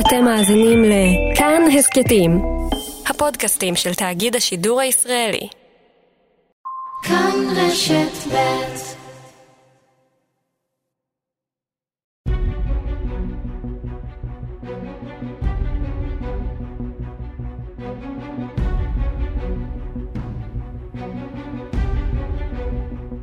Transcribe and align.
אתם 0.00 0.24
מאזינים 0.24 0.82
לכאן 0.84 1.62
הסכתים, 1.78 2.42
הפודקאסטים 3.06 3.76
של 3.76 3.94
תאגיד 3.94 4.36
השידור 4.36 4.80
הישראלי. 4.80 5.48
כאן 7.02 7.34
רשת 7.56 8.32
ב' 8.32 8.36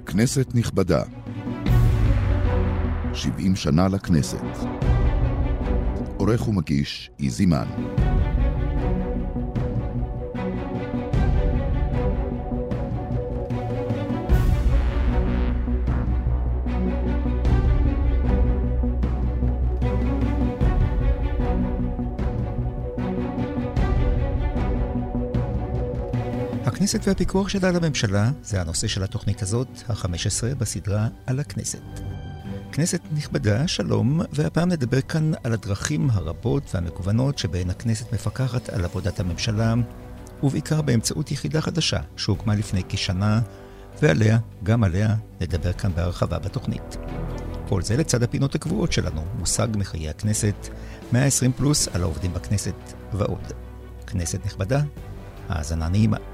כנסת 0.05 0.48
נכבדה, 0.55 1.04
70 3.14 3.55
שנה 3.55 3.88
לכנסת. 3.88 4.93
עורך 6.24 6.48
ומגיש, 6.48 7.12
איזי 7.20 7.46
מן. 7.46 7.68
הכנסת 26.66 27.08
והפיקוח 27.08 27.50
שלה 27.50 27.70
על 27.70 27.76
הממשלה 27.76 28.31
זה 28.44 28.62
הנושא 28.62 28.88
של 28.88 29.03
התוכנית 29.03 29.42
הזאת, 29.42 29.67
ה-15 29.90 30.55
בסדרה 30.58 31.08
על 31.26 31.40
הכנסת. 31.40 32.12
כנסת 32.73 33.02
נכבדה, 33.12 33.68
שלום, 33.68 34.22
והפעם 34.32 34.70
נדבר 34.70 35.02
כאן 35.02 35.31
על 35.44 35.54
הדרכים 35.54 36.09
הרבות 36.09 36.76
והמגוונות 36.76 37.38
שבהן 37.38 37.70
הכנסת 37.70 38.14
מפקחת 38.14 38.70
על 38.70 38.86
עבודת 38.86 39.20
הממשלה, 39.20 39.73
ובעיקר 40.44 40.81
באמצעות 40.81 41.31
יחידה 41.31 41.62
חדשה 41.62 42.00
שהוקמה 42.16 42.56
לפני 42.56 42.81
כשנה, 42.89 43.42
ועליה, 44.02 44.39
גם 44.64 44.84
עליה, 44.84 45.16
נדבר 45.42 45.73
כאן 45.73 45.92
בהרחבה 45.95 46.39
בתוכנית. 46.39 46.97
כל 47.70 47.81
זה 47.81 47.97
לצד 47.97 48.23
הפינות 48.23 48.56
הקבועות 48.56 48.92
שלנו, 48.92 49.25
מושג 49.40 49.67
מחיי 49.75 50.09
הכנסת, 50.09 50.69
120 51.12 51.52
פלוס 51.52 51.88
על 51.88 52.02
העובדים 52.02 52.34
בכנסת 52.34 52.94
ועוד. 53.14 53.53
כנסת 54.08 54.45
נכבדה, 54.45 54.81
האזנה 55.50 55.90
נעימה. 55.90 56.33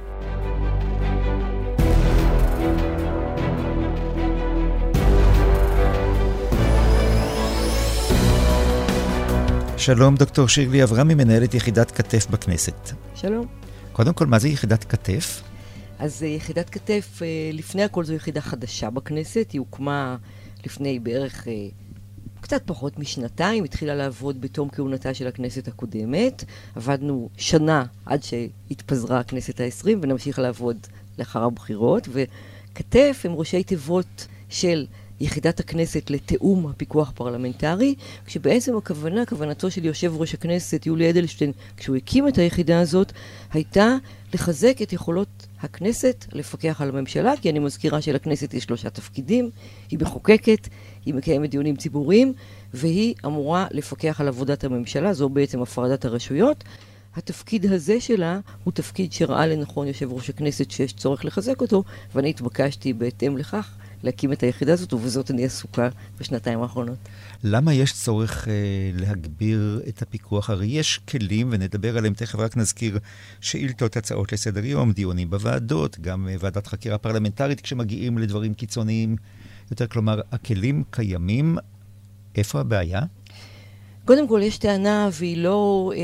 שלום, 9.80 10.16
דוקטור 10.16 10.47
שירלי 10.47 10.83
אברמי, 10.83 11.16
מנהלת 11.16 11.53
יחידת 11.53 11.91
כתף 11.91 12.27
בכנסת. 12.30 12.91
שלום. 13.16 13.45
קודם 13.91 14.13
כל, 14.13 14.25
מה 14.25 14.39
זה 14.39 14.47
יחידת 14.47 14.83
כתף? 14.83 15.41
אז 15.99 16.23
אה, 16.23 16.27
יחידת 16.27 16.69
כתף, 16.69 17.19
אה, 17.22 17.27
לפני 17.53 17.83
הכל 17.83 18.03
זו 18.03 18.13
יחידה 18.13 18.41
חדשה 18.41 18.89
בכנסת, 18.89 19.52
היא 19.52 19.59
הוקמה 19.59 20.17
לפני 20.66 21.00
בערך 21.00 21.47
אה, 21.47 21.53
קצת 22.41 22.61
פחות 22.66 23.00
משנתיים, 23.00 23.63
התחילה 23.63 23.95
לעבוד 23.95 24.41
בתום 24.41 24.69
כהונתה 24.69 25.13
של 25.13 25.27
הכנסת 25.27 25.67
הקודמת. 25.67 26.44
עבדנו 26.75 27.30
שנה 27.38 27.85
עד 28.05 28.23
שהתפזרה 28.23 29.19
הכנסת 29.19 29.59
העשרים, 29.59 30.00
ונמשיך 30.03 30.39
לעבוד 30.39 30.77
לאחר 31.19 31.44
הבחירות. 31.44 32.07
וכתף 32.11 33.22
הם 33.25 33.33
ראשי 33.33 33.63
תיבות 33.63 34.27
של 34.50 34.85
יחידת 35.20 35.59
הכנסת 35.59 36.09
לתיאום 36.09 36.67
הפיקוח 36.67 37.09
הפרלמנטרי, 37.09 37.95
כשבעצם 38.25 38.78
הכוונה, 38.78 39.25
כוונתו 39.25 39.72
של 39.72 39.86
יושב 39.86 40.14
ראש 40.16 40.34
הכנסת 40.34 40.86
יולי 40.86 41.09
אדלשטיין, 41.09 41.52
כשהוא 41.78 41.95
הקים 41.95 42.28
את 42.28 42.38
היחידה 42.38 42.80
הזאת, 42.80 43.12
הייתה 43.53 43.95
לחזק 44.34 44.81
את 44.81 44.94
יכולות 44.94 45.28
הכנסת 45.62 46.25
לפקח 46.31 46.81
על 46.81 46.90
הממשלה, 46.90 47.34
כי 47.41 47.50
אני 47.50 47.59
מזכירה 47.59 48.02
שלכנסת 48.02 48.53
יש 48.53 48.63
שלושה 48.63 48.90
תפקידים, 48.90 49.50
היא 49.90 50.00
מחוקקת, 50.02 50.68
היא 51.06 51.13
מקיימת 51.13 51.50
דיונים 51.50 51.75
ציבוריים, 51.75 52.34
והיא 52.74 53.16
אמורה 53.25 53.68
לפקח 53.72 54.22
על 54.22 54.28
עבודת 54.28 54.63
הממשלה, 54.63 55.13
זו 55.13 55.29
בעצם 55.29 55.62
הפרדת 55.62 56.06
הרשויות. 56.06 56.63
התפקיד 57.16 57.66
הזה 57.66 58.02
שלה 58.02 58.40
הוא 58.63 58.74
תפקיד 58.74 59.13
שראה 59.13 59.47
לנכון 59.47 59.88
יושב 59.88 60.13
ראש 60.13 60.29
הכנסת 60.29 60.72
שיש 60.72 60.94
צורך 60.94 61.25
לחזק 61.25 61.62
אותו, 61.62 61.84
ואני 62.16 62.29
התבקשתי 62.29 62.94
בהתאם 62.94 63.38
לכך 63.38 63.75
להקים 64.03 64.33
את 64.33 64.43
היחידה 64.43 64.73
הזאת, 64.73 64.93
ובזאת 64.93 65.31
אני 65.31 65.45
עסוקה 65.45 65.89
בשנתיים 66.19 66.61
האחרונות. 66.61 66.97
למה 67.43 67.73
יש 67.73 67.93
צורך 67.93 68.47
אה, 68.47 68.53
להגביר 68.93 69.81
את 69.87 70.01
הפיקוח? 70.01 70.49
הרי 70.49 70.67
יש 70.67 70.97
כלים, 70.97 71.49
ונדבר 71.51 71.97
עליהם 71.97 72.13
תכף, 72.13 72.39
רק 72.39 72.57
נזכיר 72.57 72.99
שאילתות, 73.41 73.97
הצעות 73.97 74.33
לסדר 74.33 74.65
יום, 74.65 74.91
דיונים 74.91 75.29
בוועדות, 75.29 75.99
גם 75.99 76.27
אה, 76.27 76.35
ועדת 76.39 76.67
חקירה 76.67 76.97
פרלמנטרית 76.97 77.61
כשמגיעים 77.61 78.17
לדברים 78.17 78.53
קיצוניים 78.53 79.15
יותר. 79.71 79.87
כלומר, 79.87 80.21
הכלים 80.31 80.83
קיימים. 80.91 81.57
איפה 82.35 82.59
הבעיה? 82.59 83.01
קודם 84.05 84.27
כל, 84.27 84.41
יש 84.43 84.57
טענה, 84.57 85.09
והיא 85.13 85.37
לא 85.37 85.91
אה, 85.95 86.01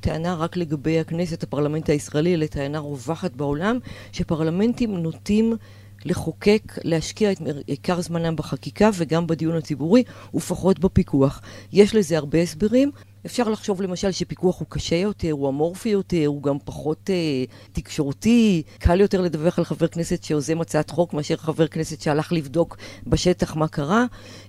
טענה 0.00 0.34
רק 0.34 0.56
לגבי 0.56 1.00
הכנסת, 1.00 1.42
הפרלמנט 1.42 1.90
הישראלי, 1.90 2.34
אלא 2.34 2.46
טענה 2.46 2.78
רווחת 2.78 3.32
בעולם, 3.36 3.78
שפרלמנטים 4.12 4.96
נוטים 4.96 5.56
לחוקק, 6.04 6.62
להשקיע 6.84 7.32
את 7.32 7.38
עיקר 7.66 8.00
זמנם 8.00 8.36
בחקיקה 8.36 8.90
וגם 8.94 9.26
בדיון 9.26 9.56
הציבורי, 9.56 10.02
ופחות 10.34 10.78
בפיקוח. 10.78 11.40
יש 11.72 11.94
לזה 11.94 12.16
הרבה 12.16 12.42
הסברים. 12.42 12.90
אפשר 13.26 13.48
לחשוב 13.48 13.82
למשל 13.82 14.10
שפיקוח 14.10 14.60
הוא 14.60 14.66
קשה 14.70 14.96
יותר, 14.96 15.32
הוא 15.32 15.48
אמורפי 15.48 15.88
יותר, 15.88 16.26
הוא 16.26 16.42
גם 16.42 16.56
פחות 16.64 17.10
אה, 17.10 17.44
תקשורתי, 17.72 18.62
קל 18.78 19.00
יותר 19.00 19.20
לדווח 19.20 19.58
על 19.58 19.64
חבר 19.64 19.86
כנסת 19.86 20.22
שיוזם 20.22 20.60
הצעת 20.60 20.90
חוק 20.90 21.14
מאשר 21.14 21.36
חבר 21.36 21.66
כנסת 21.66 22.00
שהלך 22.00 22.32
לבדוק 22.32 22.76
בשטח 23.06 23.56
מה 23.56 23.68
קרה. 23.68 24.04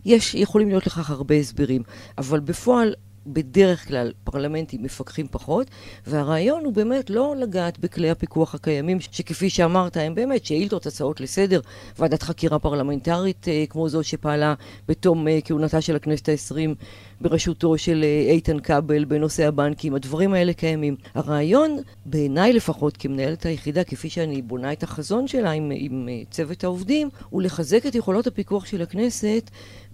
יש, 0.05 0.35
יכולים 0.35 0.69
להיות 0.69 0.87
לכך 0.87 1.09
הרבה 1.09 1.35
הסברים. 1.35 1.83
אבל 2.17 2.39
בפועל 2.39 2.93
בדרך 3.27 3.87
כלל 3.87 4.11
פרלמנטים 4.23 4.83
מפקחים 4.83 5.27
פחות, 5.31 5.67
והרעיון 6.07 6.65
הוא 6.65 6.73
באמת 6.73 7.09
לא 7.09 7.35
לגעת 7.37 7.79
בכלי 7.79 8.09
הפיקוח 8.09 8.55
הקיימים, 8.55 8.99
שכפי 8.99 9.49
שאמרת, 9.49 9.97
הם 9.97 10.15
באמת 10.15 10.45
שאילתות, 10.45 10.85
הצעות 10.85 11.21
לסדר, 11.21 11.59
ועדת 11.99 12.23
חקירה 12.23 12.59
פרלמנטרית 12.59 13.47
אה, 13.47 13.65
כמו 13.69 13.89
זו 13.89 14.03
שפעלה 14.03 14.53
בתום 14.87 15.27
אה, 15.27 15.39
כהונתה 15.45 15.81
של 15.81 15.95
הכנסת 15.95 16.29
העשרים 16.29 16.75
בראשותו 17.21 17.77
של 17.77 18.03
אה, 18.03 18.31
איתן 18.31 18.59
כבל 18.59 19.05
בנושא 19.05 19.47
הבנקים, 19.47 19.95
הדברים 19.95 20.33
האלה 20.33 20.53
קיימים. 20.53 20.95
הרעיון, 21.15 21.77
בעיניי 22.05 22.53
לפחות, 22.53 22.97
כמנהלת 22.97 23.45
היחידה, 23.45 23.83
כפי 23.83 24.09
שאני 24.09 24.41
בונה 24.41 24.73
את 24.73 24.83
החזון 24.83 25.27
שלה 25.27 25.51
עם, 25.51 25.71
עם 25.75 26.09
צוות 26.31 26.63
העובדים, 26.63 27.09
הוא 27.29 27.41
לחזק 27.41 27.85
את 27.85 27.95
יכולות 27.95 28.27
הפיקוח 28.27 28.65
של 28.65 28.81
הכנסת 28.81 29.49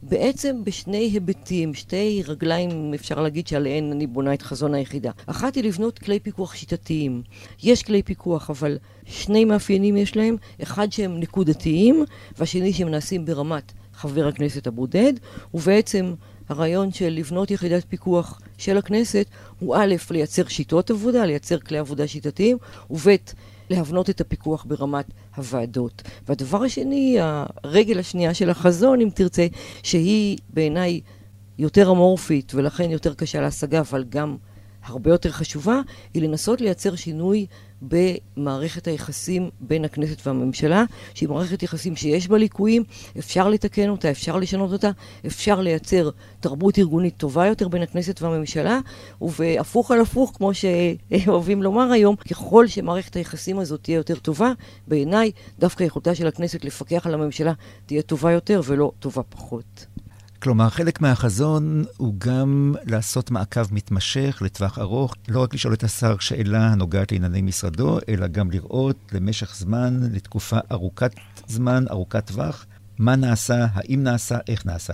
בעצם 0.09 0.63
בשני 0.63 0.97
היבטים, 0.97 1.73
שתי 1.73 2.23
רגליים, 2.27 2.93
אפשר 2.93 3.21
להגיד 3.21 3.47
שעליהן 3.47 3.91
אני 3.91 4.07
בונה 4.07 4.33
את 4.33 4.41
חזון 4.41 4.73
היחידה. 4.73 5.11
אחת 5.25 5.55
היא 5.55 5.63
לבנות 5.63 5.99
כלי 5.99 6.19
פיקוח 6.19 6.55
שיטתיים. 6.55 7.21
יש 7.63 7.83
כלי 7.83 8.03
פיקוח, 8.03 8.49
אבל 8.49 8.77
שני 9.05 9.45
מאפיינים 9.45 9.97
יש 9.97 10.17
להם, 10.17 10.35
אחד 10.63 10.91
שהם 10.91 11.19
נקודתיים, 11.19 12.05
והשני 12.37 12.73
שהם 12.73 12.89
נעשים 12.89 13.25
ברמת 13.25 13.71
חבר 13.93 14.27
הכנסת 14.27 14.67
הבודד, 14.67 15.13
ובעצם 15.53 16.13
הרעיון 16.49 16.91
של 16.91 17.09
לבנות 17.09 17.51
יחידת 17.51 17.85
פיקוח 17.89 18.41
של 18.57 18.77
הכנסת 18.77 19.25
הוא 19.59 19.75
א', 19.75 19.95
לייצר 20.11 20.47
שיטות 20.47 20.91
עבודה, 20.91 21.25
לייצר 21.25 21.59
כלי 21.59 21.77
עבודה 21.77 22.07
שיטתיים, 22.07 22.57
וב', 22.89 23.15
להבנות 23.69 24.09
את 24.09 24.21
הפיקוח 24.21 24.65
ברמת 24.67 25.05
הוועדות. 25.35 26.03
והדבר 26.27 26.63
השני, 26.63 27.17
הרגל 27.19 27.99
השנייה 27.99 28.33
של 28.33 28.49
החזון, 28.49 29.01
אם 29.01 29.09
תרצה, 29.13 29.47
שהיא 29.83 30.37
בעיניי 30.49 31.01
יותר 31.57 31.91
אמורפית 31.91 32.51
ולכן 32.55 32.91
יותר 32.91 33.13
קשה 33.13 33.41
להשגה, 33.41 33.79
אבל 33.79 34.03
גם 34.09 34.37
הרבה 34.85 35.11
יותר 35.11 35.31
חשובה, 35.31 35.81
היא 36.13 36.23
לנסות 36.23 36.61
לייצר 36.61 36.95
שינוי 36.95 37.45
במערכת 37.87 38.87
היחסים 38.87 39.49
בין 39.59 39.85
הכנסת 39.85 40.27
והממשלה, 40.27 40.83
שהיא 41.13 41.29
מערכת 41.29 41.63
יחסים 41.63 41.95
שיש 41.95 42.27
בה 42.27 42.37
ליקויים, 42.37 42.83
אפשר 43.19 43.49
לתקן 43.49 43.89
אותה, 43.89 44.11
אפשר 44.11 44.37
לשנות 44.37 44.73
אותה, 44.73 44.89
אפשר 45.25 45.61
לייצר 45.61 46.09
תרבות 46.39 46.79
ארגונית 46.79 47.17
טובה 47.17 47.45
יותר 47.45 47.67
בין 47.67 47.81
הכנסת 47.81 48.21
והממשלה, 48.21 48.79
ובהפוך 49.21 49.91
על 49.91 50.01
הפוך, 50.01 50.31
כמו 50.35 50.51
שאוהבים 50.53 51.63
לומר 51.63 51.91
היום, 51.91 52.15
ככל 52.15 52.67
שמערכת 52.67 53.15
היחסים 53.15 53.59
הזאת 53.59 53.83
תהיה 53.83 53.95
יותר 53.95 54.15
טובה, 54.15 54.51
בעיניי 54.87 55.31
דווקא 55.59 55.83
יכולתה 55.83 56.15
של 56.15 56.27
הכנסת 56.27 56.65
לפקח 56.65 57.07
על 57.07 57.13
הממשלה 57.13 57.53
תהיה 57.85 58.01
טובה 58.01 58.31
יותר 58.31 58.61
ולא 58.65 58.91
טובה 58.99 59.23
פחות. 59.23 59.94
כלומר, 60.45 60.69
חלק 60.69 61.01
מהחזון 61.01 61.83
הוא 61.97 62.13
גם 62.17 62.73
לעשות 62.85 63.31
מעקב 63.31 63.73
מתמשך 63.73 64.41
לטווח 64.41 64.79
ארוך, 64.79 65.15
לא 65.27 65.43
רק 65.43 65.53
לשאול 65.53 65.73
את 65.73 65.83
השר 65.83 66.17
שאלה 66.19 66.67
הנוגעת 66.67 67.11
לענייני 67.11 67.41
משרדו, 67.41 67.99
אלא 68.09 68.27
גם 68.27 68.51
לראות 68.51 68.95
למשך 69.11 69.55
זמן, 69.55 69.99
לתקופה 70.11 70.57
ארוכת 70.71 71.11
זמן, 71.47 71.83
ארוכת 71.91 72.27
טווח, 72.27 72.65
מה 72.99 73.15
נעשה, 73.15 73.65
האם 73.73 74.03
נעשה, 74.03 74.37
איך 74.47 74.65
נעשה. 74.65 74.93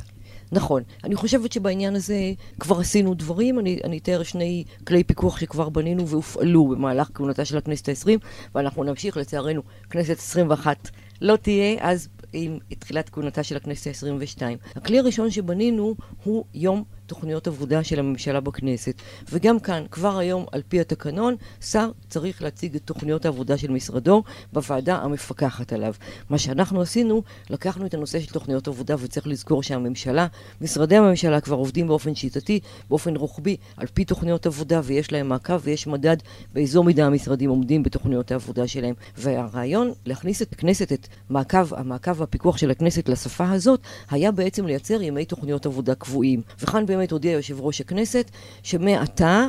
נכון. 0.51 0.83
אני 1.03 1.15
חושבת 1.15 1.51
שבעניין 1.51 1.95
הזה 1.95 2.33
כבר 2.59 2.79
עשינו 2.79 3.13
דברים. 3.13 3.59
אני, 3.59 3.79
אני 3.83 3.97
אתאר 3.97 4.23
שני 4.23 4.63
כלי 4.87 5.03
פיקוח 5.03 5.39
שכבר 5.39 5.69
בנינו 5.69 6.07
והופעלו 6.07 6.67
במהלך 6.67 7.09
כהונתה 7.13 7.45
של 7.45 7.57
הכנסת 7.57 7.89
העשרים, 7.89 8.19
ואנחנו 8.55 8.83
נמשיך, 8.83 9.17
לצערנו, 9.17 9.61
כנסת 9.89 10.17
עשרים 10.17 10.49
ואחת 10.49 10.89
לא 11.21 11.35
תהיה, 11.35 11.77
אז 11.79 12.07
עם 12.33 12.59
תחילת 12.79 13.09
כהונתה 13.09 13.43
של 13.43 13.55
הכנסת 13.55 13.87
העשרים 13.87 14.17
ושתיים. 14.19 14.57
הכלי 14.75 14.99
הראשון 14.99 15.31
שבנינו 15.31 15.95
הוא 16.23 16.45
יום 16.53 16.83
תוכניות 17.11 17.47
עבודה 17.47 17.83
של 17.83 17.99
הממשלה 17.99 18.39
בכנסת. 18.39 19.01
וגם 19.31 19.59
כאן, 19.59 19.83
כבר 19.91 20.17
היום, 20.17 20.45
על 20.51 20.61
פי 20.67 20.81
התקנון, 20.81 21.35
שר 21.61 21.91
צריך 22.09 22.41
להציג 22.41 22.75
את 22.75 22.81
תוכניות 22.85 23.25
העבודה 23.25 23.57
של 23.57 23.71
משרדו 23.71 24.23
בוועדה 24.53 24.95
המפקחת 24.95 25.73
עליו. 25.73 25.93
מה 26.29 26.37
שאנחנו 26.37 26.81
עשינו, 26.81 27.23
לקחנו 27.49 27.85
את 27.85 27.93
הנושא 27.93 28.19
של 28.19 28.33
תוכניות 28.33 28.67
עבודה, 28.67 28.95
וצריך 28.99 29.27
לזכור 29.27 29.63
שהממשלה, 29.63 30.27
משרדי 30.61 30.95
הממשלה 30.95 31.41
כבר 31.41 31.55
עובדים 31.55 31.87
באופן 31.87 32.15
שיטתי, 32.15 32.59
באופן 32.89 33.15
רוחבי, 33.15 33.57
על 33.77 33.87
פי 33.93 34.05
תוכניות 34.05 34.45
עבודה, 34.45 34.81
ויש 34.83 35.11
להם 35.11 35.29
מעקב 35.29 35.59
ויש 35.63 35.87
מדד 35.87 36.17
באיזו 36.53 36.83
מידה 36.83 37.05
המשרדים 37.05 37.49
עומדים 37.49 37.83
בתוכניות 37.83 38.31
העבודה 38.31 38.67
שלהם. 38.67 38.93
והרעיון 39.17 39.91
להכניס 40.05 40.41
את 40.41 40.53
הכנסת, 40.53 40.91
את 40.91 41.07
מעקב, 41.29 41.73
המעקב 41.73 42.21
והפיקוח 42.21 42.57
של 42.57 42.71
הכנסת 42.71 43.09
לשפה 43.09 43.49
הזאת, 43.51 43.79
היה 44.09 44.31
בעצם 44.31 44.65
לייצר 44.65 45.01
ימי 45.01 45.25
תוכניות 45.25 45.65
עבודה 45.65 45.95
קבועים. 45.95 46.41
וכאן 46.59 46.85
באמת 46.85 47.00
באמת 47.01 47.11
הודיע 47.11 47.31
יושב 47.31 47.61
ראש 47.61 47.81
הכנסת 47.81 48.31
שמעתה, 48.63 49.47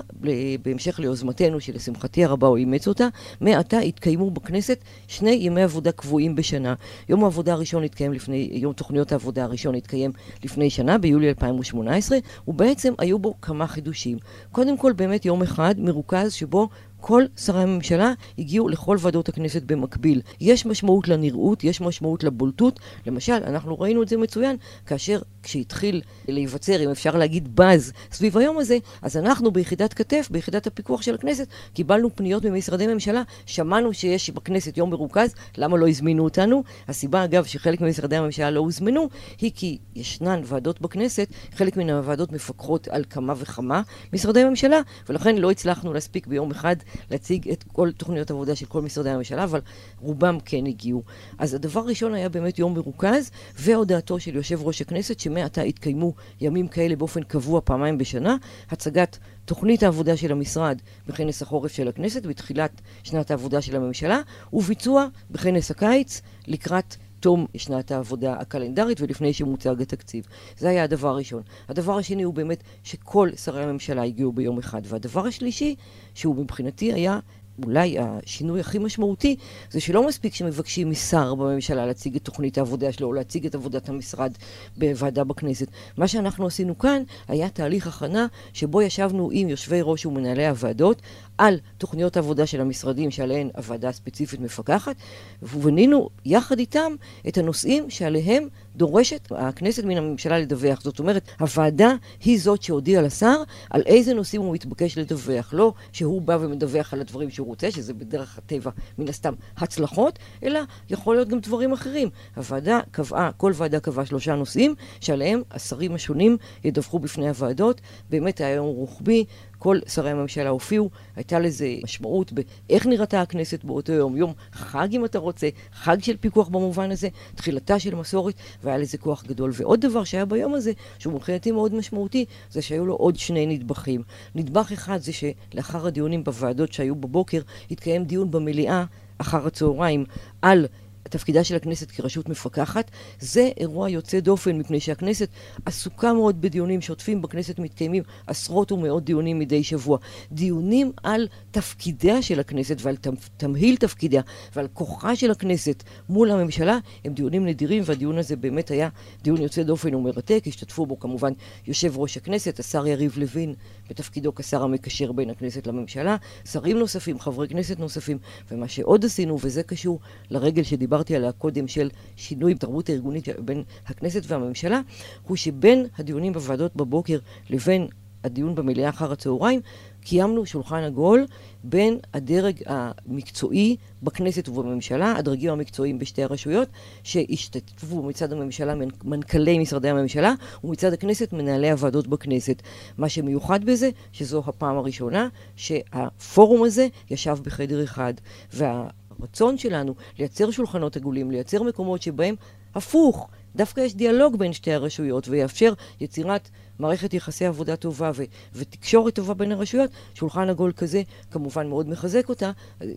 בהמשך 0.63 0.99
ליוזמתנו 0.99 1.61
שלשמחתי 1.61 2.25
הרבה 2.25 2.47
הוא 2.47 2.57
אימץ 2.57 2.89
אותה, 2.89 3.09
מעתה 3.41 3.77
יתקיימו 3.77 4.31
בכנסת 4.31 4.79
שני 5.09 5.31
ימי 5.31 5.63
עבודה 5.63 5.93
קבועים 5.93 6.35
בשנה. 6.35 6.75
יום 7.09 7.25
העבודה 7.25 7.53
הראשון 7.53 7.85
התקיים 7.85 8.13
לפני, 8.13 8.49
יום 8.53 8.73
תוכניות 8.73 9.13
העבודה 9.13 9.45
הראשון 9.45 9.75
התקיים 9.75 10.11
לפני 10.45 10.71
שנה, 10.71 10.99
ביולי 10.99 11.29
2018, 11.29 12.19
ובעצם 12.49 12.95
היו 12.99 13.19
בו 13.19 13.35
כמה 13.43 13.67
חידושים. 13.67 14.19
קודם 14.53 14.77
כל 14.77 14.93
באמת 14.93 15.25
יום 15.25 15.43
אחד 15.43 15.75
מרוכז 15.79 16.33
שבו 16.33 16.69
כל 17.03 17.25
שרי 17.37 17.63
הממשלה 17.63 18.13
הגיעו 18.39 18.69
לכל 18.69 18.97
ועדות 19.01 19.29
הכנסת 19.29 19.63
במקביל. 19.63 20.21
יש 20.41 20.67
משמעות 20.67 21.09
לנראות, 21.09 21.65
יש 21.65 21.81
משמעות 21.81 22.25
לבולטות. 22.25 22.81
למשל, 23.07 23.33
אנחנו 23.33 23.81
ראינו 23.81 24.03
את 24.03 24.09
זה 24.09 24.17
מצוין 24.17 24.57
כאשר, 24.87 25.21
כשהתחיל 25.43 26.03
להיווצר, 26.29 26.85
אם 26.85 26.91
אפשר 26.91 27.17
להגיד, 27.17 27.57
באז 27.57 27.93
סביב 28.13 28.39
היום 28.39 28.59
הזה, 28.59 28.79
אז 29.03 29.17
אנחנו 29.17 29.51
ביחידת 29.51 29.95
כתף, 29.95 30.29
ביחידת 30.31 30.67
הפיקוח 30.67 31.03
של 31.03 31.15
הכנסת, 31.15 31.47
קיבלנו 31.75 32.17
פניות 32.17 32.45
ממשרדי 32.45 32.87
ממשלה, 32.87 33.23
שמענו 33.47 33.95
שיש 33.95 34.31
בכנסת 34.31 34.77
יום 34.77 34.91
מרוכז, 34.91 35.35
למה 35.59 35.77
לא 35.77 35.89
הזמינו 35.89 36.25
אותנו? 36.25 36.63
הסיבה, 36.89 37.25
אגב, 37.25 37.45
שחלק 37.45 37.81
ממשרדי 37.81 38.17
הממשלה 38.17 38.51
לא 38.51 38.61
הוזמנו, 38.61 39.09
היא 39.41 39.51
כי 39.55 39.79
ישנן 39.95 40.41
ועדות 40.45 40.81
בכנסת, 40.81 41.29
חלק 41.55 41.77
מן 41.77 41.91
הוועדות 41.91 42.33
מפקחות 42.33 42.89
על 42.89 43.05
כמה 43.11 43.35
וכמה 43.37 43.83
משרדי 44.13 44.45
ממשלה, 44.45 44.81
ולכן 45.09 45.37
לא 45.37 45.51
הצלחנו 45.51 45.93
להספיק 45.93 46.27
ביום 46.27 46.51
אחד 46.51 46.77
להציג 47.11 47.49
את 47.49 47.65
כל 47.73 47.93
תוכניות 47.93 48.31
העבודה 48.31 48.57
של 48.57 48.67
כל 48.67 48.83
משרדי 48.83 49.11
הממשלה, 49.11 49.45
אבל 49.45 49.61
רובם 50.01 50.39
כן 50.45 50.67
הגיעו. 50.67 51.03
אז 51.39 51.55
הדבר 51.55 51.81
הראשון 51.81 52.15
היה 52.15 52.29
באמת 52.29 52.59
יום 52.59 52.75
מרוכז, 52.75 53.31
והודעתו 53.59 54.21
של 54.21 54.37
יושב 54.37 54.63
ראש 54.63 54.83
הכנסת, 54.83 55.21
שמעתה 55.21 55.65
יתקיימו 55.65 56.15
ימים 56.41 56.69
כאלה 56.69 56.97
באופן 56.97 57.23
קבוע 57.23 57.61
פעמיים 57.65 57.99
בשנה, 57.99 58.37
הצגת 58.71 59.19
תוכנית 59.45 59.83
העבודה 59.83 60.17
של 60.17 60.33
המשרד 60.33 60.79
בכנס 61.07 61.43
החורף 61.43 61.73
של 61.73 61.89
הכנסת 61.89 62.27
בתחילת 62.27 62.81
שנת 63.03 63.31
העבודה 63.31 63.63
של 63.63 63.77
הממשלה, 63.77 64.21
וביצוע 64.53 65.07
בכנס 65.31 65.71
הקיץ 65.71 66.23
לקראת 66.47 66.95
תום 67.23 67.47
שנת 67.57 67.91
העבודה 67.91 68.33
הקלנדרית 68.33 69.01
ולפני 69.01 69.33
שמוצג 69.33 69.83
התקציב. 69.83 70.25
זה 70.59 70.69
היה 70.69 70.85
הדבר 70.85 71.09
הראשון. 71.09 71.43
הדבר 71.69 71.99
השני 71.99 72.23
הוא 72.23 72.35
באמת 72.35 72.63
שכל 72.85 73.29
שרי 73.37 73.63
הממשלה 73.63 74.03
הגיעו 74.03 74.33
ביום 74.33 74.59
אחד. 74.59 74.83
והדבר 74.85 75.27
השלישי, 75.27 75.75
שהוא 76.15 76.37
מבחינתי 76.37 76.93
היה 76.93 77.19
אולי 77.65 77.97
השינוי 77.99 78.61
הכי 78.61 78.79
משמעותי 78.79 79.37
זה 79.71 79.81
שלא 79.81 80.07
מספיק 80.07 80.35
שמבקשים 80.35 80.91
משר 80.91 81.35
בממשלה 81.35 81.87
להציג 81.87 82.17
את 82.17 82.23
תוכנית 82.25 82.59
העבודה 82.59 82.93
שלו 82.93 83.07
או 83.07 83.13
להציג 83.13 83.47
את 83.47 83.55
עבודת 83.55 83.89
המשרד 83.89 84.33
בוועדה 84.77 85.25
בכנסת. 85.25 85.67
מה 85.97 86.09
שאנחנו 86.09 86.47
עשינו 86.47 86.79
כאן 86.79 87.03
היה 87.29 87.49
תהליך 87.49 87.87
הכנה 87.87 88.27
שבו 88.53 88.83
ישבנו 88.83 89.29
עם 89.33 89.49
יושבי 89.49 89.81
ראש 89.83 90.07
ומנהלי 90.07 90.47
הוועדות 90.47 91.03
על 91.39 91.59
תוכניות 91.79 92.17
העבודה 92.17 92.47
של 92.47 92.61
המשרדים 92.61 93.11
שעליהן 93.11 93.51
הוועדה 93.57 93.89
הספציפית 93.89 94.41
מפקחת 94.41 94.97
ובנינו 95.43 96.09
יחד 96.25 96.59
איתם 96.59 96.93
את 97.29 97.39
הנושאים 97.39 97.91
שעליהם 97.91 98.49
דורשת 98.77 99.29
הכנסת 99.31 99.85
מן 99.85 99.97
הממשלה 99.97 100.39
לדווח. 100.39 100.81
זאת 100.81 100.99
אומרת, 100.99 101.29
הוועדה 101.41 101.95
היא 102.25 102.41
זאת 102.41 102.63
שהודיעה 102.63 103.03
לשר 103.03 103.43
על 103.71 103.83
איזה 103.87 104.15
נושאים 104.15 104.43
הוא 104.43 104.55
מתבקש 104.55 104.99
לדווח. 104.99 105.55
לא 105.55 105.73
שהוא 105.93 106.23
בא 106.23 106.39
ומדווח 106.41 106.93
על 106.93 107.01
הדברים 107.01 107.31
שהוא 107.31 107.47
רוצה, 107.47 107.71
שזה 107.71 107.95
בדרך 107.95 108.39
הטבע 108.39 108.71
מן 108.99 109.09
הסתם 109.09 109.35
הצלחות, 109.57 110.19
אלא 110.43 110.61
יכול 110.91 111.17
להיות 111.17 111.29
גם 111.29 111.41
דברים 111.41 111.73
אחרים. 111.73 112.09
הוועדה 112.37 112.81
קבעה, 112.91 113.31
כל 113.37 113.53
ועדה 113.55 113.81
קבעה 113.81 114.07
שלושה 114.07 114.35
נושאים 114.35 114.75
שעליהם 115.01 115.43
השרים 115.51 115.95
השונים 115.95 116.37
ידווחו 116.65 116.99
בפני 116.99 117.29
הוועדות. 117.29 117.81
באמת 118.11 118.41
היה 118.41 118.51
יום 118.51 118.67
רוחבי. 118.67 119.25
כל 119.63 119.79
שרי 119.87 120.11
הממשלה 120.11 120.49
הופיעו, 120.49 120.91
הייתה 121.17 121.39
לזה 121.39 121.75
משמעות 121.85 122.33
באיך 122.33 122.87
נראתה 122.87 123.21
הכנסת 123.21 123.65
באותו 123.65 123.93
יום, 123.93 124.17
יום 124.17 124.33
חג 124.53 124.89
אם 124.93 125.05
אתה 125.05 125.19
רוצה, 125.19 125.49
חג 125.73 126.03
של 126.03 126.17
פיקוח 126.17 126.49
במובן 126.49 126.91
הזה, 126.91 127.09
תחילתה 127.35 127.79
של 127.79 127.95
מסורת, 127.95 128.35
והיה 128.65 128.79
לזה 128.79 128.99
כוח 128.99 129.25
גדול. 129.25 129.51
ועוד 129.55 129.81
דבר 129.81 130.05
שהיה 130.05 130.25
ביום 130.25 130.55
הזה, 130.55 130.73
שהוא 130.99 131.15
מבחינתי 131.15 131.53
מאוד 131.53 131.75
משמעותי, 131.75 132.25
זה 132.51 132.63
שהיו 132.63 132.87
לו 132.87 132.95
עוד 132.95 133.17
שני 133.17 133.47
נדבכים. 133.47 134.03
נדבך 134.35 134.73
אחד 134.73 134.99
זה 135.01 135.13
שלאחר 135.13 135.87
הדיונים 135.87 136.25
בוועדות 136.25 136.73
שהיו 136.73 136.95
בבוקר, 136.95 137.41
התקיים 137.71 138.05
דיון 138.05 138.31
במליאה 138.31 138.85
אחר 139.19 139.47
הצהריים 139.47 140.05
על 140.43 140.67
תפקידה 141.13 141.45
של 141.45 141.57
הכנסת 141.57 141.91
כרשות 141.91 142.29
מפקחת. 142.29 142.91
זה 143.21 143.51
אירוע 143.57 143.91
יוצא 143.91 144.21
דופן, 144.21 144.59
מפני 144.59 144.81
שהכנסת 144.81 145.29
עסוקה 145.67 146.13
מאוד 146.13 146.41
בדיונים 146.41 146.81
שוטפים. 146.81 147.23
בכנסת 147.23 147.59
מתקיימים 147.59 148.03
עשרות 148.27 148.73
ומאות 148.73 149.05
דיונים 149.05 149.39
מדי 149.39 149.65
שבוע. 149.65 149.99
דיונים 150.33 150.93
על 151.03 151.29
תפקידיה 151.51 152.23
של 152.23 152.41
הכנסת 152.41 152.77
ועל 152.83 152.97
תמהיל 153.37 153.77
תפקידיה 153.77 154.23
ועל 154.57 154.69
כוחה 154.73 155.17
של 155.17 155.31
הכנסת 155.31 155.83
מול 156.09 156.31
הממשלה 156.31 156.79
הם 157.05 157.15
דיונים 157.15 157.47
נדירים, 157.47 157.83
והדיון 157.87 158.19
הזה 158.19 158.37
באמת 158.37 158.71
היה 158.71 158.89
דיון 159.23 159.43
יוצא 159.43 159.63
דופן 159.63 159.95
ומרתק. 159.95 160.45
השתתפו 160.47 160.87
בו 160.87 160.99
כמובן 160.99 161.33
יושב 161.67 161.99
ראש 161.99 162.17
הכנסת, 162.17 162.59
השר 162.59 162.87
יריב 162.87 163.13
לוין, 163.17 163.55
בתפקידו 163.91 164.35
כשר 164.35 164.63
המקשר 164.63 165.13
בין 165.13 165.31
הכנסת 165.31 165.67
לממשלה, 165.67 166.17
שרים 166.53 166.79
נוספים, 166.79 167.21
חברי 167.21 167.49
כנסת 167.49 167.79
נוספים, 167.79 168.19
ומה 168.51 168.69
שעוד 168.69 169.05
עשינו, 169.05 169.39
וזה 169.43 169.63
קשור 169.63 170.01
לרגל 170.31 170.63
שדיברתי 170.63 171.02
שדיברתי 171.03 171.17
עליה 171.17 171.33
קודם, 171.33 171.69
של 171.69 171.91
שינוי 172.17 172.55
בתרבות 172.55 172.89
הארגונית 172.89 173.29
בין 173.45 173.63
הכנסת 173.87 174.23
והממשלה, 174.27 174.81
הוא 175.23 175.37
שבין 175.37 175.87
הדיונים 175.99 176.33
בוועדות 176.33 176.77
בבוקר 176.77 177.19
לבין 177.51 177.89
הדיון 178.25 178.55
במליאה 178.55 178.89
אחר 178.89 179.13
הצהריים, 179.13 179.61
קיימנו 180.01 180.47
שולחן 180.47 180.83
עגול 180.83 181.27
בין 181.65 181.99
הדרג 182.15 182.63
המקצועי 182.67 183.77
בכנסת 184.03 184.49
ובממשלה, 184.49 185.17
הדרגים 185.17 185.51
המקצועיים 185.51 185.99
בשתי 185.99 186.23
הרשויות, 186.23 186.69
שהשתתפו 187.03 188.03
מצד 188.03 188.33
הממשלה 188.33 188.75
מנכ"לי 189.05 189.59
משרדי 189.59 189.89
הממשלה, 189.89 190.35
ומצד 190.65 190.93
הכנסת 190.93 191.33
מנהלי 191.33 191.71
הוועדות 191.71 192.07
בכנסת. 192.07 192.63
מה 192.99 193.09
שמיוחד 193.09 193.65
בזה, 193.65 193.91
שזו 194.13 194.43
הפעם 194.47 194.77
הראשונה 194.77 195.29
שהפורום 195.57 196.63
הזה 196.65 196.89
ישב 197.11 197.39
בחדר 197.43 197.85
אחד. 197.85 198.15
וה... 198.53 198.89
הרצון 199.21 199.59
שלנו 199.59 199.95
לייצר 200.19 200.51
שולחנות 200.51 200.97
עגולים, 200.97 201.31
לייצר 201.31 201.63
מקומות 201.63 202.03
שבהם 202.03 202.35
הפוך, 202.75 203.29
דווקא 203.57 203.81
יש 203.81 203.95
דיאלוג 203.95 204.37
בין 204.37 204.53
שתי 204.53 204.73
הרשויות 204.73 205.29
ויאפשר 205.29 205.73
יצירת 206.01 206.49
מערכת 206.79 207.15
יחסי 207.15 207.47
עבודה 207.47 207.77
טובה 207.77 208.11
ו- 208.15 208.25
ותקשורת 208.55 209.15
טובה 209.15 209.35
בין 209.35 209.53
הרשויות, 209.53 209.91
שולחן 210.15 210.49
עגול 210.49 210.73
כזה 210.73 211.03
כמובן 211.31 211.69
מאוד 211.69 211.89
מחזק 211.89 212.29
אותה. 212.29 212.51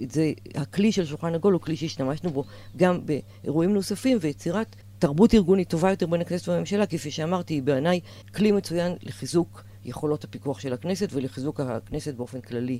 זה, 0.09 0.31
הכלי 0.55 0.91
של 0.91 1.05
שולחן 1.05 1.35
עגול 1.35 1.53
הוא 1.53 1.61
כלי 1.61 1.75
שהשתמשנו 1.75 2.29
בו 2.29 2.43
גם 2.77 2.99
באירועים 3.05 3.73
נוספים 3.73 4.17
ויצירת 4.21 4.75
תרבות 4.99 5.33
ארגונית 5.33 5.69
טובה 5.69 5.89
יותר 5.89 6.07
בין 6.07 6.21
הכנסת 6.21 6.47
והממשלה, 6.49 6.85
כפי 6.85 7.11
שאמרתי, 7.11 7.53
היא 7.53 7.63
בעיניי 7.63 7.99
כלי 8.35 8.51
מצוין 8.51 8.93
לחיזוק 9.03 9.63
יכולות 9.85 10.23
הפיקוח 10.23 10.59
של 10.59 10.73
הכנסת 10.73 11.09
ולחיזוק 11.11 11.59
הכנסת 11.59 12.13
באופן 12.13 12.41
כללי. 12.41 12.79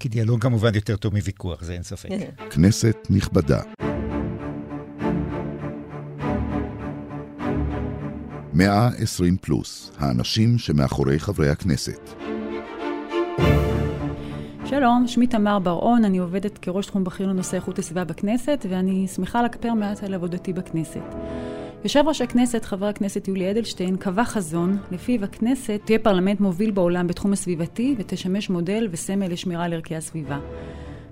כי 0.00 0.08
דיאלוג 0.08 0.42
כמובן 0.42 0.74
יותר 0.74 0.96
טוב 0.96 1.14
מוויכוח, 1.14 1.62
זה 1.62 1.72
אין 1.72 1.82
ספק. 1.82 2.08
כנסת 2.50 2.96
נכבדה. 3.10 3.62
מאה 8.52 8.88
עשרים 8.88 9.36
פלוס, 9.36 9.92
האנשים 9.98 10.58
שמאחורי 10.58 11.18
חברי 11.18 11.48
הכנסת. 11.48 12.10
שלום, 14.64 15.04
שמי 15.06 15.26
תמר 15.26 15.58
בר-און, 15.58 16.04
אני 16.04 16.18
עובדת 16.18 16.58
כראש 16.58 16.86
תחום 16.86 17.04
בכיר 17.04 17.26
לנושא 17.26 17.56
איכות 17.56 17.78
הסביבה 17.78 18.04
בכנסת, 18.04 18.66
ואני 18.70 19.08
שמחה 19.08 19.42
לקפר 19.42 19.74
מעט 19.74 20.02
על 20.02 20.14
עבודתי 20.14 20.52
בכנסת. 20.52 21.14
יושב 21.84 22.04
ראש 22.06 22.20
הכנסת, 22.20 22.64
חבר 22.64 22.86
הכנסת 22.86 23.28
יולי 23.28 23.50
אדלשטיין, 23.50 23.96
קבע 23.96 24.24
חזון 24.24 24.78
לפיו 24.90 25.24
הכנסת 25.24 25.80
תהיה 25.84 25.98
פרלמנט 25.98 26.40
מוביל 26.40 26.70
בעולם 26.70 27.06
בתחום 27.06 27.32
הסביבתי 27.32 27.94
ותשמש 27.98 28.50
מודל 28.50 28.88
וסמל 28.90 29.32
לשמירה 29.32 29.64
על 29.64 29.72
ערכי 29.72 29.96
הסביבה. 29.96 30.38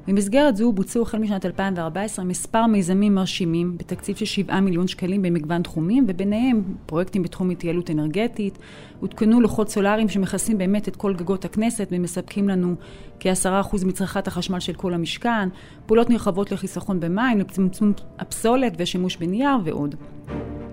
במסגרת 0.07 0.57
זו 0.57 0.73
בוצעו 0.73 1.03
החל 1.03 1.19
משנת 1.19 1.47
2014 1.47 2.25
מספר 2.25 2.67
מיזמים 2.67 3.15
מרשימים 3.15 3.79
בתקציב 3.79 4.17
של 4.17 4.25
7 4.25 4.61
מיליון 4.61 4.89
שקלים 4.89 5.23
במגוון 5.23 5.63
תחומים, 5.63 6.05
וביניהם 6.09 6.63
פרויקטים 6.87 7.23
בתחום 7.23 7.51
התייעלות 7.51 7.91
אנרגטית, 7.91 8.59
הותקנו 9.01 9.41
לוחות 9.41 9.69
סולאריים 9.69 10.09
שמכסים 10.09 10.59
באמת 10.59 10.89
את 10.89 10.97
כל 10.97 11.15
גגות 11.15 11.45
הכנסת 11.45 11.89
ומספקים 11.91 12.49
לנו 12.49 12.75
כ-10% 13.21 13.87
מצריכת 13.87 14.27
החשמל 14.27 14.61
של 14.61 14.73
כל 14.73 14.95
המשכן, 14.95 15.49
פעולות 15.87 16.11
נרחבות 16.11 16.53
לחיסכון 16.53 17.01
במים, 17.01 17.39
לצמצום 17.39 17.93
הפסולת 18.19 18.73
ושימוש 18.79 19.17
בנייר 19.17 19.57
ועוד. 19.65 19.95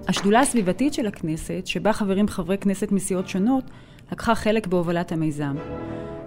השדולה 0.07 0.39
הסביבתית 0.39 0.93
של 0.93 1.07
הכנסת, 1.07 1.61
שבה 1.65 1.93
חברים 1.93 2.27
חברי 2.27 2.57
כנסת 2.57 2.91
מסיעות 2.91 3.27
שונות, 3.27 3.63
לקחה 4.11 4.35
חלק 4.35 4.67
בהובלת 4.67 5.11
המיזם. 5.11 5.55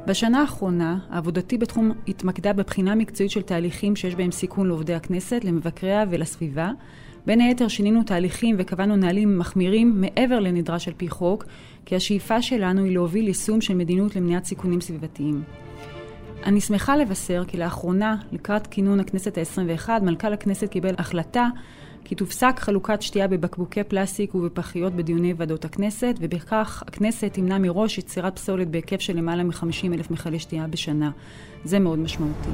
בשנה 0.07 0.41
האחרונה, 0.41 0.99
עבודתי 1.11 1.59
בתחום 1.59 1.93
התמקדה 2.09 2.53
בבחינה 2.53 2.95
מקצועית 2.95 3.31
של 3.31 3.43
תהליכים 3.43 3.97
שיש 3.97 4.15
בהם 4.15 4.31
סיכון 4.31 4.67
לעובדי 4.67 4.95
הכנסת, 4.95 5.45
למבקריה 5.45 6.05
ולסביבה. 6.11 6.71
בין 7.27 7.41
היתר 7.41 7.69
שינינו 7.69 8.03
תהליכים 8.03 8.57
וקבענו 8.59 8.97
נהלים 8.97 9.39
מחמירים 9.39 10.01
מעבר 10.01 10.41
לנדרש 10.41 10.89
על 10.89 10.95
פי 10.97 11.09
חוק, 11.09 11.45
כי 11.85 11.97
השאיפה 11.97 12.43
שלנו 12.43 12.85
היא 12.85 12.95
להוביל 12.95 13.29
יישום 13.29 13.61
של 13.61 13.75
מדיניות 13.75 14.17
למניעת 14.17 14.45
סיכונים 14.45 14.81
סביבתיים. 14.81 15.43
אני 16.45 16.61
שמחה 16.61 16.97
לבשר 16.97 17.43
כי 17.49 17.57
לאחרונה, 17.57 18.17
לקראת 18.33 18.67
כינון 18.67 19.01
הכנסת 19.01 19.39
ה-21, 19.39 19.89
מנכ"ל 20.03 20.33
הכנסת 20.33 20.71
קיבל 20.71 20.95
החלטה 20.99 21.49
כי 22.09 22.15
תופסק 22.15 22.55
חלוקת 22.59 23.03
שתייה 23.03 23.29
בבקבוקי 23.29 23.85
פלסטיק 23.85 24.35
ובפחיות 24.35 24.93
בדיוני 24.93 25.35
ועדות 25.37 25.65
הכנסת, 25.65 26.15
ובכך 26.21 26.83
הכנסת 26.87 27.31
תמנע 27.33 27.59
מראש 27.59 27.99
יצירת 27.99 28.37
פסולת 28.39 28.69
בהיקף 28.69 29.01
של 29.01 29.17
למעלה 29.17 29.45
מ-50 29.45 29.95
אלף 29.95 30.11
מכלי 30.11 30.39
שתייה 30.39 30.67
בשנה. 30.67 31.11
זה 31.65 31.79
מאוד 31.79 31.99
משמעותי. 31.99 32.51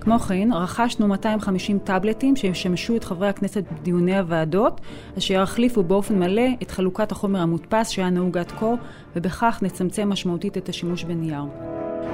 כמו 0.00 0.18
כן, 0.18 0.48
רכשנו 0.52 1.08
250 1.08 1.78
טאבלטים 1.78 2.36
שישמשו 2.36 2.96
את 2.96 3.04
חברי 3.04 3.28
הכנסת 3.28 3.64
בדיוני 3.72 4.18
הוועדות, 4.18 4.80
אשר 5.18 5.34
יחליפו 5.34 5.82
באופן 5.82 6.18
מלא 6.18 6.48
את 6.62 6.70
חלוקת 6.70 7.12
החומר 7.12 7.40
המודפס 7.40 7.88
שהיה 7.88 8.10
נהוג 8.10 8.38
עד 8.38 8.52
כה, 8.52 8.74
ובכך 9.16 9.58
נצמצם 9.62 10.08
משמעותית 10.08 10.58
את 10.58 10.68
השימוש 10.68 11.04
בנייר. 11.04 11.44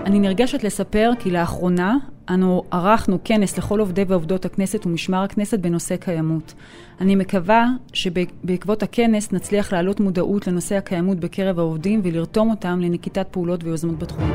אני 0.06 0.18
נרגשת 0.18 0.64
לספר 0.64 1.10
כי 1.18 1.30
לאחרונה 1.30 1.96
אנו 2.28 2.62
ערכנו 2.70 3.18
כנס 3.24 3.58
לכל 3.58 3.80
עובדי 3.80 4.04
ועובדות 4.08 4.44
הכנסת 4.44 4.86
ומשמר 4.86 5.22
הכנסת 5.22 5.58
בנושא 5.58 5.96
קיימות. 5.96 6.54
אני 7.00 7.16
מקווה 7.16 7.66
שבעקבות 7.92 8.82
הכנס 8.82 9.32
נצליח 9.32 9.72
להעלות 9.72 10.00
מודעות 10.00 10.46
לנושא 10.46 10.76
הקיימות 10.76 11.20
בקרב 11.20 11.58
העובדים 11.58 12.00
ולרתום 12.04 12.50
אותם 12.50 12.80
לנקיטת 12.80 13.26
פעולות 13.30 13.64
ויוזמות 13.64 13.98
בתחום. 13.98 14.30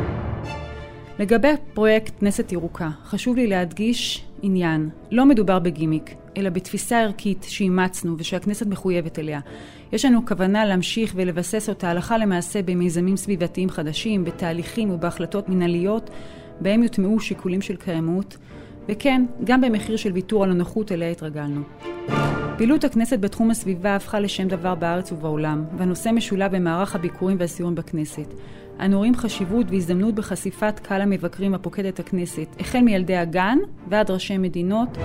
לגבי 1.20 1.48
פרויקט 1.74 2.20
כנסת 2.20 2.52
ירוקה, 2.52 2.90
חשוב 3.06 3.36
לי 3.36 3.48
להדגיש 3.48 4.26
עניין. 4.42 4.90
לא 5.12 5.26
מדובר 5.26 5.60
בגימיק, 5.60 6.16
אלא 6.38 6.50
בתפיסה 6.50 7.02
ערכית 7.02 7.46
שאימצנו 7.50 8.16
ושהכנסת 8.18 8.68
מחויבת 8.68 9.20
אליה. 9.20 9.40
יש 9.96 10.06
לנו 10.06 10.26
כוונה 10.26 10.66
להמשיך 10.66 11.14
ולבסס 11.16 11.70
אותה 11.70 11.90
הלכה 11.90 12.18
למעשה 12.18 12.62
במיזמים 12.62 13.18
סביבתיים 13.18 13.70
חדשים, 13.70 14.26
בתהליכים 14.26 14.90
ובהחלטות 14.90 15.50
מנהליות, 15.50 16.10
בהם 16.62 16.84
יוטמעו 16.84 17.20
שיקולים 17.20 17.62
של 17.62 17.76
קיימות, 17.76 18.38
וכן, 18.90 19.26
גם 19.44 19.62
במחיר 19.62 19.98
של 19.98 20.12
ויתור 20.12 20.44
על 20.44 20.52
הנוחות 20.52 20.92
אליה 20.92 21.10
התרגלנו. 21.10 21.62
פעילות 22.58 22.84
הכנסת 22.84 23.20
בתחום 23.20 23.52
הסביבה 23.52 23.96
הפכה 23.96 24.20
לשם 24.20 24.48
דבר 24.48 24.76
בארץ 24.76 25.12
ובעולם, 25.12 25.64
והנושא 25.78 26.10
משולב 26.10 26.56
במערך 26.56 26.96
הביקורים 26.96 27.38
והסיורים 27.40 27.76
בכנסת. 27.76 28.34
אנו 28.80 28.98
רואים 28.98 29.16
חשיבות 29.16 29.66
והזדמנות 29.70 30.16
בחשיפת 30.16 30.80
קהל 30.80 31.02
המבקרים 31.02 31.54
הפוקד 31.54 31.86
את 31.86 32.00
הכנסת, 32.00 32.48
החל 32.60 32.80
מילדי 32.80 33.16
הגן 33.16 33.58
ועד 33.90 34.12
ראשי 34.12 34.38
מדינות. 34.38 34.98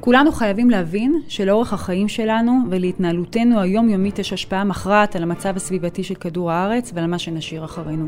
כולנו 0.00 0.32
חייבים 0.32 0.70
להבין 0.70 1.20
שלאורך 1.28 1.72
החיים 1.72 2.08
שלנו 2.08 2.52
ולהתנהלותנו 2.70 3.60
היומיומית 3.60 4.18
יש 4.18 4.32
השפעה 4.32 4.64
מכרעת 4.64 5.16
על 5.16 5.22
המצב 5.22 5.56
הסביבתי 5.56 6.02
של 6.02 6.14
כדור 6.14 6.52
הארץ 6.52 6.90
ועל 6.94 7.06
מה 7.06 7.18
שנשאיר 7.18 7.64
אחרינו. 7.64 8.06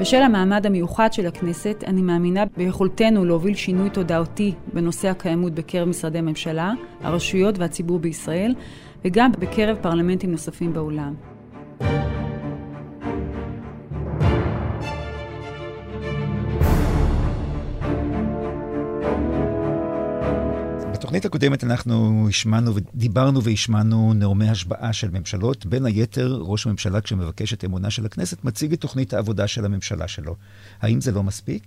בשל 0.00 0.22
המעמד 0.22 0.66
המיוחד 0.66 1.12
של 1.12 1.26
הכנסת, 1.26 1.84
אני 1.86 2.02
מאמינה 2.02 2.44
ביכולתנו 2.56 3.24
להוביל 3.24 3.54
שינוי 3.54 3.90
תודעתי 3.90 4.52
בנושא 4.72 5.08
הקיימות 5.08 5.52
בקרב 5.54 5.88
משרדי 5.88 6.20
ממשלה, 6.20 6.72
הרשויות 7.02 7.58
והציבור 7.58 7.98
בישראל, 7.98 8.54
וגם 9.04 9.32
בקרב 9.38 9.76
פרלמנטים 9.80 10.30
נוספים 10.30 10.72
בעולם. 10.72 11.14
בתוכנית 21.12 21.24
הקודמת 21.24 21.64
אנחנו 21.64 22.26
השמענו 22.28 22.74
ודיברנו 22.74 23.42
והשמענו 23.42 24.14
נאומי 24.14 24.48
השבעה 24.48 24.92
של 24.92 25.10
ממשלות. 25.10 25.66
בין 25.66 25.86
היתר, 25.86 26.38
ראש 26.40 26.66
הממשלה, 26.66 27.00
כשמבקש 27.00 27.52
את 27.52 27.64
אמונה 27.64 27.90
של 27.90 28.06
הכנסת, 28.06 28.44
מציג 28.44 28.72
את 28.72 28.80
תוכנית 28.80 29.14
העבודה 29.14 29.46
של 29.46 29.64
הממשלה 29.64 30.08
שלו. 30.08 30.36
האם 30.80 31.00
זה 31.00 31.12
לא 31.12 31.22
מספיק? 31.22 31.62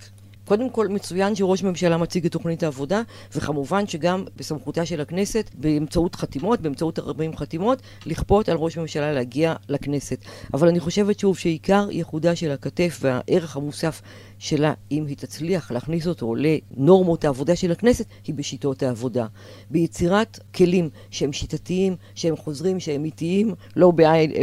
קודם 0.46 0.70
כל, 0.70 0.88
מצוין 0.88 1.36
שראש 1.36 1.64
ממשלה 1.64 1.98
מציג 1.98 2.26
את 2.26 2.32
תוכנית 2.32 2.64
העבודה, 2.64 3.02
וכמובן 3.36 3.88
שגם 3.88 4.24
בסמכותה 4.36 4.86
של 4.86 5.02
הכנסת, 5.02 5.50
באמצעות 5.54 6.16
חתימות, 6.16 6.62
באמצעות 6.62 7.00
40 7.00 7.38
חתימות, 7.38 7.82
לכפות 8.06 8.50
על 8.50 8.58
ראש 8.58 8.78
ממשלה 8.78 9.12
להגיע 9.12 9.56
לכנסת. 9.70 10.20
אבל 10.54 10.68
אני 10.68 10.80
חושבת 10.80 11.20
שוב 11.20 11.38
שעיקר 11.38 11.88
ייחודה 11.92 12.36
של 12.36 12.52
הכתף 12.52 13.00
והערך 13.02 13.56
המוסף 13.56 14.02
שלה, 14.40 14.74
אם 14.92 15.06
היא 15.06 15.18
תצליח 15.18 15.72
להכניס 15.72 16.08
אותו 16.08 16.36
לנורמות 16.36 17.26
העבודה 17.26 17.56
של 17.56 17.72
הכנסת, 17.72 18.06
היא 18.28 18.36
בשיטות 18.36 18.84
העבודה. 18.84 19.26
ביצירת 19.70 20.40
כלים 20.56 20.90
שהם 21.10 21.34
שיטתיים, 21.34 21.96
שהם 22.16 22.36
חוזרים, 22.36 22.80
שהם 22.80 23.06
איטיים, 23.06 23.54
לא 23.76 23.92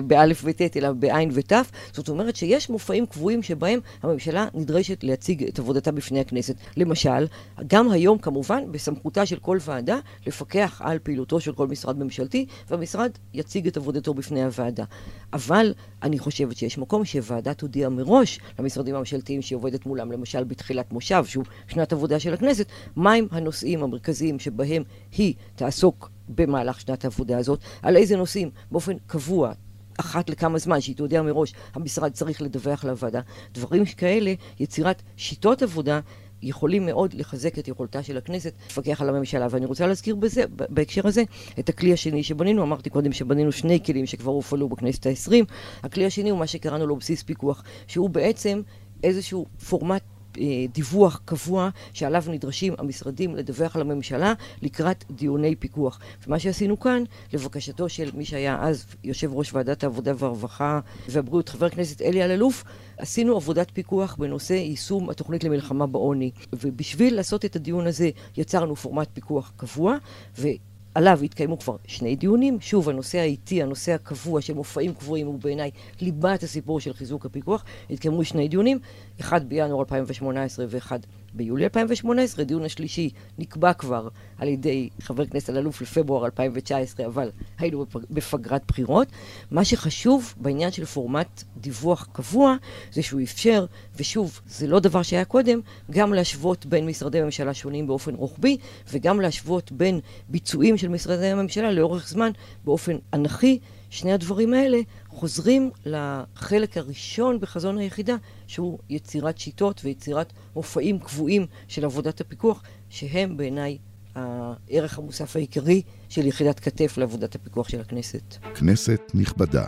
באלף 0.07 0.43
וטית, 0.45 0.77
אלא 0.77 0.93
בעין 0.93 1.31
ותו. 1.33 1.57
זאת 1.93 2.09
אומרת 2.09 2.37
שיש 2.37 2.71
מופעים 2.71 3.07
קבועים 3.07 3.43
שבהם 3.43 3.81
הממשלה 4.03 4.47
נדרשת 4.55 5.05
להציג 5.05 5.45
את 5.45 5.59
עבודתה 5.59 5.93
בפני 5.93 6.21
הכנסת. 6.21 6.55
למשל, 6.77 7.27
גם 7.67 7.91
היום 7.91 8.19
כמובן, 8.19 8.73
בסמכותה 8.73 9.27
של 9.27 9.37
כל 9.37 9.59
ועדה, 9.61 9.99
לפקח 10.27 10.81
על 10.85 10.99
פעילותו 11.03 11.41
של 11.41 11.53
כל 11.53 11.67
משרד 11.67 11.99
ממשלתי, 11.99 12.47
והמשרד 12.71 13.11
יציג 13.35 13.67
את 13.67 13.77
עבודתו 13.77 14.15
בפני 14.15 14.45
הוועדה. 14.45 14.85
אבל 15.33 15.75
אני 16.03 16.19
חושבת 16.19 16.57
שיש 16.57 16.79
מקום 16.79 17.05
שוועדה 17.05 17.55
תודיע 17.55 17.89
מראש 17.89 18.41
למשרדים 18.59 18.95
הממשלתיים 18.95 19.43
שהיא 19.43 19.57
עובדת 19.57 19.82
מולם, 19.87 20.13
למשל 20.13 20.45
בתחילת 20.45 20.93
מושב, 20.93 21.25
שהוא 21.25 21.45
שנת 21.69 21.93
עבודה 21.93 22.19
של 22.19 22.35
הכנסת, 22.35 22.67
מהם 22.97 23.27
הנושאים 23.31 23.83
המרכזיים 23.83 24.39
שבהם 24.39 24.83
היא 25.13 25.35
תעסוק 25.55 26.11
במהלך 26.29 26.81
שנת 26.81 27.05
העבודה 27.05 27.39
הזאת, 27.39 27.61
על 27.83 27.97
איזה 27.97 28.17
נושאים 28.17 28.51
באופן 28.71 28.97
קבוע, 29.07 29.53
אחת 30.01 30.31
לכמה 30.31 30.59
זמן, 30.59 30.81
שהיא 30.81 30.97
תודיע 30.97 31.23
מראש, 31.23 31.55
המשרד 31.75 32.13
צריך 32.13 32.43
לדווח 32.43 32.85
לוועדה. 32.85 33.21
דברים 33.55 33.85
כאלה, 33.85 34.35
יצירת 34.61 35.03
שיטות 35.17 35.63
עבודה 35.63 36.01
יכולים 36.43 36.87
מאוד 36.87 37.15
לחזק 37.15 37.59
את 37.59 37.69
יכולתה 37.69 38.03
של 38.03 38.17
הכנסת 38.17 38.53
לפקח 38.67 39.03
על 39.03 39.09
הממשלה. 39.09 39.47
ואני 39.51 39.67
רוצה 39.67 39.87
להזכיר 39.87 40.15
בזה, 40.15 40.45
בהקשר 40.49 41.07
הזה 41.07 41.23
את 41.59 41.69
הכלי 41.69 41.93
השני 41.93 42.23
שבנינו. 42.23 42.63
אמרתי 42.63 42.91
קודם 42.91 43.13
שבנינו 43.13 43.53
שני 43.53 43.85
כלים 43.85 44.07
שכבר 44.07 44.31
הופעלו 44.31 44.69
בכנסת 44.69 45.07
העשרים. 45.07 45.45
הכלי 45.83 46.07
השני 46.07 46.31
הוא 46.31 46.39
מה 46.39 46.47
שקראנו 46.47 46.87
לו 46.87 46.97
בסיס 46.97 47.23
פיקוח, 47.23 47.63
שהוא 47.87 48.11
בעצם 48.11 48.63
איזשהו 49.03 49.47
פורמט 49.69 50.03
אה, 50.39 50.65
דיווח 50.73 51.21
קבוע 51.25 51.71
שעליו 51.93 52.25
נדרשים 52.29 52.75
המשרדים 52.79 53.37
לדווח 53.37 53.77
על 53.77 53.83
הממשלה 53.83 54.35
לקראת 54.63 55.05
דיוני 55.11 55.57
פיקוח. 55.57 56.01
ומה 56.27 56.39
שעשינו 56.39 56.81
כאן, 56.81 57.03
לבקשתו 57.33 57.89
של 57.89 58.11
מי 58.15 58.25
שהיה 58.25 58.59
אז 58.61 58.87
יושב 59.05 59.35
ראש 59.35 59.55
ועדת 59.55 59.85
העבודה 59.85 60.13
והרווחה 60.19 60.81
והבריאות, 61.09 61.49
חבר 61.49 61.67
הכנסת 61.67 62.03
אלי 62.03 62.25
אלאלוף, 62.25 62.65
עשינו 62.97 63.37
עבודת 63.37 63.71
פיקוח 63.71 64.17
בנושא 64.17 64.53
יישום 64.53 65.11
התוכנית 65.11 65.45
למלחמה 65.45 65.87
בעוני. 65.87 66.31
ובשביל 66.53 67.17
לעשות 67.17 67.45
את 67.45 67.57
הדיון 67.57 67.87
הזה 67.87 68.11
יצרנו 68.37 68.77
פורמט 68.77 69.09
פיקוח 69.13 69.53
קבוע, 69.57 69.97
ו... 70.39 70.49
עליו 70.95 71.19
התקיימו 71.23 71.59
כבר 71.59 71.77
שני 71.87 72.17
דיונים. 72.17 72.61
שוב, 72.61 72.89
הנושא 72.89 73.19
האיטי, 73.19 73.63
הנושא 73.63 73.93
הקבוע 73.93 74.41
של 74.41 74.55
מופעים 74.55 74.95
קבועים 74.95 75.27
הוא 75.27 75.39
בעיניי 75.39 75.71
ליבת 76.01 76.43
הסיפור 76.43 76.81
של 76.81 76.93
חיזוק 76.93 77.27
הפיקוח. 77.27 77.65
התקיימו 77.91 78.25
שני 78.25 78.49
דיונים, 78.49 78.79
אחד 79.21 79.49
בינואר 79.49 79.81
2018 79.81 80.67
ואחד 80.69 80.99
ביולי 81.35 81.65
2018, 81.65 82.45
הדיון 82.45 82.65
השלישי 82.65 83.11
נקבע 83.39 83.73
כבר 83.73 84.09
על 84.39 84.49
ידי 84.49 84.89
חבר 85.01 85.23
הכנסת 85.23 85.51
אלאלוף 85.51 85.83
לפברואר 85.83 86.25
2019, 86.25 87.07
אבל 87.07 87.31
היינו 87.59 87.87
בפגרת 88.11 88.63
בחירות. 88.69 89.09
מה 89.51 89.65
שחשוב 89.65 90.35
בעניין 90.37 90.71
של 90.71 90.85
פורמט 90.85 91.43
דיווח 91.57 92.09
קבוע, 92.13 92.57
זה 92.93 93.03
שהוא 93.03 93.23
אפשר, 93.23 93.67
ושוב, 93.97 94.41
זה 94.47 94.67
לא 94.67 94.81
דבר 94.81 95.03
שהיה 95.03 95.25
קודם, 95.25 95.61
גם 95.91 96.15
להשוות 96.15 96.67
בין 96.67 96.87
משרדי 96.87 97.23
ממשלה 97.23 97.55
שונים 97.55 97.87
באופן 97.87 98.15
רוחבי, 98.15 98.57
וגם 98.93 99.21
להשוות 99.21 99.73
בין 99.73 100.01
ביצועים 100.29 100.77
של 100.77 100.89
משרדי 100.89 101.27
הממשלה 101.27 101.73
לאורך 101.73 102.09
זמן 102.09 102.31
באופן 102.65 102.97
אנכי. 103.15 103.59
שני 103.91 104.13
הדברים 104.13 104.55
האלה 104.55 104.79
חוזרים 105.13 105.71
לחלק 105.87 106.77
הראשון 106.77 107.41
בחזון 107.41 107.79
היחידה, 107.79 108.17
שהוא 108.47 108.79
יצירת 108.91 109.39
שיטות 109.39 109.81
ויצירת 109.85 110.33
מופעים 110.57 110.99
קבועים 110.99 111.47
של 111.69 111.85
עבודת 111.85 112.21
הפיקוח, 112.21 112.63
שהם 112.91 113.37
בעיניי 113.37 113.79
הערך 114.15 114.99
המוסף 114.99 115.37
העיקרי 115.37 115.83
של 116.09 116.27
יחידת 116.27 116.61
כתף 116.61 116.99
לעבודת 116.99 117.35
הפיקוח 117.35 117.69
של 117.69 117.81
הכנסת. 117.81 118.37
כנסת 118.55 119.01
נכבדה. 119.15 119.67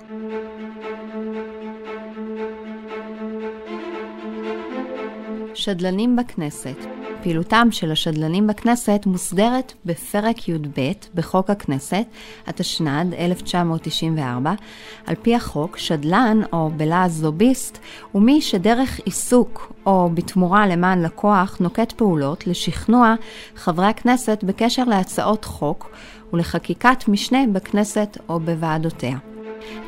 שדלנים 5.55 6.17
בכנסת 6.17 6.94
פעילותם 7.25 7.69
של 7.71 7.93
השדלנים 7.93 8.47
בכנסת 8.47 9.03
מוסדרת 9.07 9.73
בפרק 9.85 10.49
י"ב 10.49 10.93
בחוק 11.15 11.51
הכנסת, 11.51 12.05
התשנ"ד 12.47 13.15
1994. 13.15 14.53
על 15.07 15.15
פי 15.23 15.35
החוק, 15.35 15.77
שדלן, 15.77 16.41
או 16.53 16.71
בלעז 16.77 17.25
לוביסט, 17.25 17.79
הוא 18.13 18.23
מי 18.23 18.41
שדרך 18.41 19.01
עיסוק 19.05 19.73
או 19.87 20.11
בתמורה 20.15 20.67
למען 20.67 21.03
לקוח 21.03 21.57
נוקט 21.61 21.93
פעולות 21.93 22.47
לשכנוע 22.47 23.15
חברי 23.57 23.87
הכנסת 23.87 24.45
בקשר 24.45 24.85
להצעות 24.85 25.45
חוק 25.45 25.91
ולחקיקת 26.33 27.09
משנה 27.09 27.39
בכנסת 27.53 28.19
או 28.29 28.41
בוועדותיה. 28.41 29.34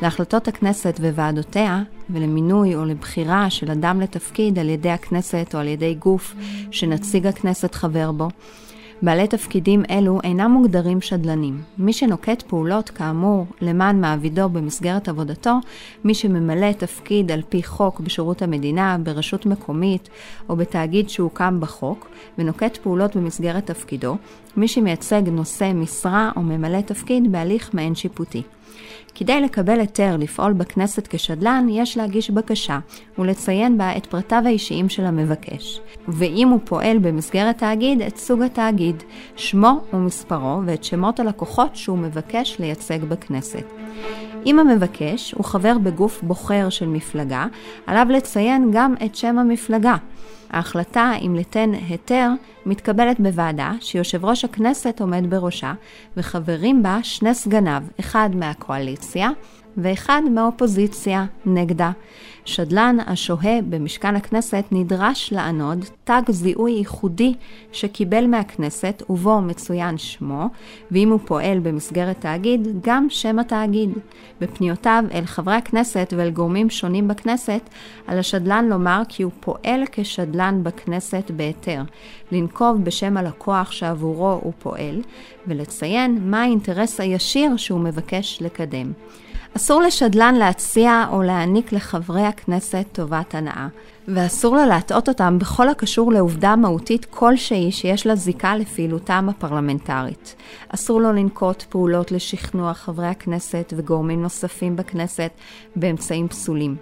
להחלטות 0.01 0.47
הכנסת 0.47 0.99
וועדותיה 0.99 1.83
ולמינוי 2.09 2.75
או 2.75 2.85
לבחירה 2.85 3.49
של 3.49 3.71
אדם 3.71 4.01
לתפקיד 4.01 4.59
על 4.59 4.69
ידי 4.69 4.89
הכנסת 4.89 5.51
או 5.53 5.59
על 5.59 5.67
ידי 5.67 5.93
גוף 5.93 6.35
שנציג 6.71 7.27
הכנסת 7.27 7.75
חבר 7.75 8.11
בו. 8.11 8.29
בעלי 9.01 9.27
תפקידים 9.27 9.83
אלו 9.89 10.19
אינם 10.23 10.51
מוגדרים 10.51 11.01
שדלנים. 11.01 11.61
מי 11.77 11.93
שנוקט 11.93 12.41
פעולות 12.41 12.89
כאמור 12.89 13.45
למען 13.61 14.01
מעבידו 14.01 14.49
במסגרת 14.49 15.09
עבודתו, 15.09 15.53
מי 16.03 16.13
שממלא 16.13 16.71
תפקיד 16.71 17.31
על 17.31 17.41
פי 17.49 17.63
חוק 17.63 17.99
בשירות 17.99 18.41
המדינה, 18.41 18.97
ברשות 19.03 19.45
מקומית 19.45 20.09
או 20.49 20.55
בתאגיד 20.55 21.09
שהוקם 21.09 21.59
בחוק, 21.59 22.09
ונוקט 22.37 22.77
פעולות 22.77 23.15
במסגרת 23.15 23.65
תפקידו, 23.65 24.17
מי 24.57 24.67
שמייצג 24.67 25.21
נושא 25.31 25.71
משרה 25.75 26.31
או 26.35 26.41
ממלא 26.41 26.81
תפקיד 26.81 27.31
בהליך 27.31 27.73
מעין 27.73 27.95
שיפוטי. 27.95 28.41
כדי 29.19 29.41
לקבל 29.41 29.79
היתר 29.79 30.17
לפעול 30.17 30.53
בכנסת 30.53 31.07
כשדלן, 31.07 31.67
יש 31.69 31.97
להגיש 31.97 32.29
בקשה 32.29 32.79
ולציין 33.17 33.77
בה 33.77 33.97
את 33.97 34.05
פרטיו 34.05 34.41
האישיים 34.45 34.89
של 34.89 35.05
המבקש. 35.05 35.81
ואם 36.07 36.47
הוא 36.47 36.59
פועל 36.65 36.97
במסגרת 36.97 37.57
תאגיד, 37.57 38.01
את 38.01 38.17
סוג 38.17 38.41
התאגיד, 38.41 39.03
שמו 39.35 39.79
ומספרו 39.93 40.61
ואת 40.65 40.83
שמות 40.83 41.19
הלקוחות 41.19 41.75
שהוא 41.75 41.97
מבקש 41.97 42.55
לייצג 42.59 43.03
בכנסת. 43.03 43.63
אם 44.45 44.59
המבקש 44.59 45.31
הוא 45.31 45.45
חבר 45.45 45.77
בגוף 45.77 46.23
בוחר 46.23 46.69
של 46.69 46.87
מפלגה, 46.87 47.45
עליו 47.87 48.07
לציין 48.09 48.69
גם 48.73 48.93
את 49.05 49.15
שם 49.15 49.39
המפלגה. 49.39 49.95
ההחלטה 50.49 51.11
אם 51.21 51.35
ליתן 51.35 51.71
היתר 51.87 52.29
מתקבלת 52.65 53.19
בוועדה 53.19 53.71
שיושב 53.81 54.25
ראש 54.25 54.45
הכנסת 54.45 55.01
עומד 55.01 55.29
בראשה 55.29 55.73
וחברים 56.17 56.83
בה 56.83 56.99
שני 57.03 57.33
סגניו, 57.33 57.83
אחד 57.99 58.29
מהקואליציה 58.33 59.29
ואחד 59.77 60.21
מהאופוזיציה 60.31 61.25
נגדה. 61.45 61.91
שדלן 62.47 62.97
השוהה 63.07 63.61
במשכן 63.69 64.15
הכנסת 64.15 64.63
נדרש 64.71 65.33
לענוד 65.33 65.85
תג 66.03 66.21
זיהוי 66.29 66.71
ייחודי 66.71 67.33
שקיבל 67.71 68.27
מהכנסת 68.27 69.03
ובו 69.09 69.41
מצוין 69.41 69.97
שמו, 69.97 70.45
ואם 70.91 71.09
הוא 71.09 71.19
פועל 71.25 71.59
במסגרת 71.59 72.21
תאגיד, 72.21 72.67
גם 72.83 73.07
שם 73.09 73.39
התאגיד. 73.39 73.89
בפניותיו 74.41 75.03
אל 75.13 75.25
חברי 75.25 75.55
הכנסת 75.55 76.13
ואל 76.17 76.29
גורמים 76.29 76.69
שונים 76.69 77.07
בכנסת, 77.07 77.69
על 78.07 78.19
השדלן 78.19 78.65
לומר 78.69 79.01
כי 79.09 79.23
הוא 79.23 79.31
פועל 79.39 79.83
כשדלן 79.91 80.63
בכנסת 80.63 81.31
בהיתר, 81.31 81.81
לנקוב 82.31 82.83
בשם 82.83 83.17
הלקוח 83.17 83.71
שעבורו 83.71 84.39
הוא 84.43 84.53
פועל, 84.59 85.01
ולציין 85.47 86.17
מה 86.31 86.41
האינטרס 86.41 86.99
הישיר 86.99 87.57
שהוא 87.57 87.79
מבקש 87.79 88.41
לקדם. 88.41 88.91
אסור 89.55 89.81
לשדלן 89.81 90.35
להציע 90.35 91.05
או 91.11 91.23
להעניק 91.23 91.71
לחברי 91.71 92.21
הכנסת 92.21 92.85
טובת 92.91 93.35
הנאה, 93.35 93.67
ואסור 94.07 94.55
לו 94.55 94.65
להטעות 94.65 95.09
אותם 95.09 95.39
בכל 95.39 95.69
הקשור 95.69 96.11
לעובדה 96.11 96.55
מהותית 96.55 97.05
כלשהי 97.05 97.71
שיש 97.71 98.07
לה 98.07 98.15
זיקה 98.15 98.55
לפעילותם 98.55 99.27
הפרלמנטרית. 99.29 100.35
אסור 100.69 101.01
לו 101.01 101.13
לנקוט 101.13 101.61
פעולות 101.63 102.11
לשכנוע 102.11 102.73
חברי 102.73 103.07
הכנסת 103.07 103.73
וגורמים 103.77 104.21
נוספים 104.21 104.75
בכנסת 104.75 105.31
באמצעים 105.75 106.27
פסולים. 106.27 106.75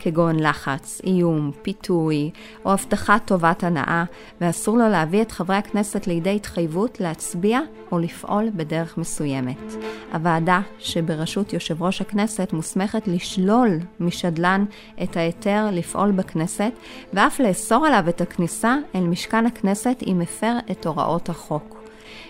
כגון 0.00 0.40
לחץ, 0.40 1.00
איום, 1.04 1.50
פיתוי 1.62 2.30
או 2.64 2.72
הבטחת 2.72 3.22
טובת 3.24 3.64
הנאה, 3.64 4.04
ואסור 4.40 4.78
לו 4.78 4.88
להביא 4.88 5.22
את 5.22 5.32
חברי 5.32 5.56
הכנסת 5.56 6.06
לידי 6.06 6.36
התחייבות 6.36 7.00
להצביע 7.00 7.60
או 7.92 7.98
לפעול 7.98 8.50
בדרך 8.54 8.98
מסוימת. 8.98 9.74
הוועדה 10.12 10.60
שבראשות 10.78 11.52
יושב 11.52 11.82
ראש 11.82 12.00
הכנסת 12.00 12.52
מוסמכת 12.52 13.08
לשלול 13.08 13.68
משדלן 14.00 14.64
את 15.02 15.16
ההיתר 15.16 15.68
לפעול 15.72 16.10
בכנסת, 16.10 16.72
ואף 17.12 17.40
לאסור 17.40 17.86
עליו 17.86 18.04
את 18.08 18.20
הכניסה 18.20 18.76
אל 18.94 19.00
משכן 19.00 19.46
הכנסת 19.46 20.02
אם 20.06 20.20
הפר 20.20 20.56
את 20.70 20.86
הוראות 20.86 21.28
החוק. 21.28 21.79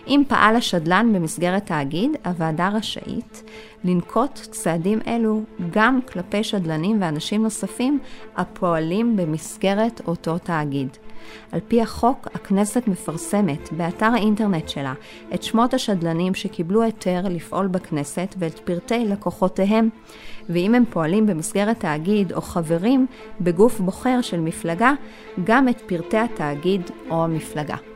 אם 0.06 0.22
פעל 0.28 0.56
השדלן 0.56 1.12
במסגרת 1.12 1.66
תאגיד, 1.66 2.10
הוועדה 2.24 2.68
רשאית 2.68 3.42
לנקוט 3.84 4.34
צעדים 4.34 4.98
אלו 5.06 5.42
גם 5.70 6.00
כלפי 6.12 6.44
שדלנים 6.44 7.02
ואנשים 7.02 7.42
נוספים 7.42 7.98
הפועלים 8.36 9.16
במסגרת 9.16 10.00
אותו 10.06 10.38
תאגיד. 10.38 10.88
על 11.52 11.60
פי 11.68 11.82
החוק, 11.82 12.28
הכנסת 12.34 12.88
מפרסמת 12.88 13.72
באתר 13.72 14.06
האינטרנט 14.06 14.68
שלה 14.68 14.94
את 15.34 15.42
שמות 15.42 15.74
השדלנים 15.74 16.34
שקיבלו 16.34 16.82
היתר 16.82 17.22
לפעול 17.30 17.66
בכנסת 17.66 18.34
ואת 18.38 18.58
פרטי 18.58 19.04
לקוחותיהם, 19.04 19.88
ואם 20.48 20.74
הם 20.74 20.84
פועלים 20.90 21.26
במסגרת 21.26 21.80
תאגיד 21.80 22.32
או 22.32 22.40
חברים 22.40 23.06
בגוף 23.40 23.80
בוחר 23.80 24.20
של 24.20 24.40
מפלגה, 24.40 24.92
גם 25.44 25.68
את 25.68 25.80
פרטי 25.80 26.18
התאגיד 26.18 26.90
או 27.10 27.24
המפלגה. 27.24 27.89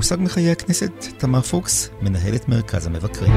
מושג 0.00 0.16
מחיי 0.20 0.50
הכנסת, 0.50 0.92
תמר 1.18 1.40
פוקס, 1.40 1.90
מנהלת 2.02 2.48
מרכז 2.48 2.86
המבקרים. 2.86 3.32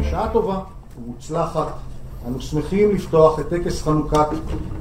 בשעה 0.00 0.32
טובה 0.32 0.60
ומוצלחת 0.98 1.66
אנו 2.26 2.40
שמחים 2.40 2.94
לפתוח 2.94 3.40
את 3.40 3.48
טקס 3.48 3.82
חנוכת 3.82 4.28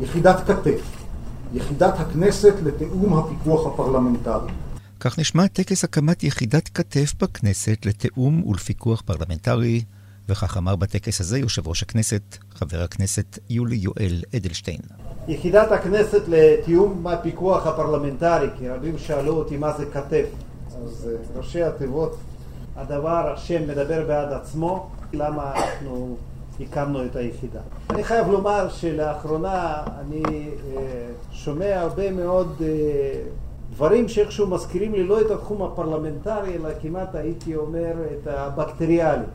יחידת 0.02 0.48
כתף, 0.48 0.82
יחידת 1.54 2.00
הכנסת 2.00 2.54
לתיאום 2.64 3.20
הפיקוח 3.20 3.68
הפרלמנטרי. 3.74 4.52
כך 5.00 5.20
נשמע 5.20 5.48
טקס 5.48 5.84
הקמת 5.84 6.24
יחידת 6.24 6.70
כתף 6.70 7.14
בכנסת 7.22 7.86
לתיאום 7.86 8.48
ולפיקוח 8.48 9.02
פרלמנטרי 9.02 9.82
וכך 10.30 10.58
אמר 10.58 10.76
בטקס 10.76 11.22
הזה 11.22 11.40
יושב 11.40 11.68
ראש 11.68 11.84
הכנסת, 11.84 12.38
חבר 12.52 12.82
הכנסת 12.82 13.40
יולי 13.50 13.76
יואל 13.76 14.24
אדלשטיין. 14.36 14.80
יחידת 15.28 15.72
הכנסת 15.72 16.22
לתיאום 16.28 17.08
הפיקוח 17.08 17.68
הפרלמנטרי, 17.68 18.48
כי 18.58 18.70
רבים 18.70 18.98
שאלו 18.98 19.34
אותי 19.34 19.58
מה 19.58 19.78
זה 19.78 19.86
כתף. 19.86 20.26
אז 20.84 21.10
אה, 21.12 21.40
ראשי 21.40 21.64
התיבות, 21.64 22.18
הדבר, 22.76 23.34
השם 23.34 23.68
מדבר 23.68 24.06
בעד 24.08 24.34
עצמו, 24.34 24.90
למה 25.14 25.54
אנחנו 25.56 26.18
הקמנו 26.60 27.06
את 27.06 27.16
היחידה. 27.16 27.60
אני 27.90 28.04
חייב 28.04 28.28
לומר 28.28 28.70
שלאחרונה 28.70 29.84
אני 30.00 30.24
אה, 30.26 30.82
שומע 31.32 31.80
הרבה 31.80 32.12
מאוד 32.12 32.62
אה, 32.62 32.68
דברים 33.76 34.08
שאיכשהו 34.08 34.48
מזכירים 34.48 34.94
לי 34.94 35.04
לא 35.04 35.22
את 35.22 35.32
התחום 35.32 35.62
הפרלמנטרי, 35.62 36.56
אלא 36.56 36.70
כמעט 36.82 37.16
הייתי 37.16 37.56
אומר 37.56 37.94
את 38.14 38.28
הבקטריאלי. 38.28 39.26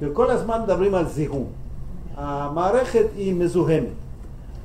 וכל 0.00 0.30
הזמן 0.30 0.62
מדברים 0.62 0.94
על 0.94 1.08
זיהום. 1.08 1.46
המערכת 2.16 3.06
היא 3.16 3.34
מזוהמת, 3.34 3.88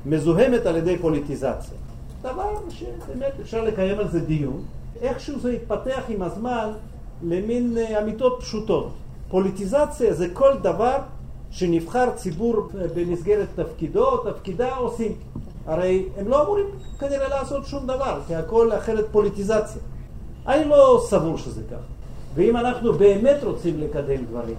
מזוהמת 0.05 0.65
על 0.65 0.75
ידי 0.75 0.97
פוליטיזציה. 0.97 1.77
דבר 2.21 2.55
שבאמת 2.69 3.33
אפשר 3.41 3.63
לקיים 3.63 3.99
על 3.99 4.07
זה 4.07 4.19
דיון. 4.19 4.63
איכשהו 5.01 5.39
זה 5.39 5.51
התפתח 5.51 6.01
עם 6.09 6.21
הזמן 6.21 6.71
למין 7.23 7.77
אה, 7.77 8.01
אמיתות 8.01 8.37
פשוטות. 8.39 8.91
פוליטיזציה 9.29 10.13
זה 10.13 10.27
כל 10.33 10.53
דבר 10.61 10.97
שנבחר 11.51 12.09
ציבור 12.15 12.69
במסגרת 12.95 13.47
תפקידו, 13.55 14.17
תפקידה 14.17 14.75
עושים. 14.75 15.11
הרי 15.65 16.05
הם 16.17 16.27
לא 16.27 16.43
אמורים 16.43 16.65
כנראה 16.99 17.27
לעשות 17.27 17.65
שום 17.65 17.87
דבר, 17.87 18.19
כי 18.27 18.35
הכל 18.35 18.71
אחרת 18.77 19.05
פוליטיזציה. 19.11 19.81
אני 20.47 20.65
לא 20.69 21.03
סבור 21.07 21.37
שזה 21.37 21.61
כך. 21.71 21.77
ואם 22.35 22.57
אנחנו 22.57 22.93
באמת 22.93 23.37
רוצים 23.43 23.79
לקדם 23.79 24.25
דברים, 24.25 24.55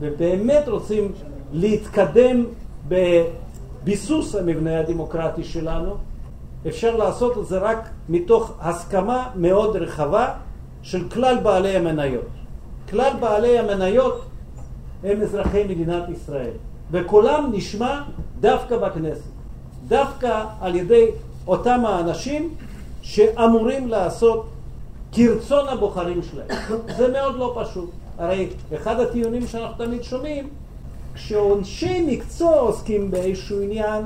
ובאמת 0.00 0.68
רוצים 0.68 1.12
להתקדם 1.52 2.44
בביסוס 2.88 4.34
המבנה 4.34 4.80
הדמוקרטי 4.80 5.44
שלנו, 5.44 5.94
אפשר 6.68 6.96
לעשות 6.96 7.38
את 7.38 7.46
זה 7.46 7.58
רק 7.58 7.88
מתוך 8.08 8.52
הסכמה 8.60 9.30
מאוד 9.36 9.76
רחבה 9.76 10.34
של 10.82 11.08
כלל 11.08 11.38
בעלי 11.42 11.76
המניות. 11.76 12.24
כלל 12.90 13.12
בעלי 13.20 13.58
המניות 13.58 14.22
הם 15.04 15.22
אזרחי 15.22 15.64
מדינת 15.64 16.08
ישראל, 16.08 16.52
וקולם 16.90 17.50
נשמע 17.52 18.00
דווקא 18.40 18.76
בכנסת, 18.78 19.30
דווקא 19.88 20.44
על 20.60 20.74
ידי 20.74 21.06
אותם 21.46 21.86
האנשים 21.86 22.54
שאמורים 23.02 23.88
לעשות 23.88 24.46
כרצון 25.12 25.68
הבוחרים 25.68 26.22
שלהם. 26.22 26.48
זה 26.96 27.12
מאוד 27.12 27.36
לא 27.36 27.56
פשוט. 27.62 27.90
הרי 28.20 28.48
אחד 28.74 29.00
הטיעונים 29.00 29.46
שאנחנו 29.46 29.84
תמיד 29.84 30.02
שומעים, 30.02 30.48
כשאנשי 31.14 32.04
מקצוע 32.06 32.60
עוסקים 32.60 33.10
באיזשהו 33.10 33.62
עניין, 33.62 34.04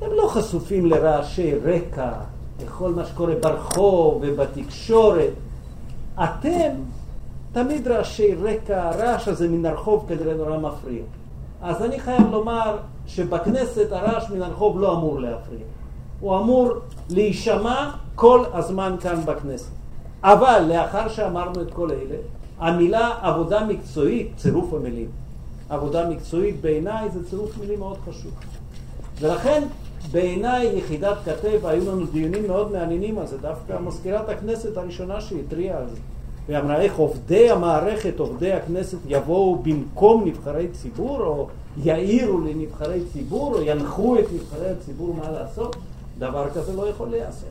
הם 0.00 0.10
לא 0.12 0.28
חשופים 0.28 0.86
לרעשי 0.86 1.54
רקע, 1.64 2.10
לכל 2.62 2.90
מה 2.90 3.04
שקורה 3.04 3.34
ברחוב 3.34 4.22
ובתקשורת. 4.22 5.30
אתם, 6.24 6.70
תמיד 7.52 7.88
רעשי 7.88 8.34
רקע, 8.34 8.88
הרעש 8.88 9.28
הזה 9.28 9.48
מן 9.48 9.66
הרחוב 9.66 10.04
כנראה 10.08 10.34
נורא 10.34 10.58
מפריע. 10.58 11.02
אז 11.62 11.82
אני 11.82 12.00
חייב 12.00 12.30
לומר 12.30 12.76
שבכנסת 13.06 13.92
הרעש 13.92 14.30
מן 14.30 14.42
הרחוב 14.42 14.80
לא 14.80 14.92
אמור 14.92 15.20
להפריע. 15.20 15.64
הוא 16.20 16.38
אמור 16.38 16.72
להישמע 17.10 17.90
כל 18.14 18.44
הזמן 18.52 18.96
כאן 19.00 19.24
בכנסת. 19.24 19.72
אבל 20.22 20.64
לאחר 20.68 21.08
שאמרנו 21.08 21.62
את 21.62 21.72
כל 21.72 21.90
אלה, 21.90 22.16
המילה 22.62 23.14
עבודה 23.22 23.64
מקצועית, 23.66 24.32
צירוף 24.36 24.74
המילים, 24.74 25.08
עבודה 25.68 26.08
מקצועית 26.08 26.60
בעיניי 26.60 27.10
זה 27.10 27.28
צירוף 27.30 27.58
מילים 27.58 27.78
מאוד 27.78 27.96
חשוב. 28.08 28.32
ולכן 29.20 29.62
בעיניי 30.12 30.78
יחידת 30.78 31.16
כתב, 31.24 31.66
היו 31.66 31.92
לנו 31.92 32.06
דיונים 32.06 32.46
מאוד 32.46 32.72
מעניינים 32.72 33.18
על 33.18 33.26
זה, 33.26 33.38
דווקא 33.38 33.78
מזכירת 33.80 34.28
הכנסת 34.28 34.76
הראשונה 34.76 35.20
שהתריעה 35.20 35.78
על 35.78 35.88
זה. 35.88 35.96
והיא 36.46 36.58
אמרה 36.58 36.80
איך 36.80 36.96
עובדי 36.96 37.50
המערכת, 37.50 38.18
עובדי 38.18 38.52
הכנסת, 38.52 38.98
יבואו 39.06 39.62
במקום 39.62 40.24
נבחרי 40.24 40.68
ציבור, 40.68 41.20
או 41.20 41.48
יעירו 41.76 42.40
לנבחרי 42.40 43.00
ציבור, 43.12 43.54
או 43.54 43.62
ינחו 43.62 44.18
את 44.18 44.24
נבחרי 44.34 44.70
הציבור 44.70 45.14
מה 45.14 45.30
לעשות, 45.30 45.76
דבר 46.18 46.50
כזה 46.54 46.76
לא 46.76 46.88
יכול 46.88 47.08
להיעשות. 47.08 47.48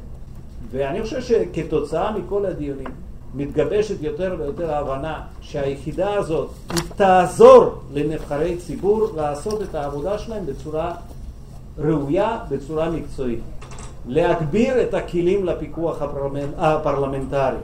ואני 0.71 1.01
חושב 1.01 1.21
שכתוצאה 1.21 2.17
מכל 2.17 2.45
הדיונים 2.45 2.87
מתגבשת 3.35 3.95
יותר 4.01 4.35
ויותר 4.39 4.73
ההבנה 4.73 5.21
שהיחידה 5.41 6.13
הזאת 6.13 6.49
היא 6.69 6.81
תעזור 6.95 7.81
לנבחרי 7.93 8.57
ציבור 8.57 9.13
לעשות 9.15 9.61
את 9.61 9.75
העבודה 9.75 10.19
שלהם 10.19 10.45
בצורה 10.45 10.95
ראויה, 11.77 12.39
בצורה 12.49 12.89
מקצועית. 12.89 13.39
להגביר 14.07 14.83
את 14.83 14.93
הכלים 14.93 15.45
לפיקוח 15.45 16.01
הפרלמנט, 16.01 16.53
הפרלמנטרי, 16.57 17.57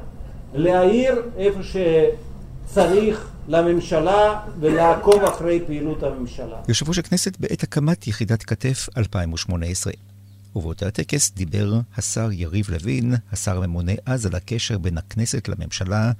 להעיר 0.53 1.21
איפה 1.37 1.59
שצריך 1.63 3.27
לממשלה 3.47 4.39
ולעקוב 4.59 5.23
אחרי 5.23 5.59
פעילות 5.67 6.03
הממשלה. 6.03 6.57
יושב 6.67 6.89
ראש 6.89 6.99
הכנסת 6.99 7.37
בעת 7.37 7.63
הקמת 7.63 8.07
יחידת 8.07 8.43
כתף 8.43 8.89
2018. 8.97 9.93
ובאותו 10.57 10.85
הטקס 10.85 11.31
דיבר 11.31 11.79
השר 11.97 12.31
יריב 12.31 12.69
לוין, 12.69 13.15
השר 13.31 13.57
הממונה 13.57 13.91
אז 14.05 14.25
על 14.25 14.35
הקשר 14.35 14.77
בין 14.77 14.97
הכנסת 14.97 15.47
לממשלה, 15.47 16.11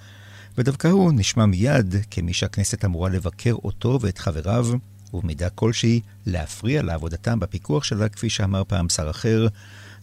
ודווקא 0.58 0.88
הוא 0.88 1.12
נשמע 1.16 1.46
מיד 1.46 1.96
כמי 2.12 2.34
שהכנסת 2.34 2.86
אמורה 2.86 3.10
לבקר 3.10 3.54
אותו 3.54 4.00
ואת 4.02 4.18
חבריו, 4.18 4.68
ובמידה 5.14 5.50
כלשהי 5.50 6.02
להפריע 6.26 6.82
לעבודתם 6.82 7.40
בפיקוח 7.40 7.84
שלה, 7.84 8.10
כפי 8.10 8.30
שאמר 8.30 8.64
פעם 8.68 8.90
שר 8.90 9.10
אחר, 9.10 9.48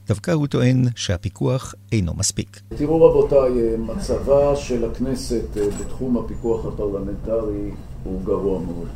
דווקא 0.08 0.30
הוא 0.30 0.46
טוען 0.46 0.84
שהפיקוח 0.96 1.74
אינו 1.92 2.14
מספיק. 2.14 2.60
תראו 2.76 3.04
רבותיי, 3.04 3.76
מצבה 3.78 4.56
של 4.56 4.90
הכנסת 4.90 5.56
אה, 5.56 5.62
בתחום 5.80 6.18
הפיקוח 6.18 6.66
הפרלמנטרי 6.66 7.70
הוא 8.04 8.24
גרוע 8.24 8.60
מאוד. 8.60 8.88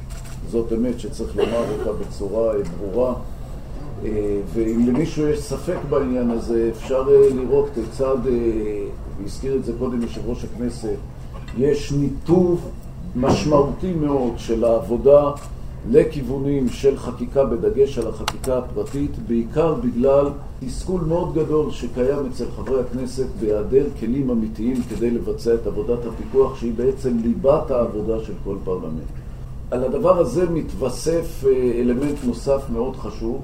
זאת 0.50 0.72
אמת 0.72 1.00
שצריך 1.00 1.36
לומר 1.36 1.70
אותה 1.70 1.92
בצורה 1.92 2.54
אה, 2.54 2.62
ברורה. 2.78 3.14
אה, 4.04 4.40
ואם 4.54 4.86
למישהו 4.88 5.28
יש 5.28 5.40
ספק 5.40 5.76
בעניין 5.90 6.30
הזה, 6.30 6.70
אפשר 6.72 7.04
אה, 7.10 7.34
לראות 7.34 7.68
כיצד, 7.74 8.26
אה, 8.26 8.32
והזכיר 9.20 9.56
את 9.56 9.64
זה 9.64 9.72
קודם 9.78 10.02
יושב 10.02 10.20
ראש 10.26 10.44
הכנסת, 10.44 10.96
יש 11.58 11.92
ניתוב 11.92 12.70
משמעותי 13.16 13.92
מאוד 13.92 14.32
של 14.36 14.64
העבודה 14.64 15.30
לכיוונים 15.90 16.68
של 16.68 16.96
חקיקה, 16.96 17.44
בדגש 17.44 17.98
על 17.98 18.08
החקיקה 18.08 18.58
הפרטית, 18.58 19.10
בעיקר 19.28 19.74
בגלל 19.74 20.26
תסכול 20.60 21.00
מאוד 21.00 21.34
גדול 21.34 21.70
שקיים 21.70 22.26
אצל 22.32 22.44
חברי 22.56 22.80
הכנסת 22.80 23.26
בהיעדר 23.40 23.84
כלים 24.00 24.30
אמיתיים 24.30 24.82
כדי 24.90 25.10
לבצע 25.10 25.54
את 25.54 25.66
עבודת 25.66 25.98
הפיקוח, 26.06 26.56
שהיא 26.56 26.72
בעצם 26.76 27.16
ליבת 27.22 27.70
העבודה 27.70 28.24
של 28.24 28.32
כל 28.44 28.56
פרלמנט. 28.64 29.08
על 29.70 29.84
הדבר 29.84 30.18
הזה 30.18 30.50
מתווסף 30.50 31.44
אלמנט 31.80 32.16
נוסף 32.24 32.62
מאוד 32.72 32.96
חשוב, 32.96 33.42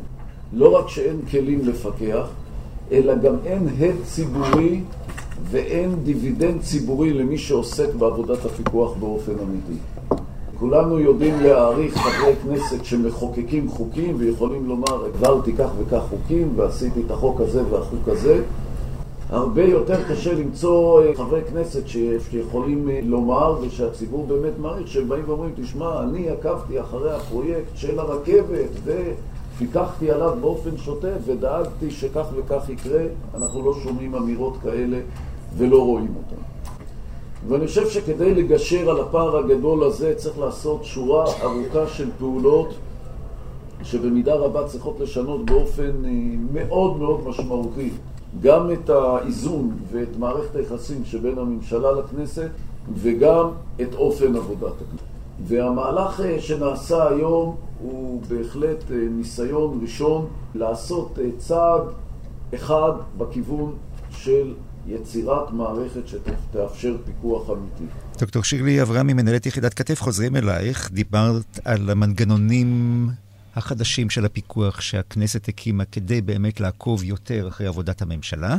לא 0.52 0.76
רק 0.76 0.88
שאין 0.88 1.20
כלים 1.30 1.60
לפקח, 1.68 2.26
אלא 2.92 3.14
גם 3.14 3.34
אין 3.46 3.68
הד 3.78 3.94
ציבורי 4.04 4.80
ואין 5.50 5.94
דיבידנד 6.04 6.60
ציבורי 6.60 7.12
למי 7.12 7.38
שעוסק 7.38 7.94
בעבודת 7.94 8.44
הפיקוח 8.44 8.92
באופן 9.00 9.32
אמיתי. 9.32 9.80
כולנו 10.58 10.98
יודעים 11.00 11.40
להעריך 11.40 11.96
חברי 11.96 12.34
כנסת 12.42 12.84
שמחוקקים 12.84 13.68
חוקים 13.68 14.14
ויכולים 14.18 14.66
לומר, 14.66 15.04
העברתי 15.04 15.52
כך 15.52 15.68
וכך 15.78 16.02
חוקים 16.10 16.52
ועשיתי 16.56 17.00
את 17.06 17.10
החוק 17.10 17.40
הזה 17.40 17.62
והחוק 17.70 18.08
הזה. 18.08 18.42
הרבה 19.30 19.64
יותר 19.64 20.02
קשה 20.08 20.34
למצוא 20.34 21.02
אה, 21.02 21.14
חברי 21.14 21.40
כנסת 21.42 21.82
שיכולים 22.30 22.90
אה, 22.90 23.00
לומר 23.02 23.58
ושהציבור 23.60 24.26
באמת 24.26 24.52
מעריך, 24.58 24.88
שהם 24.88 25.08
באים 25.08 25.22
ואומרים, 25.26 25.50
תשמע, 25.56 26.02
אני 26.02 26.30
עקבתי 26.30 26.80
אחרי 26.80 27.12
הפרויקט 27.12 27.70
של 27.74 27.98
הרכבת 27.98 28.70
ו... 28.84 28.92
פיקחתי 29.58 30.10
עליו 30.10 30.36
באופן 30.40 30.76
שוטף 30.76 31.16
ודאגתי 31.26 31.90
שכך 31.90 32.26
וכך 32.36 32.68
יקרה, 32.68 33.02
אנחנו 33.34 33.64
לא 33.64 33.74
שומעים 33.82 34.14
אמירות 34.14 34.56
כאלה 34.62 34.98
ולא 35.56 35.84
רואים 35.84 36.14
אותן. 36.16 36.42
ואני 37.48 37.66
חושב 37.66 37.88
שכדי 37.88 38.34
לגשר 38.34 38.90
על 38.90 39.00
הפער 39.00 39.36
הגדול 39.36 39.84
הזה 39.84 40.14
צריך 40.16 40.38
לעשות 40.38 40.84
שורה 40.84 41.24
ארוכה 41.42 41.86
של 41.86 42.10
פעולות 42.18 42.74
שבמידה 43.82 44.34
רבה 44.34 44.66
צריכות 44.66 45.00
לשנות 45.00 45.44
באופן 45.44 46.04
אה, 46.04 46.10
מאוד 46.52 46.96
מאוד 46.96 47.28
משמעותי 47.28 47.90
גם 48.40 48.70
את 48.72 48.90
האיזון 48.90 49.70
ואת 49.90 50.16
מערכת 50.18 50.56
היחסים 50.56 51.04
שבין 51.04 51.38
הממשלה 51.38 51.92
לכנסת 51.92 52.50
וגם 52.94 53.48
את 53.80 53.94
אופן 53.94 54.36
עבודת 54.36 54.72
הכנסת. 54.72 55.13
והמהלך 55.46 56.20
אה, 56.20 56.40
שנעשה 56.40 57.08
היום 57.08 57.56
הוא 57.78 58.22
בהחלט 58.28 58.90
אה, 58.90 58.96
ניסיון 59.10 59.78
ראשון 59.82 60.26
לעשות 60.54 61.18
אה, 61.18 61.24
צעד 61.38 61.82
אחד 62.54 62.92
בכיוון 63.18 63.76
של 64.10 64.54
יצירת 64.86 65.50
מערכת 65.50 66.08
שתאפשר 66.08 66.96
פיקוח 67.04 67.50
אמיתי. 67.50 67.84
דוקטור 68.20 68.42
שירלי 68.42 68.82
אברהמי, 68.82 69.12
מנהלת 69.12 69.46
יחידת 69.46 69.74
כתף, 69.74 70.00
חוזרים 70.00 70.36
אלייך. 70.36 70.90
דיברת 70.92 71.58
על 71.64 71.90
המנגנונים 71.90 73.08
החדשים 73.56 74.10
של 74.10 74.24
הפיקוח 74.24 74.80
שהכנסת 74.80 75.48
הקימה 75.48 75.84
כדי 75.84 76.20
באמת 76.20 76.60
לעקוב 76.60 77.04
יותר 77.04 77.48
אחרי 77.48 77.66
עבודת 77.66 78.02
הממשלה. 78.02 78.56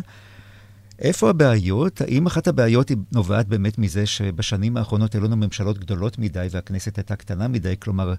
איפה 0.99 1.29
הבעיות? 1.29 2.01
האם 2.01 2.25
אחת 2.25 2.47
הבעיות 2.47 2.89
היא 2.89 2.97
נובעת 3.11 3.47
באמת 3.47 3.77
מזה 3.77 4.05
שבשנים 4.05 4.77
האחרונות 4.77 5.13
היו 5.15 5.23
לנו 5.23 5.35
ממשלות 5.37 5.77
גדולות 5.77 6.19
מדי 6.19 6.47
והכנסת 6.51 6.97
הייתה 6.97 7.15
קטנה 7.15 7.47
מדי? 7.47 7.75
כלומר, 7.79 8.13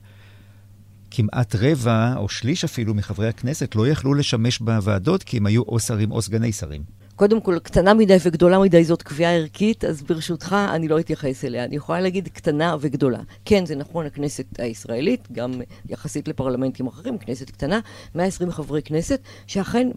כמעט 1.10 1.54
רבע 1.54 2.14
או 2.16 2.28
שליש 2.28 2.64
אפילו 2.64 2.94
מחברי 2.94 3.28
הכנסת 3.28 3.74
לא 3.74 3.88
יכלו 3.88 4.14
לשמש 4.14 4.58
בוועדות 4.58 5.22
כי 5.22 5.36
הם 5.36 5.46
היו 5.46 5.62
או 5.62 5.80
שרים 5.80 6.10
או 6.10 6.22
סגני 6.22 6.52
שרים. 6.52 6.82
קודם 7.16 7.40
כל, 7.40 7.58
קטנה 7.58 7.94
מדי 7.94 8.16
וגדולה 8.24 8.58
מדי 8.58 8.84
זאת 8.84 9.02
קביעה 9.02 9.34
ערכית, 9.34 9.84
אז 9.84 10.02
ברשותך, 10.02 10.56
אני 10.74 10.88
לא 10.88 11.00
אתייחס 11.00 11.44
אליה. 11.44 11.64
אני 11.64 11.76
יכולה 11.76 12.00
להגיד 12.00 12.28
קטנה 12.28 12.76
וגדולה. 12.80 13.18
כן, 13.44 13.66
זה 13.66 13.76
נכון, 13.76 14.06
הכנסת 14.06 14.44
הישראלית, 14.58 15.28
גם 15.32 15.52
יחסית 15.88 16.28
לפרלמנטים 16.28 16.86
אחרים, 16.86 17.18
כנסת 17.18 17.50
קטנה, 17.50 17.80
120 18.14 18.50
חברי 18.50 18.82
כנסת, 18.82 19.20
שאכן 19.46 19.88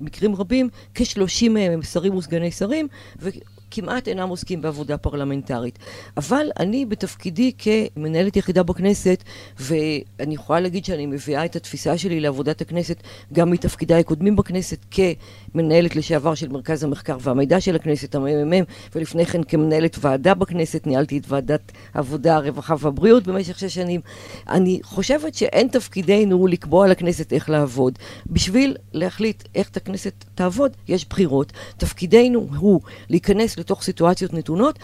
במקרים 0.00 0.34
רבים, 0.34 0.68
כ-30 0.94 1.48
מהם 1.50 1.72
הם 1.72 1.82
שרים 1.82 2.14
וסגני 2.14 2.50
שרים, 2.50 2.88
כמעט 3.70 4.08
אינם 4.08 4.28
עוסקים 4.28 4.62
בעבודה 4.62 4.96
פרלמנטרית. 4.96 5.78
אבל 6.16 6.46
אני 6.58 6.86
בתפקידי 6.86 7.52
כמנהלת 7.58 8.36
יחידה 8.36 8.62
בכנסת, 8.62 9.22
ואני 9.60 10.34
יכולה 10.34 10.60
להגיד 10.60 10.84
שאני 10.84 11.06
מביאה 11.06 11.44
את 11.44 11.56
התפיסה 11.56 11.98
שלי 11.98 12.20
לעבודת 12.20 12.60
הכנסת 12.60 13.02
גם 13.32 13.50
מתפקידיי 13.50 14.00
הקודמים 14.00 14.36
בכנסת 14.36 14.78
כמנהלת 14.90 15.96
לשעבר 15.96 16.34
של 16.34 16.48
מרכז 16.48 16.84
המחקר 16.84 17.16
והמידע 17.20 17.60
של 17.60 17.76
הכנסת, 17.76 18.14
הממ"מ, 18.14 18.64
ולפני 18.94 19.26
כן 19.26 19.42
כמנהלת 19.42 19.96
ועדה 20.00 20.34
בכנסת, 20.34 20.86
ניהלתי 20.86 21.18
את 21.18 21.24
ועדת 21.28 21.72
העבודה, 21.94 22.36
הרווחה 22.36 22.74
והבריאות 22.78 23.26
במשך 23.26 23.58
שש 23.58 23.74
שנים. 23.74 24.00
אני 24.48 24.80
חושבת 24.82 25.34
שאין 25.34 25.68
תפקידנו 25.68 26.46
לקבוע 26.46 26.86
לכנסת 26.86 27.32
איך 27.32 27.50
לעבוד. 27.50 27.98
בשביל 28.26 28.76
להחליט 28.92 29.42
איך 29.54 29.70
הכנסת 29.76 30.24
תעבוד, 30.34 30.72
יש 30.88 31.08
בחירות. 31.08 31.52
תפקידנו 31.76 32.48
הוא 32.56 32.80
להיכנס 33.08 33.55
לתוך 33.56 33.82
סיטואציות 33.82 34.34
נתונות, 34.34 34.78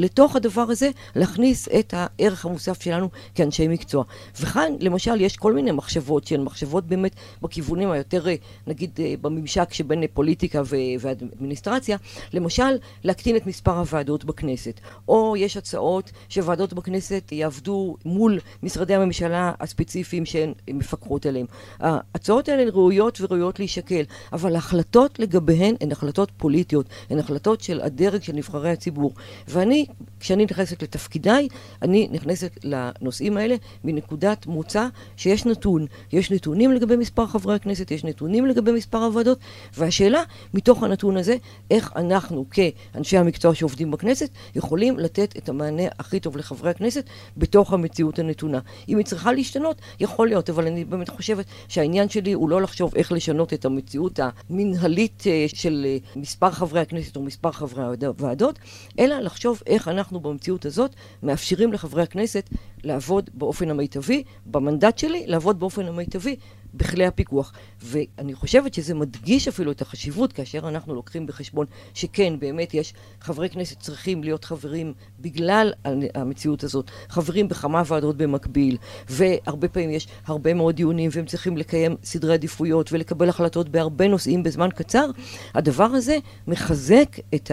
ולתוך 0.00 0.36
הדבר 0.36 0.60
הזה 0.60 0.90
להכניס 1.16 1.68
את 1.68 1.94
הערך 1.96 2.44
המוסף 2.44 2.82
שלנו 2.82 3.08
כאנשי 3.34 3.68
מקצוע. 3.68 4.04
וכאן, 4.40 4.72
למשל, 4.80 5.20
יש 5.20 5.36
כל 5.36 5.52
מיני 5.52 5.70
מחשבות 5.70 6.26
שהן 6.26 6.42
מחשבות 6.42 6.86
באמת 6.86 7.12
בכיוונים 7.42 7.90
היותר, 7.90 8.24
נגיד, 8.66 8.90
אה, 8.98 9.14
בממשק 9.20 9.72
שבין 9.72 10.04
פוליטיקה 10.14 10.62
ואדמיניסטרציה. 11.00 11.96
למשל, 12.32 12.76
להקטין 13.04 13.36
את 13.36 13.46
מספר 13.46 13.78
הוועדות 13.78 14.24
בכנסת. 14.24 14.80
או 15.08 15.34
יש 15.36 15.56
הצעות 15.56 16.10
שוועדות 16.28 16.72
בכנסת 16.72 17.32
יעבדו 17.32 17.96
מול 18.04 18.38
משרדי 18.62 18.94
הממשלה 18.94 19.52
הספציפיים 19.60 20.26
שהן 20.26 20.52
מפקחות 20.68 21.26
עליהם. 21.26 21.46
ההצעות 21.80 22.48
האלה 22.48 22.70
ראויות 22.70 23.20
וראויות 23.20 23.58
להישקל, 23.58 24.02
אבל 24.32 24.54
ההחלטות 24.54 25.18
לגביהן 25.18 25.74
הן 25.80 25.92
החלטות 25.92 26.30
פוליטיות, 26.36 26.86
הן 27.10 27.18
החלטות 27.18 27.60
של 27.60 27.80
הדרג 27.80 28.22
של 28.22 28.32
נבחרי 28.32 28.70
הציבור. 28.70 29.12
ואני, 29.48 29.86
כשאני 30.20 30.44
נכנסת 30.44 30.82
לתפקידיי, 30.82 31.48
אני 31.82 32.08
נכנסת 32.12 32.58
לנושאים 32.64 33.36
האלה 33.36 33.56
מנקודת 33.84 34.46
מוצא 34.46 34.86
שיש 35.16 35.46
נתון. 35.46 35.86
יש 36.12 36.30
נתונים 36.30 36.72
לגבי 36.72 36.96
מספר 36.96 37.26
חברי 37.26 37.54
הכנסת, 37.54 37.90
יש 37.90 38.04
נתונים 38.04 38.46
לגבי 38.46 38.72
מספר 38.72 38.98
הוועדות, 38.98 39.38
והשאלה, 39.76 40.22
מתוך 40.54 40.82
הנתון 40.82 41.16
הזה, 41.16 41.36
איך 41.70 41.92
אנחנו 41.96 42.44
כאנשי 42.50 43.16
המקצוע 43.16 43.54
שעובדים 43.54 43.90
בכנסת, 43.90 44.30
יכולים 44.54 44.98
לתת 44.98 45.36
את 45.36 45.48
המענה 45.48 45.82
הכי 45.98 46.20
טוב 46.20 46.36
לחברי 46.36 46.70
הכנסת 46.70 47.04
בתוך 47.36 47.72
המציאות 47.72 48.18
הנתונה. 48.18 48.60
אם 48.88 48.98
היא 48.98 49.06
צריכה 49.06 49.32
להשתנות, 49.32 49.76
יכול 50.00 50.28
להיות, 50.28 50.50
אבל 50.50 50.66
אני 50.66 50.84
באמת 50.84 51.08
חושבת 51.08 51.44
שהעניין 51.68 52.08
שלי 52.08 52.32
הוא 52.32 52.50
לא 52.50 52.62
לחשוב 52.62 52.94
איך 52.96 53.12
לשנות 53.12 53.52
את 53.52 53.64
המציאות 53.64 54.20
המנהלית 54.50 55.24
אה, 55.26 55.44
של 55.48 55.86
אה, 55.86 55.96
מספר 56.16 56.50
חברי 56.50 56.80
הכנסת 56.80 57.16
או 57.16 57.22
מספר 57.22 57.52
חברי 57.52 58.06
הוועדות, 58.06 58.58
אלא 58.98 59.18
לחשוב 59.18 59.62
איך 59.70 59.88
אנחנו 59.88 60.20
במציאות 60.20 60.66
הזאת 60.66 60.94
מאפשרים 61.22 61.72
לחברי 61.72 62.02
הכנסת 62.02 62.48
לעבוד 62.84 63.30
באופן 63.34 63.70
המיטבי, 63.70 64.22
במנדט 64.46 64.98
שלי, 64.98 65.26
לעבוד 65.26 65.60
באופן 65.60 65.86
המיטבי 65.86 66.36
בכלי 66.74 67.06
הפיקוח. 67.06 67.52
ואני 67.82 68.34
חושבת 68.34 68.74
שזה 68.74 68.94
מדגיש 68.94 69.48
אפילו 69.48 69.72
את 69.72 69.82
החשיבות 69.82 70.32
כאשר 70.32 70.68
אנחנו 70.68 70.94
לוקחים 70.94 71.26
בחשבון 71.26 71.66
שכן, 71.94 72.38
באמת 72.38 72.74
יש 72.74 72.94
חברי 73.20 73.50
כנסת 73.50 73.80
צריכים 73.80 74.24
להיות 74.24 74.44
חברים 74.44 74.92
בגלל 75.20 75.72
המציאות 76.14 76.64
הזאת, 76.64 76.90
חברים 77.08 77.48
בכמה 77.48 77.82
ועדות 77.86 78.16
במקביל, 78.16 78.76
והרבה 79.08 79.68
פעמים 79.68 79.90
יש 79.90 80.08
הרבה 80.26 80.54
מאוד 80.54 80.76
דיונים 80.76 81.10
והם 81.12 81.26
צריכים 81.26 81.56
לקיים 81.56 81.96
סדרי 82.04 82.34
עדיפויות 82.34 82.92
ולקבל 82.92 83.28
החלטות 83.28 83.68
בהרבה 83.68 84.08
נושאים 84.08 84.42
בזמן 84.42 84.68
קצר. 84.74 85.10
הדבר 85.54 85.84
הזה 85.84 86.18
מחזק 86.46 87.16
את 87.34 87.50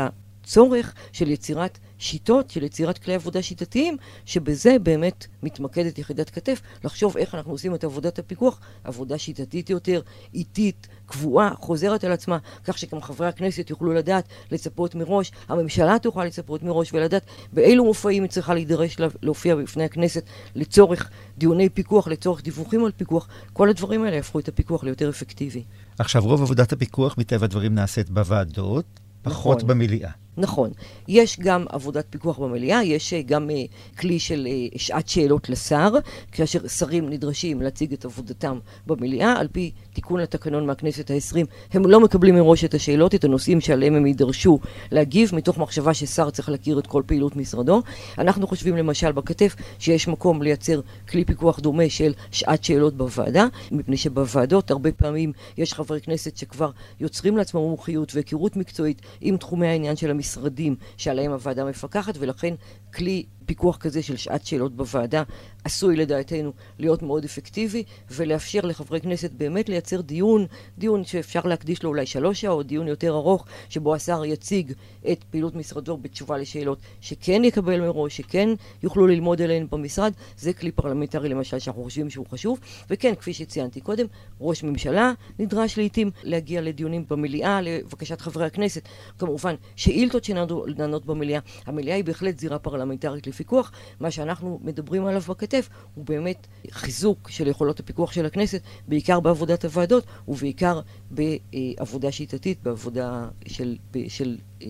הצורך 0.48 0.94
של 1.12 1.32
יצירת 1.32 1.80
שיטות 1.98 2.50
של 2.50 2.64
יצירת 2.64 2.98
כלי 2.98 3.16
עבודה 3.16 3.42
שיטתיים, 3.42 3.98
שבזה 4.26 4.80
באמת 4.84 5.28
מתמקדת 5.44 6.00
יחידת 6.00 6.30
כתף, 6.30 6.62
לחשוב 6.84 7.18
איך 7.18 7.36
אנחנו 7.36 7.52
עושים 7.52 7.76
את 7.76 7.84
עבודת 7.84 8.20
הפיקוח, 8.20 8.60
עבודה 8.84 9.18
שיטתית 9.18 9.70
יותר, 9.70 10.02
איטית, 10.34 10.88
קבועה, 11.06 11.52
חוזרת 11.56 12.04
על 12.04 12.12
עצמה, 12.12 12.38
כך 12.64 12.78
שגם 12.78 13.02
חברי 13.02 13.28
הכנסת 13.28 13.70
יוכלו 13.70 13.94
לדעת 13.94 14.28
לצפות 14.52 14.96
מראש, 14.96 15.32
הממשלה 15.48 16.00
תוכל 16.00 16.26
לצפות 16.26 16.64
מראש 16.64 16.94
ולדעת 16.94 17.26
באילו 17.54 17.86
מופעים 17.86 18.24
היא 18.24 18.30
צריכה 18.32 18.54
להידרש 18.54 18.98
להופיע 19.22 19.56
בפני 19.56 19.84
הכנסת 19.84 20.24
לצורך 20.56 21.10
דיוני 21.38 21.70
פיקוח, 21.70 22.08
לצורך 22.08 22.44
דיווחים 22.44 22.86
על 22.86 22.92
פיקוח, 22.92 23.28
כל 23.54 23.70
הדברים 23.70 24.04
האלה 24.04 24.16
יהפכו 24.16 24.40
את 24.40 24.48
הפיקוח 24.48 24.84
ליותר 24.84 25.10
אפקטיבי. 25.10 25.64
עכשיו, 26.00 26.24
רוב 26.24 26.42
עבודת 26.42 26.74
הפיקוח 26.74 27.18
מטבע 27.18 27.46
הדברים 27.46 27.76
נעשית 27.76 28.10
בוועדות, 28.10 28.86
פחות 29.22 29.58
נכון. 29.58 29.70
במליאה. 29.70 30.27
נכון. 30.38 30.70
יש 31.08 31.40
גם 31.40 31.66
עבודת 31.70 32.06
פיקוח 32.10 32.40
במליאה, 32.40 32.84
יש 32.84 33.14
אה, 33.14 33.22
גם 33.22 33.50
uh, 33.50 33.98
כלי 34.00 34.20
של 34.20 34.48
uh, 34.74 34.80
שעת 34.80 35.10
שאלות 35.10 35.50
לשר, 35.50 35.94
כאשר 36.32 36.68
שרים 36.68 37.10
נדרשים 37.10 37.62
להציג 37.62 37.94
את 37.94 38.06
עבודתם 38.06 38.60
במליאה. 38.88 39.40
על 39.40 39.48
פי 39.52 39.72
תיקון 39.94 40.20
לתקנון 40.20 40.66
מהכנסת 40.66 41.10
העשרים, 41.10 41.46
הם 41.74 41.86
לא 41.86 42.00
מקבלים 42.00 42.36
מראש 42.36 42.66
את 42.66 42.74
השאלות, 42.74 43.16
את 43.16 43.24
הנושאים 43.24 43.62
שעליהם 43.62 43.96
הם 43.96 44.06
יידרשו 44.06 44.60
להגיב, 44.92 45.36
מתוך 45.36 45.58
מחשבה 45.58 45.94
ששר 45.94 46.30
צריך 46.30 46.50
להכיר 46.50 46.80
את 46.80 46.88
כל 46.88 47.04
פעילות 47.06 47.36
משרדו. 47.36 47.82
אנחנו 48.18 48.48
חושבים 48.48 48.78
למשל 48.78 49.12
בכתף 49.12 49.56
שיש 49.80 50.08
מקום 50.08 50.42
לייצר 50.42 50.82
כלי 51.10 51.26
פיקוח 51.26 51.60
דומה 51.60 51.90
של 51.90 52.14
שעת 52.32 52.64
שאלות 52.64 52.98
בוועדה, 52.98 53.46
מפני 53.72 53.98
שבוועדות 53.98 54.72
הרבה 54.72 54.92
פעמים 54.92 55.32
יש 55.58 55.74
חברי 55.74 56.02
כנסת 56.02 56.38
שכבר 56.38 56.70
יוצרים 57.00 57.38
לעצמם 57.38 57.62
מומחיות 57.62 58.16
והיכרות 58.16 58.56
מקצועית 58.56 59.02
עם 59.22 59.38
תחומי 59.38 59.68
העניין 59.68 59.96
של 59.96 60.12
המשרד. 60.12 60.27
המשרדים 60.28 60.76
שעליהם 60.98 61.32
הוועדה 61.32 61.66
מפקחת, 61.66 62.14
ולכן 62.20 62.54
כלי 62.94 63.26
פיקוח 63.48 63.78
כזה 63.78 64.04
של 64.04 64.18
שעת 64.18 64.46
שאלות 64.46 64.76
בוועדה 64.76 65.24
עשוי 65.64 65.96
לדעתנו 65.96 66.54
להיות 66.80 67.02
מאוד 67.02 67.24
אפקטיבי, 67.24 67.84
ולאפשר 68.12 68.60
לחברי 68.64 69.02
כנסת 69.02 69.32
באמת 69.32 69.70
לייצר 69.70 70.02
דיון, 70.02 70.46
דיון 70.78 71.04
שאפשר 71.04 71.40
להקדיש 71.46 71.84
לו 71.84 71.90
אולי 71.90 72.06
שלוש 72.06 72.42
שעות, 72.42 72.68
דיון 72.68 72.88
יותר 72.88 73.14
ארוך, 73.14 73.46
שבו 73.70 73.96
השר 73.96 74.26
יציג 74.26 74.74
את 75.12 75.24
פעילות 75.24 75.56
משרדו 75.56 75.98
בתשובה 75.98 76.38
לשאלות 76.38 76.80
שכן 77.02 77.44
יקבל 77.44 77.80
מראש, 77.82 78.18
שכן 78.18 78.50
יוכלו 78.84 79.08
ללמוד 79.08 79.42
עליהן 79.42 79.68
במשרד. 79.72 80.14
זה 80.38 80.54
כלי 80.54 80.72
פרלמנטרי 80.72 81.30
למשל 81.30 81.60
שאנחנו 81.60 81.84
חושבים 81.84 82.10
שהוא 82.10 82.26
חשוב. 82.30 82.60
וכן, 82.90 83.16
כפי 83.16 83.34
שציינתי 83.34 83.82
קודם, 83.82 84.06
ראש 84.42 84.64
ממשלה 84.64 85.14
נדרש 85.40 85.78
לעיתים 85.78 86.12
להגיע 86.24 86.62
לדיונים 86.62 87.06
במליאה, 87.10 87.62
לבקשת 87.62 88.22
חברי 88.22 88.46
הכנסת. 88.46 88.82
כמובן, 89.20 89.56
שאילתות 89.76 90.24
שנענות 90.24 91.06
במליאה. 91.06 91.40
המליאה 91.66 91.96
היא 91.96 92.04
בהחלט 92.04 92.40
זירה 92.40 92.60
פרלמנטרית 92.60 92.87
לפיקוח. 93.26 93.72
מה 94.00 94.12
שאנחנו 94.12 94.60
מדברים 94.64 95.06
עליו 95.06 95.22
בכתף 95.22 95.70
הוא 95.96 96.06
באמת 96.06 96.48
חיזוק 96.72 97.30
של 97.30 97.48
יכולות 97.48 97.80
הפיקוח 97.80 98.12
של 98.12 98.26
הכנסת, 98.26 98.62
בעיקר 98.88 99.20
בעבודת 99.20 99.66
הוועדות 99.66 100.06
ובעיקר 100.28 100.82
בעבודה 101.12 102.12
שיטתית, 102.12 102.64
בעבודה 102.64 103.28
של, 103.48 103.76
של 104.08 104.38
אה, 104.62 104.68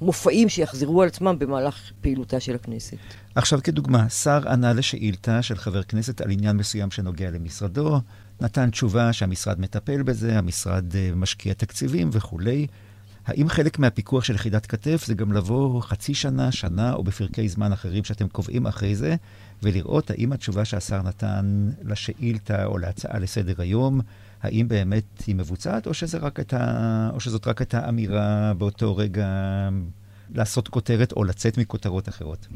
מופעים 0.00 0.48
שיחזרו 0.48 1.02
על 1.02 1.08
עצמם 1.08 1.36
במהלך 1.38 1.92
פעילותה 2.00 2.40
של 2.40 2.54
הכנסת. 2.54 2.96
עכשיו 3.34 3.58
כדוגמה, 3.64 4.08
שר 4.08 4.48
ענה 4.48 4.72
לשאילתה 4.72 5.42
של 5.42 5.56
חבר 5.56 5.82
כנסת 5.82 6.20
על 6.20 6.30
עניין 6.30 6.56
מסוים 6.56 6.90
שנוגע 6.90 7.30
למשרדו, 7.30 8.00
נתן 8.40 8.70
תשובה 8.70 9.12
שהמשרד 9.12 9.60
מטפל 9.60 10.02
בזה, 10.02 10.38
המשרד 10.38 10.96
אה, 10.96 11.10
משקיע 11.14 11.52
תקציבים 11.52 12.10
וכולי. 12.12 12.66
האם 13.28 13.48
חלק 13.48 13.78
מהפיקוח 13.78 14.24
של 14.24 14.34
יחידת 14.34 14.66
כתף 14.66 15.04
זה 15.06 15.14
גם 15.14 15.32
לבוא 15.32 15.82
חצי 15.82 16.14
שנה, 16.14 16.52
שנה, 16.52 16.92
או 16.92 17.04
בפרקי 17.04 17.48
זמן 17.48 17.72
אחרים 17.72 18.04
שאתם 18.04 18.28
קובעים 18.28 18.66
אחרי 18.66 18.96
זה, 18.96 19.16
ולראות 19.62 20.10
האם 20.10 20.32
התשובה 20.32 20.64
שהשר 20.64 21.02
נתן 21.02 21.70
לשאילתה 21.82 22.64
או 22.64 22.78
להצעה 22.78 23.18
לסדר 23.18 23.54
היום, 23.58 24.00
האם 24.42 24.68
באמת 24.68 25.22
היא 25.26 25.34
מבוצעת, 25.34 25.86
או, 25.86 25.94
שזה 25.94 26.18
רק 26.18 26.40
את 26.40 26.54
ה... 26.54 27.10
או 27.14 27.20
שזאת 27.20 27.46
רק 27.46 27.60
הייתה 27.60 27.88
אמירה 27.88 28.52
באותו 28.58 28.96
רגע 28.96 29.28
לעשות 30.34 30.68
כותרת 30.68 31.12
או 31.12 31.24
לצאת 31.24 31.58
מכותרות 31.58 32.08
אחרות? 32.08 32.46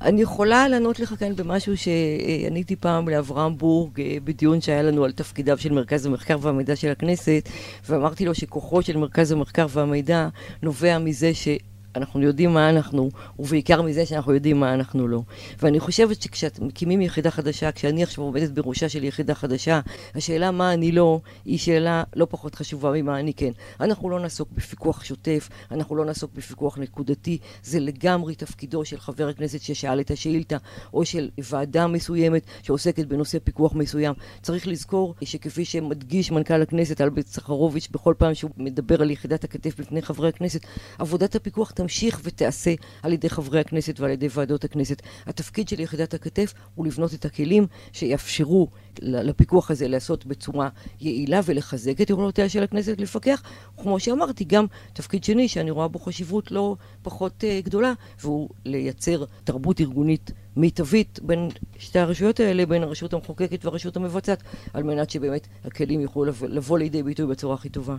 אני 0.00 0.22
יכולה 0.22 0.68
לענות 0.68 1.00
לך 1.00 1.14
כאן 1.18 1.36
במשהו 1.36 1.74
שעניתי 1.76 2.76
פעם 2.76 3.08
לאברהם 3.08 3.58
בורג 3.58 4.00
אה, 4.00 4.16
בדיון 4.24 4.60
שהיה 4.60 4.82
לנו 4.82 5.04
על 5.04 5.12
תפקידיו 5.12 5.58
של 5.58 5.72
מרכז 5.72 6.06
המחקר 6.06 6.36
והמידע 6.40 6.76
של 6.76 6.90
הכנסת, 6.90 7.48
ואמרתי 7.88 8.24
לו 8.24 8.34
שכוחו 8.34 8.82
של 8.82 8.96
מרכז 8.96 9.32
המחקר 9.32 9.66
והמידע 9.70 10.28
נובע 10.62 10.98
מזה 10.98 11.34
ש... 11.34 11.48
אנחנו 11.96 12.22
יודעים 12.22 12.54
מה 12.54 12.70
אנחנו, 12.70 13.10
ובעיקר 13.38 13.82
מזה 13.82 14.06
שאנחנו 14.06 14.34
יודעים 14.34 14.60
מה 14.60 14.74
אנחנו 14.74 15.08
לא. 15.08 15.20
ואני 15.62 15.80
חושבת 15.80 16.22
שכשאתם 16.22 16.66
מקימים 16.66 17.00
יחידה 17.00 17.30
חדשה, 17.30 17.72
כשאני 17.72 18.02
עכשיו 18.02 18.24
עומדת 18.24 18.50
בראשה 18.50 18.88
של 18.88 19.04
יחידה 19.04 19.34
חדשה, 19.34 19.80
השאלה 20.14 20.50
מה 20.50 20.72
אני 20.72 20.92
לא, 20.92 21.20
היא 21.44 21.58
שאלה 21.58 22.02
לא 22.16 22.26
פחות 22.30 22.54
חשובה 22.54 22.92
ממה 22.92 23.20
אני 23.20 23.34
כן. 23.34 23.50
אנחנו 23.80 24.10
לא 24.10 24.20
נעסוק 24.20 24.48
בפיקוח 24.52 25.04
שוטף, 25.04 25.48
אנחנו 25.70 25.96
לא 25.96 26.04
נעסוק 26.04 26.30
בפיקוח 26.34 26.78
נקודתי, 26.78 27.38
זה 27.62 27.80
לגמרי 27.80 28.34
תפקידו 28.34 28.84
של 28.84 29.00
חבר 29.00 29.28
הכנסת 29.28 29.60
ששאל 29.60 30.00
את 30.00 30.10
השאילתה, 30.10 30.56
או 30.94 31.04
של 31.04 31.30
ועדה 31.38 31.86
מסוימת 31.86 32.42
שעוסקת 32.62 33.06
בנושא 33.06 33.38
פיקוח 33.44 33.74
מסוים. 33.74 34.14
צריך 34.42 34.66
לזכור 34.66 35.14
שכפי 35.24 35.64
שמדגיש 35.64 36.30
מנכ"ל 36.30 36.62
הכנסת 36.62 37.00
אלברט 37.00 37.26
סחרוביץ' 37.26 37.88
בכל 37.90 38.14
פעם 38.18 38.34
שהוא 38.34 38.50
מדבר 38.56 39.02
על 39.02 39.10
יחידת 39.10 39.44
הכתף 39.44 39.80
בפני 39.80 40.02
חברי 40.02 40.28
הכנסת, 40.28 40.60
עבודת 40.98 41.34
הפיקוח 41.34 41.70
תמשיך 41.80 42.20
ותיעשה 42.24 42.74
על 43.02 43.12
ידי 43.12 43.30
חברי 43.30 43.60
הכנסת 43.60 44.00
ועל 44.00 44.10
ידי 44.10 44.28
ועדות 44.30 44.64
הכנסת. 44.64 45.02
התפקיד 45.26 45.68
של 45.68 45.80
יחידת 45.80 46.14
הכתף 46.14 46.54
הוא 46.74 46.86
לבנות 46.86 47.14
את 47.14 47.24
הכלים 47.24 47.66
שיאפשרו 47.92 48.68
לפיקוח 49.02 49.70
הזה 49.70 49.88
להיעשות 49.88 50.26
בצורה 50.26 50.68
יעילה 51.00 51.40
ולחזק 51.44 52.00
את 52.00 52.10
יכולותיה 52.10 52.48
של 52.48 52.62
הכנסת 52.62 53.00
לפקח. 53.00 53.42
כמו 53.76 54.00
שאמרתי, 54.00 54.44
גם 54.44 54.66
תפקיד 54.92 55.24
שני 55.24 55.48
שאני 55.48 55.70
רואה 55.70 55.88
בו 55.88 55.98
חשיבות 55.98 56.50
לא 56.50 56.76
פחות 57.02 57.44
uh, 57.44 57.64
גדולה, 57.64 57.92
והוא 58.20 58.48
לייצר 58.64 59.24
תרבות 59.44 59.80
ארגונית 59.80 60.32
מיטבית 60.56 61.20
בין 61.22 61.48
שתי 61.78 61.98
הרשויות 61.98 62.40
האלה, 62.40 62.66
בין 62.66 62.82
הרשות 62.82 63.12
המחוקקת 63.12 63.64
והרשות 63.64 63.96
המבצעת, 63.96 64.42
על 64.74 64.82
מנת 64.82 65.10
שבאמת 65.10 65.46
הכלים 65.64 66.00
יוכלו 66.00 66.24
לבוא, 66.24 66.48
לבוא 66.48 66.78
לידי 66.78 67.02
ביטוי 67.02 67.26
בצורה 67.26 67.54
הכי 67.54 67.68
טובה. 67.68 67.96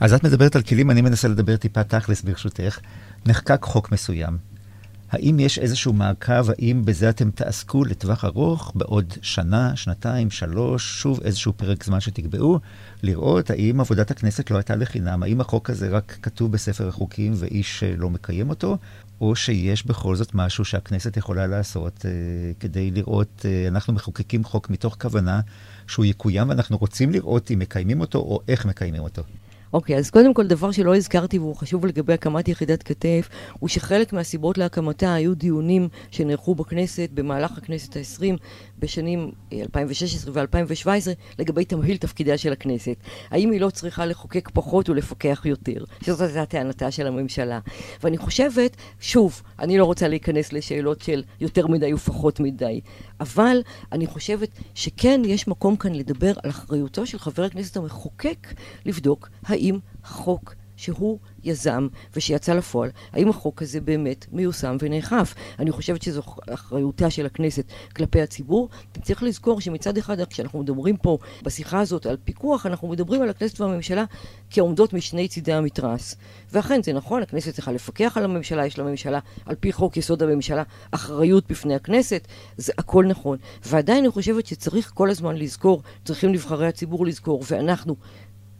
אז 0.00 0.14
את 0.14 0.24
מדברת 0.24 0.56
על 0.56 0.62
כלים, 0.62 0.90
אני 0.90 1.02
מנסה 1.02 1.28
לדבר 1.28 1.56
טיפה 1.56 1.84
תכלס 1.84 2.22
ברשותך. 2.22 2.80
נחקק 3.26 3.62
חוק 3.62 3.92
מסוים. 3.92 4.38
האם 5.10 5.40
יש 5.40 5.58
איזשהו 5.58 5.92
מעקב, 5.92 6.50
האם 6.50 6.84
בזה 6.84 7.10
אתם 7.10 7.30
תעסקו 7.30 7.84
לטווח 7.84 8.24
ארוך, 8.24 8.72
בעוד 8.74 9.14
שנה, 9.22 9.76
שנתיים, 9.76 10.30
שלוש, 10.30 11.00
שוב 11.02 11.20
איזשהו 11.20 11.52
פרק 11.52 11.84
זמן 11.84 12.00
שתקבעו, 12.00 12.58
לראות 13.02 13.50
האם 13.50 13.80
עבודת 13.80 14.10
הכנסת 14.10 14.50
לא 14.50 14.56
הייתה 14.56 14.76
לחינם, 14.76 15.22
האם 15.22 15.40
החוק 15.40 15.70
הזה 15.70 15.88
רק 15.88 16.18
כתוב 16.22 16.52
בספר 16.52 16.88
החוקים 16.88 17.32
ואיש 17.36 17.82
אה, 17.82 17.94
לא 17.96 18.10
מקיים 18.10 18.50
אותו, 18.50 18.78
או 19.20 19.36
שיש 19.36 19.86
בכל 19.86 20.16
זאת 20.16 20.34
משהו 20.34 20.64
שהכנסת 20.64 21.16
יכולה 21.16 21.46
לעשות 21.46 22.06
אה, 22.06 22.10
כדי 22.60 22.90
לראות, 22.90 23.46
אה, 23.48 23.68
אנחנו 23.68 23.92
מחוקקים 23.92 24.44
חוק 24.44 24.70
מתוך 24.70 24.96
כוונה 25.00 25.40
שהוא 25.86 26.04
יקוים, 26.04 26.48
ואנחנו 26.48 26.76
רוצים 26.76 27.12
לראות 27.12 27.50
אם 27.50 27.58
מקיימים 27.58 28.00
אותו 28.00 28.18
או 28.18 28.40
איך 28.48 28.66
מקיימים 28.66 29.02
אותו. 29.02 29.22
אוקיי, 29.76 29.96
okay, 29.96 29.98
אז 29.98 30.10
קודם 30.10 30.34
כל, 30.34 30.46
דבר 30.46 30.70
שלא 30.70 30.96
הזכרתי 30.96 31.38
והוא 31.38 31.56
חשוב 31.56 31.86
לגבי 31.86 32.12
הקמת 32.12 32.48
יחידת 32.48 32.82
כתף, 32.82 33.28
הוא 33.58 33.68
שחלק 33.68 34.12
מהסיבות 34.12 34.58
להקמתה 34.58 35.14
היו 35.14 35.34
דיונים 35.34 35.88
שנערכו 36.10 36.54
בכנסת 36.54 37.08
במהלך 37.14 37.58
הכנסת 37.58 37.96
העשרים 37.96 38.36
בשנים 38.78 39.30
2016 39.52 40.34
אה, 40.36 40.46
ו-2017 40.52 40.88
לגבי 41.38 41.64
תמהיל 41.64 41.96
תפקידיה 41.96 42.38
של 42.38 42.52
הכנסת. 42.52 42.96
האם 43.30 43.50
היא 43.50 43.60
לא 43.60 43.70
צריכה 43.70 44.06
לחוקק 44.06 44.50
פחות 44.52 44.88
ולפקח 44.88 45.42
יותר? 45.44 45.84
שזאת 46.02 46.20
הייתה 46.20 46.46
טענתה 46.46 46.90
של 46.90 47.06
הממשלה. 47.06 47.60
ואני 48.02 48.18
חושבת, 48.18 48.76
שוב, 49.00 49.42
אני 49.58 49.78
לא 49.78 49.84
רוצה 49.84 50.08
להיכנס 50.08 50.52
לשאלות 50.52 51.00
של 51.00 51.22
יותר 51.40 51.66
מדי 51.66 51.94
ופחות 51.94 52.40
מדי, 52.40 52.80
אבל 53.20 53.62
אני 53.92 54.06
חושבת 54.06 54.48
שכן 54.74 55.20
יש 55.24 55.48
מקום 55.48 55.76
כאן 55.76 55.94
לדבר 55.94 56.32
על 56.42 56.50
אחריותו 56.50 57.06
של 57.06 57.18
חבר 57.18 57.42
הכנסת 57.44 57.76
המחוקק 57.76 58.54
לבדוק 58.86 59.28
האם 59.46 59.65
החוק 60.04 60.54
שהוא 60.76 61.18
יזם 61.44 61.88
ושיצא 62.16 62.54
לפועל, 62.54 62.90
האם 63.12 63.28
החוק 63.28 63.62
הזה 63.62 63.80
באמת 63.80 64.26
מיושם 64.32 64.76
ונאכף. 64.80 65.34
אני 65.58 65.72
חושבת 65.72 66.02
שזו 66.02 66.22
אחריותה 66.54 67.10
של 67.10 67.26
הכנסת 67.26 67.64
כלפי 67.96 68.22
הציבור. 68.22 68.68
צריך 69.02 69.22
לזכור 69.22 69.60
שמצד 69.60 69.98
אחד, 69.98 70.24
כשאנחנו 70.24 70.58
מדברים 70.58 70.96
פה 70.96 71.18
בשיחה 71.42 71.80
הזאת 71.80 72.06
על 72.06 72.16
פיקוח, 72.24 72.66
אנחנו 72.66 72.88
מדברים 72.88 73.22
על 73.22 73.28
הכנסת 73.28 73.60
והממשלה 73.60 74.04
כעומדות 74.50 74.92
משני 74.92 75.28
צידי 75.28 75.52
המתרס. 75.52 76.16
ואכן, 76.52 76.82
זה 76.82 76.92
נכון, 76.92 77.22
הכנסת 77.22 77.54
צריכה 77.54 77.72
לפקח 77.72 78.16
על 78.16 78.24
הממשלה, 78.24 78.66
יש 78.66 78.78
לממשלה, 78.78 79.18
על 79.46 79.54
פי 79.60 79.72
חוק 79.72 79.96
יסוד 79.96 80.22
הממשלה, 80.22 80.62
אחריות 80.90 81.50
בפני 81.50 81.74
הכנסת, 81.74 82.28
זה 82.56 82.72
הכל 82.78 83.04
נכון. 83.04 83.38
ועדיין 83.66 83.98
אני 83.98 84.10
חושבת 84.10 84.46
שצריך 84.46 84.90
כל 84.94 85.10
הזמן 85.10 85.36
לזכור, 85.36 85.82
צריכים 86.04 86.32
נבחרי 86.32 86.66
הציבור 86.66 87.06
לזכור, 87.06 87.44
ואנחנו 87.50 87.96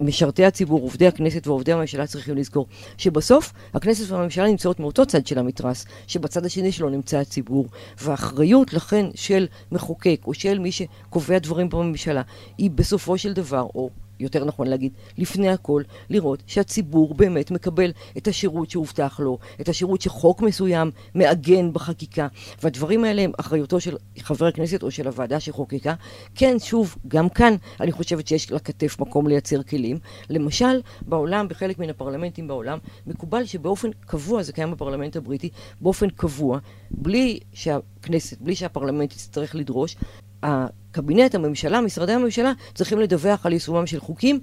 משרתי 0.01 0.45
הציבור, 0.45 0.81
עובדי 0.81 1.07
הכנסת 1.07 1.47
ועובדי 1.47 1.73
הממשלה 1.73 2.07
צריכים 2.07 2.37
לזכור 2.37 2.67
שבסוף 2.99 3.53
הכנסת 3.75 4.11
והממשלה 4.11 4.47
נמצאות 4.47 4.81
מאותו 4.81 5.07
צד 5.07 5.27
של 5.27 5.39
המתרס, 5.39 5.87
שבצד 6.07 6.47
השני 6.47 6.73
שלו 6.73 6.89
נמצא 6.89 7.19
הציבור. 7.19 7.67
והאחריות 8.01 8.73
לכן 8.73 9.07
של 9.15 9.47
מחוקק 9.73 10.21
או 10.27 10.35
של 10.35 10.59
מי 10.59 10.73
שקובע 10.73 11.39
דברים 11.39 11.69
בממשלה 11.69 12.23
היא 12.59 12.71
בסופו 12.71 13.19
של 13.19 13.33
דבר, 13.33 13.67
או 13.75 13.91
יותר 14.21 14.45
נכון 14.45 14.67
להגיד, 14.67 14.93
לפני 15.19 15.49
הכל, 15.49 15.83
לראות 16.11 16.43
שהציבור 16.47 17.15
באמת 17.15 17.51
מקבל 17.51 17.93
את 18.17 18.29
השירות 18.29 18.71
שהובטח 18.71 19.21
לו, 19.21 19.39
את 19.61 19.69
השירות 19.69 20.01
שחוק 20.01 20.43
מסוים 20.43 20.91
מעגן 21.15 21.73
בחקיקה, 21.73 22.27
והדברים 22.63 23.05
האלה 23.05 23.23
הם 23.23 23.33
אחריותו 23.41 23.81
של 23.81 23.97
חבר 24.19 24.47
הכנסת 24.47 24.83
או 24.83 24.91
של 24.91 25.07
הוועדה 25.07 25.41
שחוקקה. 25.41 25.95
כן, 26.35 26.57
שוב, 26.59 26.97
גם 27.09 27.29
כאן 27.29 27.55
אני 27.81 27.93
חושבת 27.93 28.29
שיש 28.29 28.53
לכתף 28.53 28.97
מקום 29.01 29.27
לייצר 29.27 29.63
כלים. 29.63 29.99
למשל, 30.31 30.81
בעולם, 31.03 31.49
בחלק 31.49 31.79
מן 31.79 31.91
הפרלמנטים 31.91 32.49
בעולם, 32.49 32.79
מקובל 33.07 33.45
שבאופן 33.45 33.91
קבוע, 34.01 34.43
זה 34.43 34.53
קיים 34.53 34.71
בפרלמנט 34.71 35.17
הבריטי, 35.17 35.51
באופן 35.81 36.11
קבוע, 36.11 36.59
בלי 36.91 37.41
שהכנסת, 37.53 38.41
בלי 38.41 38.55
שהפרלמנט 38.55 39.13
יצטרך 39.13 39.55
לדרוש, 39.55 39.97
הקבינט, 40.99 41.35
הממשלה, 41.35 41.81
משרדי 41.81 42.13
הממשלה, 42.13 42.53
צריכים 42.75 42.99
לדווח 42.99 43.47
על 43.47 43.53
יישומם 43.53 43.87
של 43.87 44.01
חוקים 44.01 44.41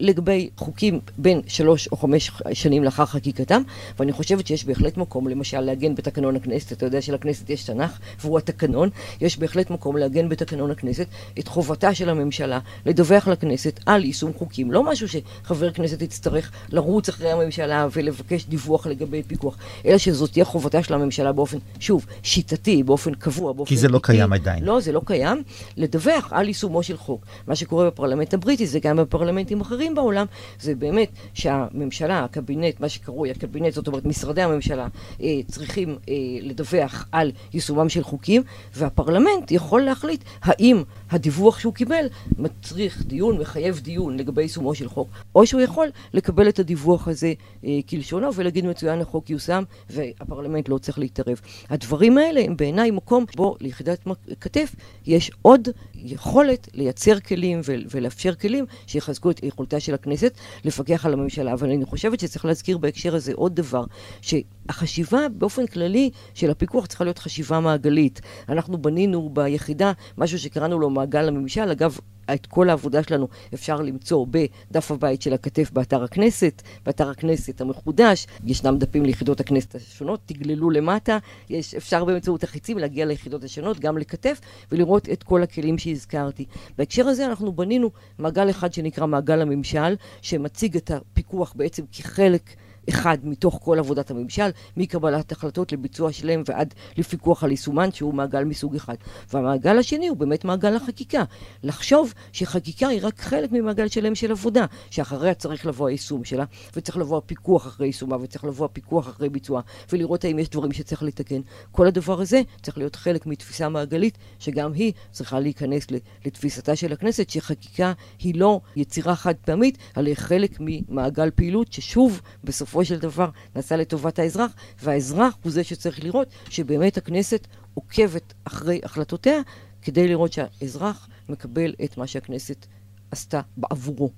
לגבי 0.00 0.48
חוקים 0.56 1.00
בין 1.18 1.40
שלוש 1.46 1.88
או 1.92 1.96
חמש 1.96 2.30
שנים 2.52 2.84
לאחר 2.84 3.06
חקיקתם, 3.06 3.62
ואני 3.98 4.12
חושבת 4.12 4.46
שיש 4.46 4.64
בהחלט 4.64 4.96
מקום, 4.96 5.28
למשל, 5.28 5.60
לעגן 5.60 5.94
בתקנון 5.94 6.36
הכנסת, 6.36 6.72
אתה 6.72 6.86
יודע 6.86 7.02
שלכנסת 7.02 7.50
יש 7.50 7.64
תנ"ך, 7.64 7.98
והוא 8.20 8.38
התקנון, 8.38 8.88
יש 9.20 9.38
בהחלט 9.38 9.70
מקום 9.70 9.96
לעגן 9.96 10.28
בתקנון 10.28 10.70
הכנסת 10.70 11.06
את 11.38 11.48
חובתה 11.48 11.94
של 11.94 12.08
הממשלה 12.08 12.58
לדווח 12.86 13.28
לכנסת 13.28 13.80
על 13.86 14.04
יישום 14.04 14.32
חוקים. 14.32 14.72
לא 14.72 14.82
משהו 14.82 15.08
שחבר 15.08 15.70
כנסת 15.70 16.02
יצטרך 16.02 16.50
לרוץ 16.72 17.08
אחרי 17.08 17.32
הממשלה 17.32 17.88
ולבקש 17.92 18.44
דיווח 18.44 18.86
לגבי 18.86 19.22
פיקוח, 19.22 19.56
אלא 19.86 19.98
שזאת 19.98 20.32
תהיה 20.32 20.44
חובתה 20.44 20.82
של 20.82 20.94
הממשלה 20.94 21.32
באופן, 21.32 21.58
שוב, 21.80 22.06
שיטתי, 22.22 22.82
באופן 22.82 23.14
קבוע, 23.14 23.52
באופן... 23.52 23.68
כי 23.68 23.76
זה 23.76 23.88
לא 23.88 24.00
קיים 24.02 24.32
עדיין. 24.32 24.64
לא, 24.64 24.80
זה 24.80 24.92
לא 24.92 25.00
קיים. 25.04 25.42
לדווח 25.86 26.32
על 26.32 26.48
יישומו 26.48 26.82
של 26.82 26.96
חוק. 26.96 27.26
מה 27.46 27.56
שקורה 27.56 27.86
בפרלמנט 27.86 28.34
הבריטי 28.34 28.66
זה 28.66 28.78
גם 28.78 28.96
בפרלמנטים 28.96 29.60
אחרים. 29.60 29.96
בעולם, 29.96 30.26
זה 30.60 30.74
באמת 30.74 31.10
שהממשלה, 31.34 32.24
הקבינט, 32.24 32.80
מה 32.80 32.88
שקרוי 32.88 33.30
הקבינט, 33.30 33.72
זאת 33.72 33.86
אומרת 33.86 34.04
משרדי 34.04 34.42
הממשלה, 34.42 34.86
אה, 35.22 35.40
צריכים 35.48 35.98
אה, 36.08 36.14
לדווח 36.40 37.06
על 37.12 37.32
יישומם 37.54 37.88
של 37.88 38.02
חוקים, 38.02 38.42
והפרלמנט 38.74 39.50
יכול 39.50 39.82
להחליט 39.82 40.24
האם 40.42 40.82
הדיווח 41.10 41.58
שהוא 41.58 41.74
קיבל 41.74 42.06
מצריך 42.38 43.02
דיון, 43.06 43.38
מחייב 43.38 43.80
דיון 43.80 44.16
לגבי 44.16 44.42
יישומו 44.42 44.74
של 44.74 44.88
חוק, 44.88 45.08
או 45.34 45.46
שהוא 45.46 45.60
יכול 45.60 45.88
לקבל 46.14 46.48
את 46.48 46.58
הדיווח 46.58 47.08
הזה 47.08 47.32
אה, 47.64 47.78
כלשונו 47.90 48.34
ולהגיד 48.34 48.66
מצוין 48.66 49.00
החוק 49.00 49.30
יושם 49.30 49.62
והפרלמנט 49.90 50.68
לא 50.68 50.78
צריך 50.78 50.98
להתערב. 50.98 51.40
הדברים 51.70 52.18
האלה 52.18 52.40
הם 52.44 52.56
בעיניי 52.56 52.90
מקום 52.90 53.24
בו 53.36 53.56
ליחידת 53.60 54.06
כתף 54.40 54.74
יש 55.06 55.30
עוד 55.42 55.68
יכולת 56.06 56.68
לייצר 56.74 57.20
כלים 57.20 57.60
ולאפשר 57.64 58.34
כלים 58.34 58.64
שיחזקו 58.86 59.30
את 59.30 59.42
יכולתה 59.42 59.80
של 59.80 59.94
הכנסת 59.94 60.34
לפקח 60.64 61.06
על 61.06 61.12
הממשלה. 61.12 61.52
אבל 61.52 61.70
אני 61.70 61.84
חושבת 61.84 62.20
שצריך 62.20 62.44
להזכיר 62.44 62.78
בהקשר 62.78 63.14
הזה 63.14 63.32
עוד 63.34 63.56
דבר, 63.56 63.84
שהחשיבה 64.20 65.28
באופן 65.28 65.66
כללי 65.66 66.10
של 66.34 66.50
הפיקוח 66.50 66.86
צריכה 66.86 67.04
להיות 67.04 67.18
חשיבה 67.18 67.60
מעגלית. 67.60 68.20
אנחנו 68.48 68.78
בנינו 68.78 69.30
ביחידה 69.32 69.92
משהו 70.18 70.38
שקראנו 70.38 70.78
לו 70.78 70.90
מעגל 70.90 71.28
הממשל. 71.28 71.70
אגב, 71.70 71.98
את 72.34 72.46
כל 72.46 72.70
העבודה 72.70 73.02
שלנו 73.02 73.28
אפשר 73.54 73.76
למצוא 73.76 74.26
בדף 74.30 74.90
הבית 74.90 75.22
של 75.22 75.32
הכתף 75.32 75.70
באתר 75.72 76.04
הכנסת, 76.04 76.62
באתר 76.86 77.10
הכנסת 77.10 77.60
המחודש, 77.60 78.26
ישנם 78.44 78.78
דפים 78.78 79.04
ליחידות 79.04 79.40
הכנסת 79.40 79.74
השונות, 79.74 80.20
תגללו 80.26 80.70
למטה, 80.70 81.18
יש, 81.50 81.74
אפשר 81.74 82.04
באמצעות 82.04 82.44
החיצים 82.44 82.78
להגיע 82.78 83.06
ליחידות 83.06 83.44
השונות, 83.44 83.80
גם 83.80 83.98
לכתף, 83.98 84.40
ולראות 84.72 85.08
את 85.08 85.22
כל 85.22 85.42
הכלים 85.42 85.78
שהזכרתי. 85.78 86.44
בהקשר 86.78 87.06
הזה 87.06 87.26
אנחנו 87.26 87.52
בנינו 87.52 87.90
מעגל 88.18 88.50
אחד 88.50 88.72
שנקרא 88.72 89.06
מעגל 89.06 89.42
הממשל, 89.42 89.94
שמציג 90.22 90.76
את 90.76 90.90
הפיקוח 90.90 91.52
בעצם 91.56 91.82
כחלק 91.92 92.42
אחד 92.88 93.18
מתוך 93.22 93.60
כל 93.62 93.78
עבודת 93.78 94.10
הממשל, 94.10 94.50
מקבלת 94.76 95.32
החלטות 95.32 95.72
לביצוע 95.72 96.12
שלהם 96.12 96.42
ועד 96.46 96.74
לפיקוח 96.96 97.44
על 97.44 97.50
יישומן, 97.50 97.92
שהוא 97.92 98.14
מעגל 98.14 98.44
מסוג 98.44 98.74
אחד. 98.74 98.94
והמעגל 99.32 99.78
השני 99.78 100.08
הוא 100.08 100.16
באמת 100.16 100.44
מעגל 100.44 100.76
החקיקה. 100.76 101.24
לחשוב 101.62 102.14
שחקיקה 102.32 102.88
היא 102.88 103.00
רק 103.02 103.20
חלק 103.20 103.52
ממעגל 103.52 103.88
שלם 103.88 104.14
של 104.14 104.30
עבודה, 104.30 104.66
שאחריה 104.90 105.34
צריך 105.34 105.66
לבוא 105.66 105.88
היישום 105.88 106.24
שלה, 106.24 106.44
וצריך 106.76 106.96
לבוא 106.98 107.18
הפיקוח 107.18 107.66
אחרי 107.66 107.86
יישומה, 107.86 108.16
וצריך 108.20 108.44
לבוא 108.44 108.66
הפיקוח 108.66 109.08
אחרי 109.08 109.28
ביצועה, 109.28 109.62
ולראות 109.92 110.24
האם 110.24 110.38
יש 110.38 110.48
דברים 110.48 110.72
שצריך 110.72 111.02
לתקן. 111.02 111.40
כל 111.72 111.86
הדבר 111.86 112.20
הזה 112.20 112.42
צריך 112.62 112.78
להיות 112.78 112.96
חלק 112.96 113.26
מתפיסה 113.26 113.68
מעגלית, 113.68 114.18
שגם 114.38 114.72
היא 114.72 114.92
צריכה 115.12 115.40
להיכנס 115.40 115.86
לתפיסתה 116.24 116.76
של 116.76 116.92
הכנסת, 116.92 117.30
שחקיקה 117.30 117.92
היא 118.18 118.34
לא 118.34 118.60
יצירה 118.76 119.16
חד 119.16 119.34
פעמית, 119.34 119.78
אלא 119.96 120.14
חלק 120.14 120.56
ממעגל 120.60 121.30
פעילות, 121.30 121.72
ששוב, 121.72 122.20
בסופו 122.44 122.75
בסופו 122.76 122.94
של 122.94 122.98
דבר 122.98 123.28
נעשה 123.56 123.76
לטובת 123.76 124.18
האזרח, 124.18 124.54
והאזרח 124.82 125.36
הוא 125.42 125.52
זה 125.52 125.64
שצריך 125.64 126.04
לראות 126.04 126.28
שבאמת 126.48 126.96
הכנסת 126.96 127.46
עוקבת 127.74 128.34
אחרי 128.44 128.80
החלטותיה, 128.84 129.40
כדי 129.82 130.08
לראות 130.08 130.32
שהאזרח 130.32 131.08
מקבל 131.28 131.74
את 131.84 131.98
מה 131.98 132.06
שהכנסת 132.06 132.66
עשתה 133.10 133.40
בעבורו. 133.56 134.10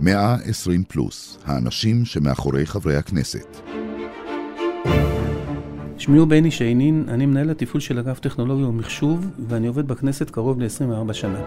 120 0.00 0.84
פלוס, 0.84 1.38
האנשים 1.44 2.04
שמאחורי 2.04 2.66
חברי 2.66 2.96
הכנסת. 2.96 3.56
שמי 5.98 6.18
הוא 6.18 6.28
בני 6.28 6.50
שיינין, 6.50 7.04
אני 7.08 7.26
מנהל 7.26 7.50
התפעול 7.50 7.80
של 7.80 7.98
אגף 7.98 8.20
טכנולוגיה 8.20 8.66
ומחשוב, 8.66 9.26
ואני 9.48 9.66
עובד 9.66 9.88
בכנסת 9.88 10.30
קרוב 10.30 10.60
ל-24 10.60 11.12
שנה. 11.12 11.40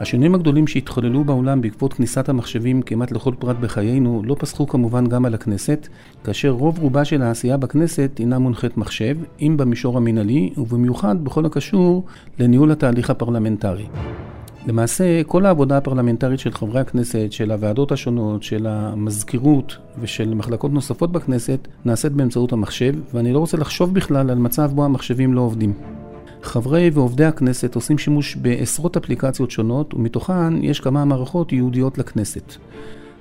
השינויים 0.00 0.34
הגדולים 0.34 0.66
שהתחוללו 0.66 1.24
בעולם 1.24 1.60
בעקבות 1.60 1.92
כניסת 1.92 2.28
המחשבים 2.28 2.82
כמעט 2.82 3.12
לכל 3.12 3.34
פרט 3.38 3.56
בחיינו 3.60 4.22
לא 4.24 4.36
פסחו 4.38 4.66
כמובן 4.66 5.06
גם 5.06 5.24
על 5.24 5.34
הכנסת, 5.34 5.88
כאשר 6.24 6.50
רוב 6.50 6.78
רובה 6.78 7.04
של 7.04 7.22
העשייה 7.22 7.56
בכנסת 7.56 8.10
הינה 8.18 8.38
מונחית 8.38 8.76
מחשב, 8.76 9.16
אם 9.40 9.56
במישור 9.56 9.96
המינהלי, 9.96 10.52
ובמיוחד 10.56 11.24
בכל 11.24 11.46
הקשור 11.46 12.04
לניהול 12.38 12.72
התהליך 12.72 13.10
הפרלמנטרי. 13.10 13.86
למעשה, 14.66 15.24
כל 15.24 15.46
העבודה 15.46 15.76
הפרלמנטרית 15.76 16.40
של 16.40 16.52
חברי 16.52 16.80
הכנסת, 16.80 17.26
של 17.32 17.52
הוועדות 17.52 17.92
השונות, 17.92 18.42
של 18.42 18.66
המזכירות 18.66 19.76
ושל 20.00 20.34
מחלקות 20.34 20.72
נוספות 20.72 21.12
בכנסת, 21.12 21.68
נעשית 21.84 22.12
באמצעות 22.12 22.52
המחשב, 22.52 22.94
ואני 23.14 23.32
לא 23.32 23.38
רוצה 23.38 23.56
לחשוב 23.56 23.94
בכלל 23.94 24.30
על 24.30 24.38
מצב 24.38 24.70
בו 24.74 24.84
המחשבים 24.84 25.34
לא 25.34 25.40
עובדים. 25.40 25.72
חברי 26.44 26.90
ועובדי 26.92 27.24
הכנסת 27.24 27.74
עושים 27.74 27.98
שימוש 27.98 28.36
בעשרות 28.36 28.96
אפליקציות 28.96 29.50
שונות, 29.50 29.94
ומתוכן 29.94 30.64
יש 30.64 30.80
כמה 30.80 31.04
מערכות 31.04 31.52
ייעודיות 31.52 31.98
לכנסת. 31.98 32.54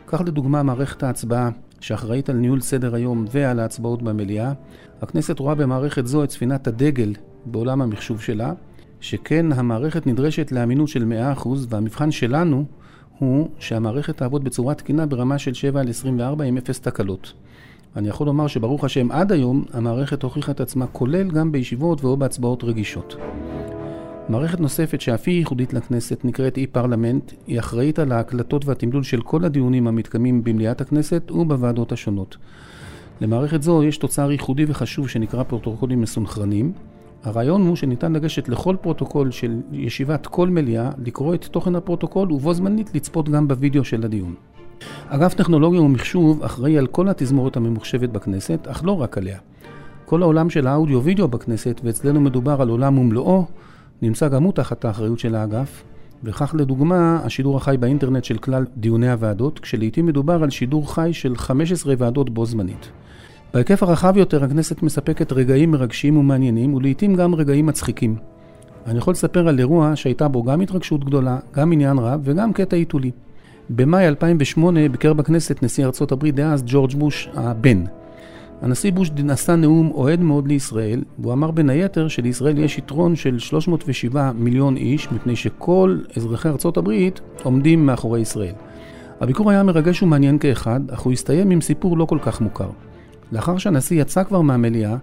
קח 0.06 0.22
לדוגמה 0.22 0.64
מערכת 0.64 1.04
ההצבעה, 1.04 1.50
שאחראית 1.80 2.30
על 2.30 2.36
ניהול 2.36 2.62
סדר 2.62 2.96
היום 2.96 3.26
ועל 3.32 3.60
ההצבעות 3.60 4.02
במליאה. 4.02 4.54
הכנסת 5.02 5.40
רואה 5.40 5.56
במערכת 5.56 6.08
זו 6.08 6.24
את 6.24 6.32
ספינת 6.32 6.68
הדגל 6.68 7.14
בעולם 7.46 7.82
המחשוב 7.82 8.22
שלה, 8.22 8.54
שכן 9.00 9.52
המערכת 9.52 10.08
נדרשת 10.08 10.52
לאמינות 10.52 10.88
של 10.88 11.14
100% 11.38 11.48
והמבחן 11.70 12.12
שלנו 12.12 12.66
הוא 13.20 13.50
שהמערכת 13.60 14.18
תעבוד 14.18 14.44
בצורה 14.44 14.74
תקינה 14.74 15.06
ברמה 15.06 15.38
של 15.38 15.54
7 15.54 15.80
על 15.80 15.90
24 15.90 16.44
עם 16.46 16.58
0 16.58 16.80
תקלות. 16.80 17.34
אני 17.96 18.08
יכול 18.08 18.28
לומר 18.28 18.48
שברוך 18.48 18.84
השם 18.84 19.12
עד 19.12 19.32
היום 19.32 19.64
המערכת 19.74 20.24
הוכיחה 20.24 20.52
את 20.52 20.62
עצמה 20.62 20.88
כולל 20.88 21.32
גם 21.32 21.52
בישיבות 21.52 22.04
ואו 22.04 22.18
בהצבעות 22.18 22.64
רגישות. 22.64 23.16
מערכת 24.30 24.60
נוספת 24.60 25.02
שאף 25.02 25.24
היא 25.26 25.38
ייחודית 25.38 25.74
לכנסת 25.74 26.26
נקראת 26.26 26.58
e-Parliament, 26.58 27.32
היא 27.48 27.60
אחראית 27.60 28.00
על 28.00 28.12
ההקלטות 28.12 28.66
והתמלול 28.66 29.04
של 29.04 29.22
כל 29.22 29.46
הדיונים 29.46 29.88
המתקיימים 29.88 30.44
במליאת 30.44 30.82
הכנסת 30.82 31.32
ובוועדות 31.32 31.92
השונות. 31.92 32.38
למערכת 33.22 33.62
זו 33.62 33.84
יש 33.84 33.98
תוצר 33.98 34.32
ייחודי 34.32 34.66
וחשוב 34.68 35.10
שנקרא 35.10 35.44
פרוטוקולים 35.44 36.02
מסונכרנים. 36.02 36.74
הרעיון 37.24 37.68
הוא 37.68 37.76
שניתן 37.76 38.14
לגשת 38.14 38.50
לכל 38.50 38.76
פרוטוקול 38.82 39.32
של 39.32 39.62
ישיבת 39.72 40.28
כל 40.28 40.50
מליאה, 40.50 40.90
לקרוא 41.06 41.36
את 41.36 41.46
תוכן 41.46 41.76
הפרוטוקול 41.76 42.32
ובו 42.32 42.54
זמנית 42.54 42.96
לצפות 42.96 43.30
גם 43.30 43.48
בווידאו 43.48 43.84
של 43.84 44.06
הדיון. 44.06 44.36
אגף 45.08 45.34
טכנולוגיה 45.34 45.82
ומחשוב 45.82 46.44
אחראי 46.44 46.78
על 46.78 46.88
כל 46.88 47.10
התזמורת 47.10 47.58
הממוחשבת 47.58 48.10
בכנסת, 48.10 48.68
אך 48.68 48.82
לא 48.86 49.02
רק 49.02 49.18
עליה. 49.18 49.38
כל 50.06 50.22
העולם 50.22 50.50
של 50.50 50.68
האודיו-וידאו 50.68 51.28
בכנסת, 51.28 51.82
ואצלנו 51.84 52.22
מדובר 52.22 52.62
על 52.62 52.70
עולם 52.70 52.98
ומלואו, 52.98 53.46
נמצא 54.02 54.28
גם 54.28 54.44
הוא 54.44 54.54
תחת 54.54 54.86
האחריות 54.86 55.20
של 55.20 55.36
האגף, 55.36 55.84
וכך 56.24 56.56
לדוגמה, 56.58 57.20
השידור 57.24 57.58
החי 57.58 57.76
באינטרנט 57.80 58.24
של 58.24 58.38
כלל 58.38 58.66
דיוני 58.78 59.12
הוועדות, 59.12 59.60
כשלעיתים 59.60 60.06
מדובר 60.06 60.44
על 60.44 60.50
שידור 60.50 60.94
חי 60.94 61.10
של 61.14 61.36
15 61.36 61.94
ועדות 61.98 62.30
בו 62.30 62.46
זמנית. 62.46 62.90
בהיקף 63.54 63.84
הרחב 63.84 64.18
יותר, 64.18 64.44
הכנסת 64.44 64.84
מספקת 64.84 65.32
רגעים 65.32 65.72
מרגשים 65.72 66.18
ומעניינים, 66.18 66.74
ולעיתים 66.74 67.16
גם 67.16 67.36
רגעים 67.36 67.66
מצחיקים. 67.66 68.16
אני 68.88 68.98
יכול 68.98 69.12
לספר 69.12 69.48
על 69.48 69.60
אירוע 69.60 69.96
שהייתה 69.96 70.28
בו 70.28 70.44
גם 70.44 70.62
התרגשות 70.62 71.06
גדולה, 71.06 71.38
גם 71.54 71.72
עניין 71.72 71.98
רב 71.98 72.22
וגם 72.24 72.54
קטע 72.54 72.76
עיתולי. 72.76 73.12
במאי 73.70 74.08
2008 74.08 74.90
ביקר 74.90 75.14
בכנסת 75.14 75.64
נשיא 75.64 75.86
ארצות 75.86 76.12
הברית 76.12 76.36
דאז 76.36 76.64
ג'ורג' 76.66 76.94
בוש 76.94 77.30
הבן. 77.34 77.84
הנשיא 78.62 78.92
בוש 78.92 79.12
נשא 79.18 79.52
נאום 79.52 79.92
אוהד 79.92 80.22
מאוד 80.22 80.48
לישראל, 80.48 81.04
והוא 81.20 81.34
אמר 81.34 81.52
בין 81.52 81.70
היתר 81.70 82.08
שלישראל 82.08 82.58
יש 82.58 82.78
יתרון 82.78 83.16
של 83.16 83.40
307 83.40 84.32
מיליון 84.32 84.78
איש, 84.78 85.12
מפני 85.12 85.36
שכל 85.36 86.00
אזרחי 86.18 86.50
ארצות 86.50 86.78
הברית 86.78 87.22
עומדים 87.44 87.86
מאחורי 87.86 88.20
ישראל. 88.20 88.54
הביקור 89.22 89.52
היה 89.52 89.64
מרגש 89.64 90.04
ומעניין 90.04 90.38
כאחד, 90.38 90.80
אך 90.92 91.00
הוא 91.00 91.14
הסתיים 91.14 91.50
עם 91.50 91.62
סיפור 91.62 91.98
לא 91.98 92.06
כל 92.06 92.18
כך 92.22 92.42
מוכר. 92.42 92.70
לאחר 93.32 93.58
שהנשיא 93.58 94.02
יצא 94.02 94.24
כבר 94.24 94.42
מהמליאה, 94.42 94.96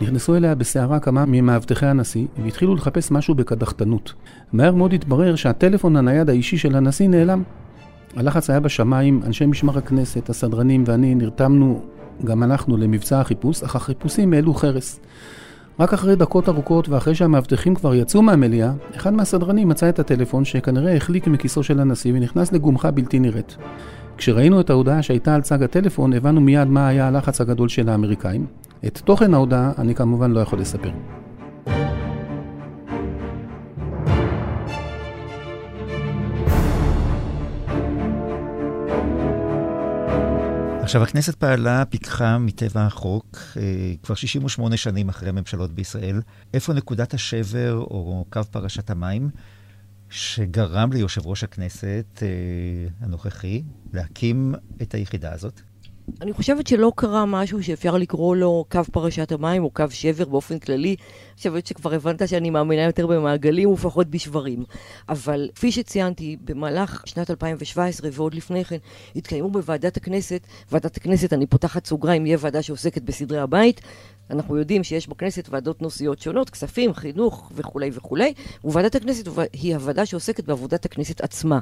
נכנסו 0.00 0.36
אליה 0.36 0.54
בסערה 0.54 1.00
כמה 1.00 1.24
ממאבטחי 1.26 1.86
הנשיא 1.86 2.26
והתחילו 2.44 2.74
לחפש 2.74 3.10
משהו 3.10 3.34
בקדחתנות. 3.34 4.12
מהר 4.52 4.74
מאוד 4.74 4.92
התברר 4.92 5.34
שהטלפון 5.36 5.96
הנייד 5.96 6.30
האישי 6.30 6.58
של 6.58 6.76
הנשיא 6.76 7.08
נעלם. 7.08 7.42
הלחץ 8.16 8.50
היה 8.50 8.60
בשמיים, 8.60 9.20
אנשי 9.26 9.46
משמר 9.46 9.78
הכנסת, 9.78 10.30
הסדרנים 10.30 10.84
ואני 10.86 11.14
נרתמנו 11.14 11.80
גם 12.24 12.42
אנחנו 12.42 12.76
למבצע 12.76 13.20
החיפוש, 13.20 13.62
אך 13.62 13.76
החיפושים 13.76 14.32
העלו 14.32 14.54
חרס. 14.54 15.00
רק 15.80 15.92
אחרי 15.92 16.16
דקות 16.16 16.48
ארוכות 16.48 16.88
ואחרי 16.88 17.14
שהמאבטחים 17.14 17.74
כבר 17.74 17.94
יצאו 17.94 18.22
מהמליאה, 18.22 18.72
אחד 18.96 19.12
מהסדרנים 19.12 19.68
מצא 19.68 19.88
את 19.88 19.98
הטלפון 19.98 20.44
שכנראה 20.44 20.96
החליק 20.96 21.26
מכיסו 21.26 21.62
של 21.62 21.80
הנשיא 21.80 22.12
ונכנס 22.14 22.52
לגומחה 22.52 22.90
בלתי 22.90 23.18
נראית. 23.18 23.56
כשראינו 24.16 24.60
את 24.60 24.70
ההודעה 24.70 25.02
שהייתה 25.02 25.34
על 25.34 25.40
צג 25.40 25.62
הטלפון, 25.62 26.12
הבנו 26.12 26.40
מיד 26.40 26.68
מה 26.68 26.88
היה 26.88 27.08
הלחץ 27.08 27.40
הגדול 27.40 27.68
של 27.68 27.88
האמריקאים. 27.88 28.46
את 28.86 28.98
תוכן 28.98 29.34
ההודעה 29.34 29.72
אני 29.78 29.94
כמובן 29.94 30.30
לא 30.30 30.40
יכול 30.40 30.58
לספר. 30.58 30.90
עכשיו, 40.86 41.02
הכנסת 41.02 41.34
פעלה, 41.34 41.84
פיקחה 41.84 42.38
מטבע 42.38 42.86
החוק, 42.86 43.38
אה, 43.56 43.94
כבר 44.02 44.14
68 44.14 44.76
שנים 44.76 45.08
אחרי 45.08 45.28
הממשלות 45.28 45.72
בישראל. 45.72 46.20
איפה 46.54 46.72
נקודת 46.72 47.14
השבר 47.14 47.72
או 47.74 48.24
קו 48.30 48.40
פרשת 48.50 48.90
המים 48.90 49.30
שגרם 50.10 50.92
ליושב 50.92 51.26
ראש 51.26 51.44
הכנסת 51.44 52.22
אה, 52.22 52.28
הנוכחי 53.00 53.62
להקים 53.92 54.54
את 54.82 54.94
היחידה 54.94 55.32
הזאת? 55.32 55.60
אני 56.20 56.32
חושבת 56.32 56.66
שלא 56.66 56.92
קרה 56.96 57.26
משהו 57.26 57.62
שאפשר 57.62 57.96
לקרוא 57.96 58.36
לו 58.36 58.64
קו 58.70 58.80
פרשת 58.92 59.32
המים 59.32 59.64
או 59.64 59.70
קו 59.70 59.84
שבר 59.90 60.24
באופן 60.24 60.58
כללי. 60.58 60.88
אני 60.88 61.36
חושבת 61.36 61.66
שכבר 61.66 61.94
הבנת 61.94 62.28
שאני 62.28 62.50
מאמינה 62.50 62.82
יותר 62.82 63.06
במעגלים 63.06 63.68
ופחות 63.68 64.06
בשברים. 64.06 64.64
אבל 65.08 65.48
כפי 65.54 65.72
שציינתי, 65.72 66.36
במהלך 66.44 67.02
שנת 67.06 67.30
2017 67.30 68.10
ועוד 68.12 68.34
לפני 68.34 68.64
כן, 68.64 68.76
התקיימו 69.16 69.50
בוועדת 69.50 69.96
הכנסת, 69.96 70.46
ועדת 70.72 70.96
הכנסת, 70.96 71.32
אני 71.32 71.46
פותחת 71.46 71.86
סוגריים, 71.86 72.26
יהיה 72.26 72.38
ועדה 72.40 72.62
שעוסקת 72.62 73.02
בסדרי 73.02 73.38
הבית, 73.38 73.80
אנחנו 74.30 74.56
יודעים 74.56 74.84
שיש 74.84 75.08
בכנסת 75.08 75.48
ועדות 75.50 75.82
נושאיות 75.82 76.18
שונות, 76.18 76.50
כספים, 76.50 76.94
חינוך 76.94 77.52
וכולי 77.54 77.90
וכולי, 77.92 78.34
וועדת 78.64 78.94
הכנסת 78.94 79.28
היא 79.52 79.74
הוועדה 79.74 80.06
שעוסקת 80.06 80.44
בעבודת 80.44 80.84
הכנסת 80.84 81.20
עצמה. 81.20 81.58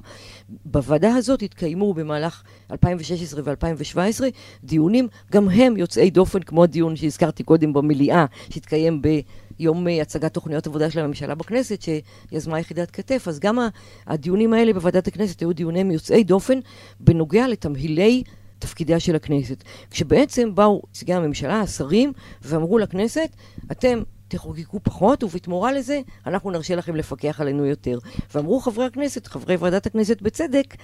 בוועדה 0.48 1.14
הזאת 1.14 1.42
התקיימו 1.42 1.94
במהלך 1.94 2.42
2016 2.70 3.40
ו-2017 3.44 4.24
דיונים, 4.64 5.08
גם 5.32 5.48
הם 5.48 5.76
יוצאי 5.76 6.10
דופן, 6.10 6.42
כמו 6.42 6.64
הדיון 6.64 6.96
שהזכרתי 6.96 7.42
קודם 7.42 7.72
במליאה, 7.72 8.24
שהתקיים 8.50 9.02
ביום 9.02 9.86
הצגת 10.02 10.34
תוכניות 10.34 10.66
עבודה 10.66 10.90
של 10.90 11.00
הממשלה 11.00 11.34
בכנסת, 11.34 11.82
שיזמה 11.82 12.60
יחידת 12.60 12.90
כתף, 12.90 13.24
אז 13.28 13.40
גם 13.40 13.58
הדיונים 14.06 14.52
האלה 14.52 14.72
בוועדת 14.72 15.08
הכנסת 15.08 15.40
היו 15.40 15.52
דיונים 15.52 15.90
יוצאי 15.90 16.24
דופן 16.24 16.58
בנוגע 17.00 17.48
לתמהילי 17.48 18.22
תפקידיה 18.64 19.00
של 19.00 19.16
הכנסת. 19.16 19.64
כשבעצם 19.90 20.54
באו 20.54 20.82
נציגי 20.90 21.14
הממשלה, 21.14 21.60
השרים, 21.60 22.12
ואמרו 22.42 22.78
לכנסת, 22.78 23.28
אתם 23.72 24.02
תחוקקו 24.28 24.80
פחות, 24.82 25.24
ובתמורה 25.24 25.72
לזה 25.72 26.00
אנחנו 26.26 26.50
נרשה 26.50 26.76
לכם 26.76 26.96
לפקח 26.96 27.40
עלינו 27.40 27.64
יותר. 27.66 27.98
ואמרו 28.34 28.60
חברי 28.60 28.84
הכנסת, 28.84 29.26
חברי 29.26 29.56
ועדת 29.56 29.86
הכנסת 29.86 30.22
בצדק, 30.22 30.74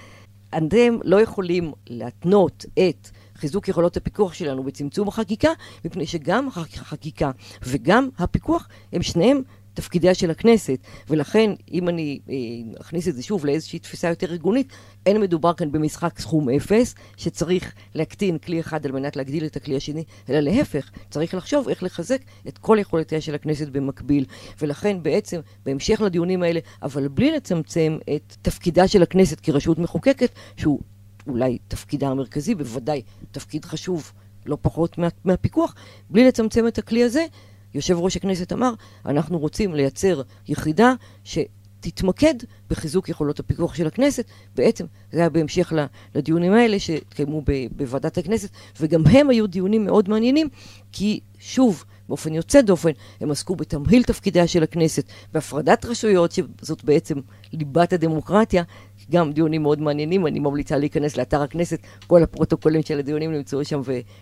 אתם 0.57 0.97
לא 1.03 1.21
יכולים 1.21 1.71
להתנות 1.87 2.65
את 2.73 3.09
חיזוק 3.35 3.67
יכולות 3.67 3.97
הפיקוח 3.97 4.33
שלנו 4.33 4.63
בצמצום 4.63 5.07
החקיקה, 5.07 5.49
מפני 5.85 6.05
שגם 6.05 6.47
החקיקה 6.47 7.31
וגם 7.63 8.09
הפיקוח 8.17 8.67
הם 8.93 9.01
שניהם 9.01 9.41
תפקידיה 9.73 10.13
של 10.13 10.31
הכנסת, 10.31 10.77
ולכן 11.09 11.51
אם 11.71 11.89
אני 11.89 12.19
אה, 12.29 12.35
אכניס 12.81 13.07
את 13.07 13.15
זה 13.15 13.23
שוב 13.23 13.45
לאיזושהי 13.45 13.79
תפיסה 13.79 14.09
יותר 14.09 14.31
ארגונית, 14.31 14.73
אין 15.05 15.21
מדובר 15.21 15.53
כאן 15.53 15.71
במשחק 15.71 16.19
סכום 16.19 16.49
אפס, 16.49 16.95
שצריך 17.17 17.73
להקטין 17.95 18.37
כלי 18.37 18.59
אחד 18.59 18.85
על 18.85 18.91
מנת 18.91 19.15
להגדיל 19.15 19.45
את 19.45 19.55
הכלי 19.55 19.75
השני, 19.75 20.03
אלא 20.29 20.39
להפך, 20.39 20.91
צריך 21.09 21.33
לחשוב 21.33 21.69
איך 21.69 21.83
לחזק 21.83 22.21
את 22.47 22.57
כל 22.57 22.77
יכולותיה 22.79 23.21
של 23.21 23.35
הכנסת 23.35 23.67
במקביל. 23.67 24.25
ולכן 24.61 25.03
בעצם, 25.03 25.39
בהמשך 25.65 26.01
לדיונים 26.01 26.43
האלה, 26.43 26.59
אבל 26.81 27.07
בלי 27.07 27.31
לצמצם 27.31 27.97
את 28.15 28.35
תפקידה 28.41 28.87
של 28.87 29.03
הכנסת 29.03 29.39
כרשות 29.39 29.79
מחוקקת, 29.79 30.29
שהוא 30.57 30.79
אולי 31.27 31.57
תפקידה 31.67 32.09
המרכזי, 32.09 32.55
בוודאי 32.55 33.01
תפקיד 33.31 33.65
חשוב 33.65 34.11
לא 34.45 34.57
פחות 34.61 34.97
מה, 34.97 35.07
מהפיקוח, 35.25 35.75
בלי 36.09 36.27
לצמצם 36.27 36.67
את 36.67 36.77
הכלי 36.77 37.03
הזה, 37.03 37.25
יושב 37.73 37.97
ראש 37.97 38.17
הכנסת 38.17 38.53
אמר, 38.53 38.73
אנחנו 39.05 39.39
רוצים 39.39 39.75
לייצר 39.75 40.21
יחידה 40.47 40.93
ש... 41.23 41.37
תתמקד 41.81 42.33
בחיזוק 42.69 43.09
יכולות 43.09 43.39
הפיקוח 43.39 43.75
של 43.75 43.87
הכנסת. 43.87 44.25
בעצם 44.55 44.85
זה 45.11 45.19
היה 45.19 45.29
בהמשך 45.29 45.73
לדיונים 46.15 46.53
האלה 46.53 46.79
שהתקיימו 46.79 47.43
בוועדת 47.71 48.17
הכנסת, 48.17 48.49
וגם 48.79 49.07
הם 49.07 49.29
היו 49.29 49.47
דיונים 49.47 49.85
מאוד 49.85 50.09
מעניינים, 50.09 50.49
כי 50.91 51.19
שוב, 51.39 51.83
באופן 52.09 52.33
יוצא 52.33 52.61
דופן, 52.61 52.89
הם 53.21 53.31
עסקו 53.31 53.55
בתמהיל 53.55 54.03
תפקידיה 54.03 54.47
של 54.47 54.63
הכנסת, 54.63 55.05
בהפרדת 55.33 55.85
רשויות, 55.85 56.31
שזאת 56.31 56.83
בעצם 56.83 57.15
ליבת 57.53 57.93
הדמוקרטיה, 57.93 58.63
גם 59.11 59.33
דיונים 59.33 59.61
מאוד 59.61 59.81
מעניינים, 59.81 60.27
אני 60.27 60.39
ממליצה 60.39 60.77
להיכנס 60.77 61.17
לאתר 61.17 61.41
הכנסת, 61.41 61.79
כל 62.07 62.23
הפרוטוקולים 62.23 62.81
של 62.81 62.99
הדיונים 62.99 63.31
נמצאו 63.31 63.65
שם 63.65 63.81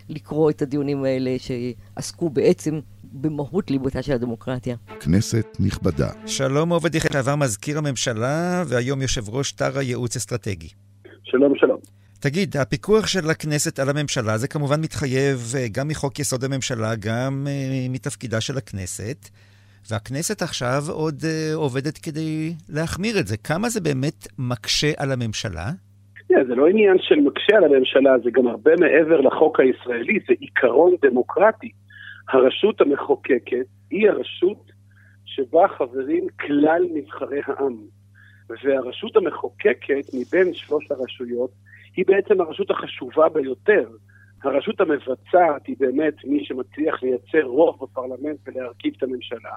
ולקרוא 0.09 0.49
את 0.49 0.61
הדיונים 0.61 1.03
האלה 1.03 1.35
שעסקו 1.39 2.29
בעצם 2.29 2.79
במהות 3.13 3.71
ליבותה 3.71 4.01
של 4.01 4.13
הדמוקרטיה. 4.13 4.75
כנסת 4.99 5.57
נכבדה. 5.59 6.07
שלום 6.25 6.69
עובד 6.69 6.95
יחד, 6.95 7.15
עבר 7.15 7.35
מזכיר 7.35 7.77
הממשלה 7.77 8.63
והיום 8.67 9.01
יושב 9.01 9.29
ראש 9.29 9.51
תר 9.51 9.79
הייעוץ 9.79 10.15
אסטרטגי. 10.15 10.67
שלום, 11.23 11.53
שלום. 11.55 11.79
תגיד, 12.21 12.57
הפיקוח 12.57 13.07
של 13.07 13.29
הכנסת 13.29 13.79
על 13.79 13.89
הממשלה 13.89 14.37
זה 14.37 14.47
כמובן 14.47 14.81
מתחייב 14.81 15.37
אה, 15.57 15.65
גם 15.71 15.87
מחוק 15.87 16.19
יסוד 16.19 16.43
הממשלה, 16.43 16.91
גם 17.07 17.47
uh, 17.47 17.91
מתפקידה 17.93 18.41
של 18.41 18.57
הכנסת, 18.57 19.29
והכנסת 19.91 20.41
עכשיו 20.41 20.81
עוד 20.89 21.15
uh, 21.21 21.55
עובדת 21.55 21.97
כדי 21.97 22.53
להחמיר 22.69 23.19
את 23.19 23.27
זה. 23.27 23.37
כמה 23.37 23.69
זה 23.69 23.81
באמת 23.81 24.27
מקשה 24.39 24.91
על 24.97 25.11
הממשלה? 25.11 25.67
Yeah, 26.31 26.47
זה 26.47 26.55
לא 26.55 26.67
עניין 26.67 26.97
של 26.99 27.15
מקשה 27.15 27.57
על 27.57 27.63
הממשלה, 27.63 28.11
זה 28.23 28.29
גם 28.33 28.47
הרבה 28.47 28.71
מעבר 28.79 29.21
לחוק 29.21 29.59
הישראלי, 29.59 30.19
זה 30.27 30.33
עיקרון 30.39 30.95
דמוקרטי. 31.01 31.71
הרשות 32.29 32.81
המחוקקת 32.81 33.65
היא 33.89 34.09
הרשות 34.09 34.71
שבה 35.25 35.67
חברים 35.67 36.27
כלל 36.39 36.85
נבחרי 36.93 37.39
העם. 37.45 37.77
והרשות 38.63 39.15
המחוקקת 39.15 40.05
מבין 40.13 40.53
שלוש 40.53 40.91
הרשויות 40.91 41.51
היא 41.95 42.05
בעצם 42.07 42.41
הרשות 42.41 42.71
החשובה 42.71 43.29
ביותר. 43.29 43.89
הרשות 44.43 44.81
המבצעת 44.81 45.67
היא 45.67 45.75
באמת 45.79 46.13
מי 46.23 46.45
שמצליח 46.45 47.03
לייצר 47.03 47.43
רוב 47.43 47.77
בפרלמנט 47.81 48.39
ולהרכיב 48.47 48.93
את 48.97 49.03
הממשלה. 49.03 49.55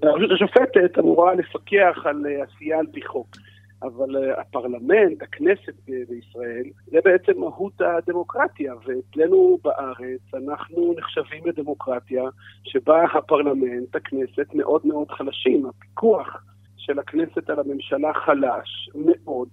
והרשות 0.00 0.30
השופטת 0.30 0.98
אמורה 0.98 1.34
לפקח 1.34 1.98
על 2.04 2.26
אה, 2.26 2.44
עשייה 2.44 2.78
על 2.78 2.86
פי 2.92 3.02
חוק. 3.02 3.36
אבל 3.82 4.16
uh, 4.16 4.40
הפרלמנט, 4.40 5.22
הכנסת 5.22 5.74
בישראל, 5.86 6.64
זה 6.86 6.98
בעצם 7.04 7.40
מהות 7.40 7.80
הדמוקרטיה, 7.80 8.74
ואצלנו 8.74 9.58
בארץ 9.64 10.34
אנחנו 10.34 10.94
נחשבים 10.98 11.46
לדמוקרטיה 11.46 12.22
שבה 12.64 13.04
הפרלמנט, 13.14 13.96
הכנסת, 13.96 14.54
מאוד 14.54 14.86
מאוד 14.86 15.10
חלשים. 15.10 15.66
הפיקוח 15.66 16.44
של 16.76 16.98
הכנסת 16.98 17.50
על 17.50 17.60
הממשלה 17.60 18.12
חלש 18.26 18.90
מאוד, 18.94 19.48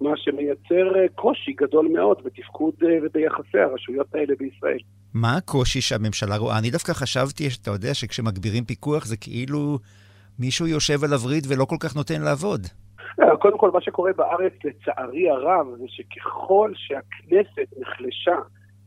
מה 0.00 0.10
שמייצר 0.16 0.92
uh, 0.94 1.12
קושי 1.14 1.52
גדול 1.52 1.88
מאוד 1.92 2.16
בתפקוד 2.24 2.74
uh, 2.80 2.86
וביחסי 3.02 3.58
הרשויות 3.58 4.14
האלה 4.14 4.34
בישראל. 4.38 4.78
מה 5.14 5.36
הקושי 5.36 5.80
שהממשלה 5.80 6.36
רואה? 6.36 6.58
אני 6.58 6.70
דווקא 6.70 6.92
חשבתי, 6.92 7.48
אתה 7.62 7.70
יודע, 7.70 7.94
שכשמגבירים 7.94 8.64
פיקוח 8.64 9.04
זה 9.04 9.16
כאילו 9.16 9.78
מישהו 10.38 10.66
יושב 10.66 11.04
על 11.04 11.12
הווריד 11.12 11.44
ולא 11.48 11.64
כל 11.64 11.76
כך 11.80 11.96
נותן 11.96 12.22
לעבוד. 12.22 12.66
אה, 13.20 13.36
קודם 13.36 13.58
כל, 13.58 13.70
מה 13.70 13.80
שקורה 13.80 14.12
בארץ, 14.12 14.52
לצערי 14.64 15.30
הרב, 15.30 15.66
זה 15.78 15.84
שככל 15.88 16.72
שהכנסת 16.74 17.78
נחלשה 17.78 18.36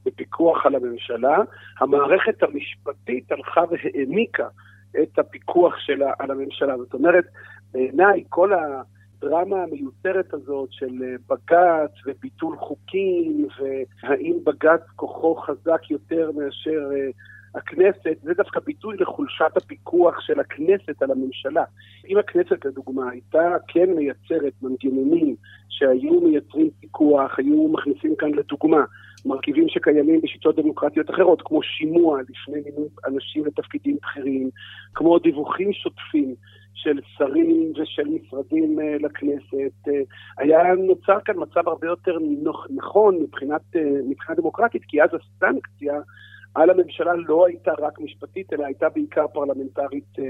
בפיקוח 0.06 0.66
על 0.66 0.76
הממשלה, 0.76 1.38
המערכת 1.80 2.44
המשפטית 2.44 3.32
הלכה 3.32 3.62
והעמיקה 3.72 4.48
את 5.04 5.20
הפיקוח 5.20 5.74
שלה 5.78 6.14
על 6.20 6.32
הממשלה. 6.32 6.78
זאת 6.78 6.94
אומרת, 6.94 7.26
בעיניי 7.72 8.24
כל 8.30 8.52
הדרמה 8.54 9.64
המיותרת 9.64 10.34
הזאת 10.34 10.70
של 10.72 11.04
אה, 11.04 11.16
בג"ץ 11.30 11.92
וביטול 12.06 12.58
חוקים, 12.58 13.48
והאם 14.04 14.38
בג"ץ 14.44 14.82
כוחו 14.96 15.36
חזק 15.36 15.92
יותר 15.92 16.32
מאשר 16.32 16.90
אה, 16.96 17.10
הכנסת, 17.56 18.18
זה 18.24 18.34
דווקא 18.34 18.60
ביטוי 18.60 18.98
לחולשת 18.98 19.58
הפיקוח 19.58 20.20
של 20.20 20.40
הכנסת 20.40 21.02
על 21.02 21.12
הממשלה. 21.12 21.64
אם 22.08 22.18
הכנסת, 22.18 22.66
לדוגמה, 22.66 23.10
הייתה 23.10 23.56
כן 23.68 23.90
מייצרת 23.96 24.54
מנגנונים 24.62 25.36
שהיו 25.70 26.22
מייצרים 26.22 26.70
פיקוח, 26.80 27.40
היו 27.40 27.68
מכניסים 27.68 28.16
כאן 28.16 28.32
לדוגמה 28.34 28.84
מרכיבים 29.26 29.70
שקיימים 29.70 30.22
בשיטות 30.22 30.56
דמוקרטיות 30.56 31.10
אחרות, 31.10 31.42
כמו 31.46 31.64
שימוע 31.64 32.22
לפני 32.22 32.62
מינוי 32.66 32.88
אנשים 33.08 33.46
לתפקידים 33.46 33.98
בכירים, 34.02 34.50
כמו 34.94 35.20
דיווחים 35.20 35.74
שוטפים 35.74 36.36
של 36.74 37.00
שרים 37.18 37.74
ושל 37.76 38.04
משרדים 38.08 38.80
uh, 38.80 39.06
לכנסת, 39.06 39.88
uh, 39.88 39.92
היה 40.38 40.60
נוצר 40.88 41.20
כאן 41.26 41.36
מצב 41.38 41.68
הרבה 41.68 41.88
יותר 41.88 42.18
נכון 42.76 43.16
מבחינת, 43.16 43.62
uh, 43.76 43.80
מבחינה 44.10 44.36
דמוקרטית, 44.36 44.82
כי 44.88 45.04
אז 45.04 45.10
הסנקציה 45.14 45.94
על 46.56 46.70
הממשלה 46.70 47.14
לא 47.28 47.46
הייתה 47.46 47.72
רק 47.80 48.00
משפטית, 48.00 48.54
אלא 48.54 48.66
הייתה 48.66 48.90
בעיקר 48.90 49.28
פרלמנטרית 49.28 50.20
אה, 50.20 50.24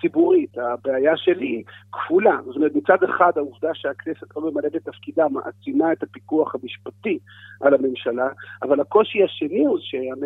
ציבורית. 0.00 0.58
הבעיה 0.58 1.16
שלי 1.16 1.62
כפולה. 1.92 2.38
זאת 2.46 2.56
אומרת, 2.56 2.74
מצד 2.74 3.04
אחד 3.04 3.32
העובדה 3.36 3.70
שהכנסת 3.74 4.36
לא 4.36 4.50
ממלאת 4.50 4.76
את 4.76 4.84
תפקידה 4.84 5.28
מעצימה 5.28 5.92
את 5.92 6.02
הפיקוח 6.02 6.54
המשפטי 6.54 7.18
על 7.60 7.74
הממשלה, 7.74 8.28
אבל 8.62 8.80
הקושי 8.80 9.24
השני 9.24 9.64
הוא 9.64 9.78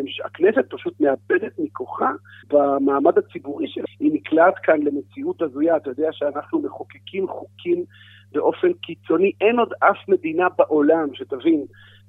שהכנסת 0.06 0.64
פשוט 0.68 1.00
מאבדת 1.00 1.52
מכוחה 1.58 2.10
במעמד 2.48 3.18
הציבורי 3.18 3.68
שלה. 3.68 3.84
היא 4.00 4.12
נקלעת 4.14 4.54
כאן 4.62 4.80
למציאות 4.82 5.42
הזויה. 5.42 5.76
אתה 5.76 5.90
יודע 5.90 6.08
שאנחנו 6.12 6.60
מחוקקים 6.62 7.28
חוקים 7.28 7.84
באופן 8.32 8.72
קיצוני. 8.72 9.32
אין 9.40 9.58
עוד 9.58 9.72
אף 9.80 10.08
מדינה 10.08 10.48
בעולם, 10.58 11.08
שתבין, 11.14 11.64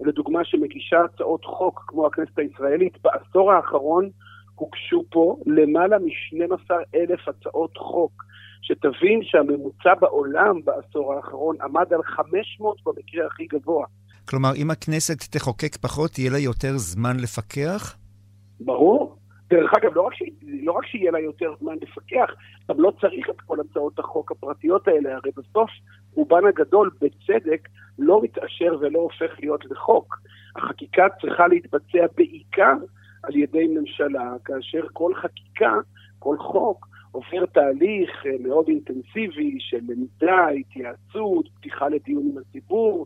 לדוגמה 0.05 0.45
שמגישה 0.45 0.97
הצעות 1.03 1.45
חוק 1.45 1.83
כמו 1.87 2.07
הכנסת 2.07 2.39
הישראלית, 2.39 2.97
בעשור 3.03 3.51
האחרון 3.51 4.09
הוגשו 4.55 5.03
פה 5.09 5.37
למעלה 5.45 5.97
מ-12 5.99 6.71
אלף 6.95 7.27
הצעות 7.27 7.77
חוק. 7.77 8.23
שתבין 8.61 9.19
שהממוצע 9.23 9.93
בעולם 9.99 10.59
בעשור 10.63 11.13
האחרון 11.13 11.55
עמד 11.61 11.93
על 11.93 12.03
500 12.03 12.77
במקרה 12.85 13.27
הכי 13.27 13.45
גבוה. 13.45 13.85
כלומר, 14.29 14.49
אם 14.55 14.71
הכנסת 14.71 15.35
תחוקק 15.37 15.77
פחות, 15.81 16.19
יהיה 16.19 16.31
לה 16.31 16.39
יותר 16.39 16.77
זמן 16.77 17.17
לפקח? 17.19 17.97
ברור. 18.59 19.15
דרך 19.49 19.71
אגב, 19.73 19.91
לא 19.95 20.01
רק, 20.01 20.13
ש... 20.13 20.21
לא 20.41 20.71
רק 20.71 20.85
שיהיה 20.85 21.11
לה 21.11 21.19
יותר 21.19 21.53
זמן 21.59 21.75
לפקח, 21.81 22.29
גם 22.69 22.79
לא 22.79 22.91
צריך 23.01 23.29
את 23.29 23.41
כל 23.41 23.57
הצעות 23.59 23.99
החוק 23.99 24.31
הפרטיות 24.31 24.87
האלה, 24.87 25.15
הרי 25.15 25.31
בסוף 25.37 25.69
רובן 26.15 26.45
הגדול, 26.45 26.89
בצדק, 27.01 27.67
לא 27.99 28.21
מתעשר 28.23 28.77
ולא 28.79 28.99
הופך 28.99 29.39
להיות 29.39 29.65
לחוק. 29.65 30.21
החקיקה 30.55 31.07
צריכה 31.21 31.47
להתבצע 31.47 32.05
בעיקר 32.17 32.75
על 33.23 33.35
ידי 33.35 33.67
ממשלה, 33.67 34.33
כאשר 34.45 34.81
כל 34.93 35.15
חקיקה, 35.15 35.73
כל 36.19 36.37
חוק, 36.37 36.87
עובר 37.11 37.45
תהליך 37.45 38.25
אה, 38.25 38.31
מאוד 38.39 38.67
אינטנסיבי 38.67 39.57
של 39.59 39.79
למידה, 39.87 40.47
התייעצות, 40.47 41.49
פתיחה 41.59 41.89
לדיון 41.89 42.23
עם 42.31 42.37
הציבור. 42.37 43.05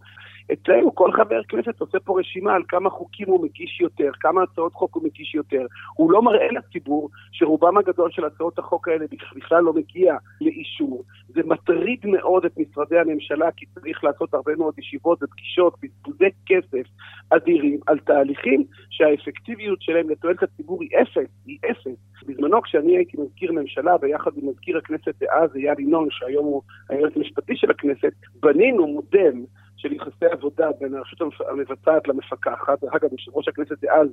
אצלנו 0.53 0.95
כל 0.95 1.11
חבר 1.11 1.43
כנסת 1.43 1.79
עושה 1.79 1.99
פה 1.99 2.19
רשימה 2.19 2.53
על 2.53 2.61
כמה 2.67 2.89
חוקים 2.89 3.27
הוא 3.27 3.43
מגיש 3.43 3.81
יותר, 3.81 4.11
כמה 4.19 4.43
הצעות 4.43 4.73
חוק 4.73 4.95
הוא 4.95 5.03
מגיש 5.03 5.35
יותר. 5.35 5.65
הוא 5.95 6.11
לא 6.11 6.21
מראה 6.21 6.47
לציבור 6.51 7.09
שרובם 7.31 7.77
הגדול 7.77 8.11
של 8.11 8.25
הצעות 8.25 8.59
החוק 8.59 8.87
האלה 8.87 9.05
בכלל 9.35 9.63
לא 9.63 9.73
מגיע 9.73 10.17
לאישור. 10.41 11.03
זה 11.27 11.41
מטריד 11.45 11.99
מאוד 12.05 12.45
את 12.45 12.57
משרדי 12.57 12.99
הממשלה, 12.99 13.51
כי 13.51 13.65
צריך 13.65 14.03
לעשות 14.03 14.33
הרבה 14.33 14.55
מאוד 14.55 14.79
ישיבות 14.79 15.23
ופגישות, 15.23 15.75
בזבוזי 15.83 16.29
כסף 16.45 16.87
אדירים 17.29 17.79
על 17.87 17.99
תהליכים 17.99 18.63
שהאפקטיביות 18.89 19.81
שלהם 19.81 20.09
לתועלת 20.09 20.43
הציבור 20.43 20.81
היא 20.81 20.89
אפס, 21.01 21.29
היא 21.45 21.57
אפס. 21.71 21.97
בזמנו 22.25 22.61
כשאני 22.61 22.97
הייתי 22.97 23.17
מזכיר 23.21 23.51
ממשלה 23.51 23.97
ביחד 23.97 24.31
עם 24.35 24.49
מזכיר 24.49 24.77
הכנסת 24.77 25.13
דאז 25.19 25.55
אייל 25.55 25.79
ינון, 25.79 26.07
שהיום 26.11 26.45
הוא 26.45 26.61
היועץ 26.89 27.13
המשפטי 27.15 27.55
של 27.55 27.71
הכנסת, 27.71 28.13
בנינו 28.39 28.87
מודל 28.87 29.33
של 29.77 29.93
יחסי 29.93 30.25
עבודה 30.31 30.69
בין 30.79 30.95
הרשות 30.95 31.21
המבצעת 31.49 32.07
למפקחת. 32.07 32.83
אגב, 32.83 33.11
יושב 33.11 33.31
ראש 33.35 33.47
הכנסת 33.47 33.81
דאז, 33.81 34.07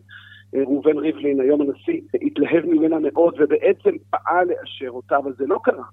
אה, 0.54 0.60
ראובן 0.60 0.98
ריבלין, 0.98 1.40
היום 1.40 1.60
הנשיא, 1.60 2.00
התלהב 2.26 2.66
ממנה 2.66 2.96
מאוד 2.98 3.34
ובעצם 3.38 3.90
פעל 4.10 4.46
לאשר 4.48 4.90
אותה, 4.90 5.16
אבל 5.16 5.32
זה 5.38 5.44
לא 5.46 5.60
קרה. 5.64 5.84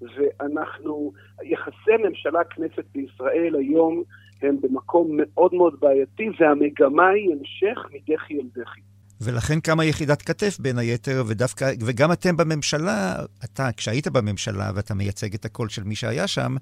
ואנחנו, 0.00 1.12
יחסי 1.42 1.96
ממשלה-כנסת 2.08 2.84
בישראל 2.94 3.54
היום 3.54 4.02
הם 4.42 4.56
במקום 4.60 5.08
מאוד 5.12 5.54
מאוד 5.54 5.80
בעייתי, 5.80 6.28
והמגמה 6.40 7.08
היא 7.08 7.32
המשך 7.32 7.88
מדחי 7.92 8.34
אל 8.34 8.62
דחי. 8.62 8.80
ולכן 9.20 9.60
קמה 9.60 9.84
יחידת 9.84 10.22
כתף 10.22 10.58
בין 10.60 10.78
היתר, 10.78 11.22
ודווקא, 11.28 11.72
וגם 11.86 12.12
אתם 12.12 12.36
בממשלה, 12.36 13.14
אתה, 13.44 13.68
כשהיית 13.76 14.08
בממשלה 14.08 14.70
ואתה 14.74 14.94
מייצג 14.94 15.34
את 15.34 15.44
הקול 15.44 15.68
של 15.68 15.84
מי 15.84 15.94
שהיה 15.94 16.26
שם, 16.26 16.56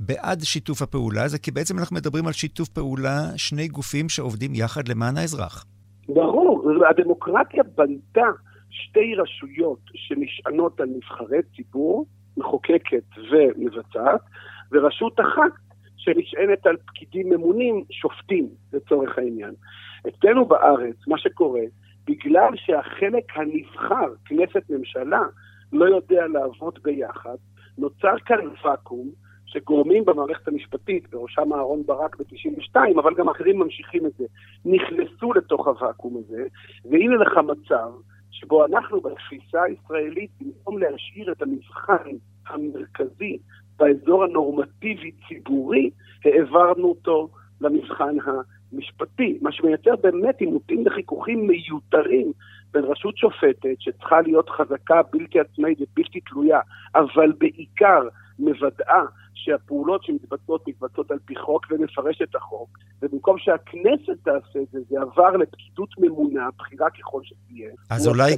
בעד 0.00 0.40
שיתוף 0.42 0.82
הפעולה 0.82 1.24
הזה, 1.24 1.38
כי 1.38 1.50
בעצם 1.50 1.78
אנחנו 1.78 1.96
מדברים 1.96 2.26
על 2.26 2.32
שיתוף 2.32 2.68
פעולה, 2.68 3.18
שני 3.36 3.68
גופים 3.68 4.08
שעובדים 4.08 4.54
יחד 4.54 4.88
למען 4.88 5.16
האזרח. 5.16 5.64
ברור, 6.08 6.72
הדמוקרטיה 6.90 7.62
בנתה 7.62 8.26
שתי 8.70 9.14
רשויות 9.14 9.78
שנשענות 9.94 10.80
על 10.80 10.88
נבחרי 10.96 11.38
ציבור, 11.56 12.06
מחוקקת 12.36 13.04
ומבצעת, 13.32 14.20
ורשות 14.72 15.20
אחת 15.20 15.52
שנשענת 15.96 16.66
על 16.66 16.76
פקידים 16.86 17.30
ממונים, 17.30 17.84
שופטים 17.90 18.48
לצורך 18.72 19.18
העניין. 19.18 19.54
אצלנו 20.08 20.44
בארץ, 20.46 20.96
מה 21.06 21.18
שקורה, 21.18 21.62
בגלל 22.06 22.50
שהחלק 22.56 23.24
הנבחר, 23.36 24.14
כנסת 24.24 24.70
ממשלה, 24.70 25.22
לא 25.72 25.84
יודע 25.84 26.26
לעבוד 26.26 26.78
ביחד, 26.82 27.36
נוצר 27.78 28.14
כאן 28.26 28.38
ואקום 28.64 29.10
שגורמים 29.56 30.04
במערכת 30.04 30.48
המשפטית, 30.48 31.10
בראשם 31.10 31.52
אהרן 31.52 31.82
ברק 31.86 32.16
ב-92, 32.16 32.76
אבל 32.96 33.14
גם 33.14 33.28
אחרים 33.28 33.58
ממשיכים 33.58 34.06
את 34.06 34.12
זה, 34.18 34.24
נכנסו 34.64 35.32
לתוך 35.32 35.66
הוואקום 35.66 36.16
הזה, 36.16 36.44
והנה 36.90 37.16
לך 37.16 37.38
מצב 37.38 37.90
שבו 38.30 38.66
אנחנו 38.66 39.00
בתפיסה 39.00 39.62
הישראלית, 39.62 40.30
במקום 40.40 40.78
להשאיר 40.78 41.32
את 41.32 41.42
המבחן 41.42 42.10
המרכזי 42.48 43.38
באזור 43.76 44.24
הנורמטיבי-ציבורי, 44.24 45.90
העברנו 46.24 46.88
אותו 46.88 47.28
למבחן 47.60 48.16
המשפטי, 48.72 49.38
מה 49.42 49.52
שמייצר 49.52 49.96
באמת 49.96 50.40
עימותים 50.40 50.82
וחיכוכים 50.86 51.46
מיותרים 51.46 52.32
בין 52.72 52.84
רשות 52.84 53.16
שופטת, 53.16 53.76
שצריכה 53.78 54.20
להיות 54.20 54.50
חזקה, 54.50 55.00
בלתי 55.12 55.40
עצמאית 55.40 55.78
ובלתי 55.80 56.20
תלויה, 56.20 56.60
אבל 56.94 57.32
בעיקר 57.38 58.08
מוודאה 58.38 59.02
שהפעולות 59.36 60.04
שמתבצעות 60.04 60.68
מתבצעות 60.68 61.10
על 61.10 61.18
פי 61.24 61.34
חוק 61.36 61.66
ומפרש 61.70 62.22
את 62.22 62.34
החוק, 62.34 62.78
ובמקום 63.02 63.38
שהכנסת 63.38 64.24
תעשה 64.24 64.58
את 64.62 64.68
זה, 64.72 64.78
זה 64.88 64.96
עבר 65.00 65.36
לפקידות 65.36 65.88
ממונה, 65.98 66.48
בכירה 66.58 66.90
ככל 66.90 67.20
שתהיה. 67.24 67.70
אז 67.90 68.08
אולי, 68.08 68.36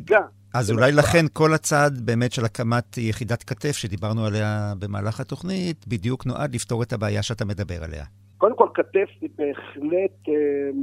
אז 0.55 0.71
אולי 0.71 0.93
לכן 0.93 1.25
כל 1.33 1.55
הצעד 1.55 2.01
באמת 2.05 2.33
של 2.33 2.45
הקמת 2.45 2.99
יחידת 2.99 3.43
כתף 3.43 3.73
שדיברנו 3.73 4.25
עליה 4.27 4.73
במהלך 4.79 5.21
התוכנית, 5.21 5.89
בדיוק 5.89 6.27
נועד 6.27 6.55
לפתור 6.55 6.83
את 6.83 6.93
הבעיה 6.93 7.23
שאתה 7.23 7.45
מדבר 7.45 7.85
עליה. 7.85 8.05
קודם 8.39 8.57
כל, 8.57 8.69
כתף 8.75 9.09
זה 9.21 9.27
בהחלט 9.39 10.29
אה, 10.29 10.35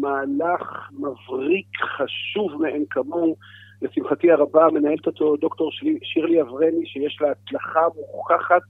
מהלך 0.01 0.91
מבריק, 0.91 1.67
חשוב 1.97 2.61
מאין 2.61 2.85
כמוהו. 2.89 3.35
לשמחתי 3.81 4.31
הרבה 4.31 4.67
מנהלת 4.73 5.07
אותו 5.07 5.35
דוקטור 5.35 5.69
שירלי 6.03 6.41
אברמי, 6.41 6.85
שיש 6.85 7.17
לה 7.21 7.27
הצלחה 7.31 7.79
מוכחת 7.95 8.61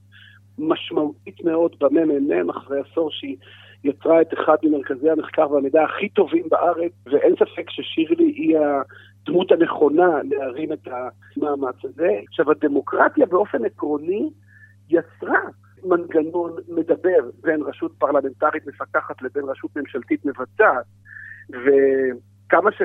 משמעותית 0.58 1.44
מאוד 1.44 1.76
בממ"מ, 1.80 2.50
אחרי 2.50 2.80
עשור 2.80 3.10
שהיא 3.10 3.36
יצרה 3.84 4.20
את 4.20 4.34
אחד 4.34 4.56
ממרכזי 4.62 5.10
המחקר 5.10 5.50
והמידע 5.50 5.84
הכי 5.84 6.08
טובים 6.08 6.44
בארץ, 6.48 6.92
ואין 7.06 7.34
ספק 7.34 7.70
ששירלי 7.70 8.24
היא 8.24 8.58
הדמות 8.58 9.52
הנכונה 9.52 10.22
להרים 10.24 10.72
את 10.72 10.88
המאמץ 11.36 11.84
הזה. 11.84 12.08
עכשיו, 12.28 12.50
הדמוקרטיה 12.50 13.26
באופן 13.26 13.64
עקרוני 13.64 14.30
יצרה 14.90 15.40
מנגנון 15.84 16.52
מדבר 16.68 17.30
בין 17.42 17.62
רשות 17.62 17.92
פרלמנטרית 17.98 18.66
מפקחת 18.66 19.22
לבין 19.22 19.44
רשות 19.44 19.76
ממשלתית 19.76 20.24
מבצעת, 20.24 20.84
וכמה 21.50 22.72
ש, 22.72 22.82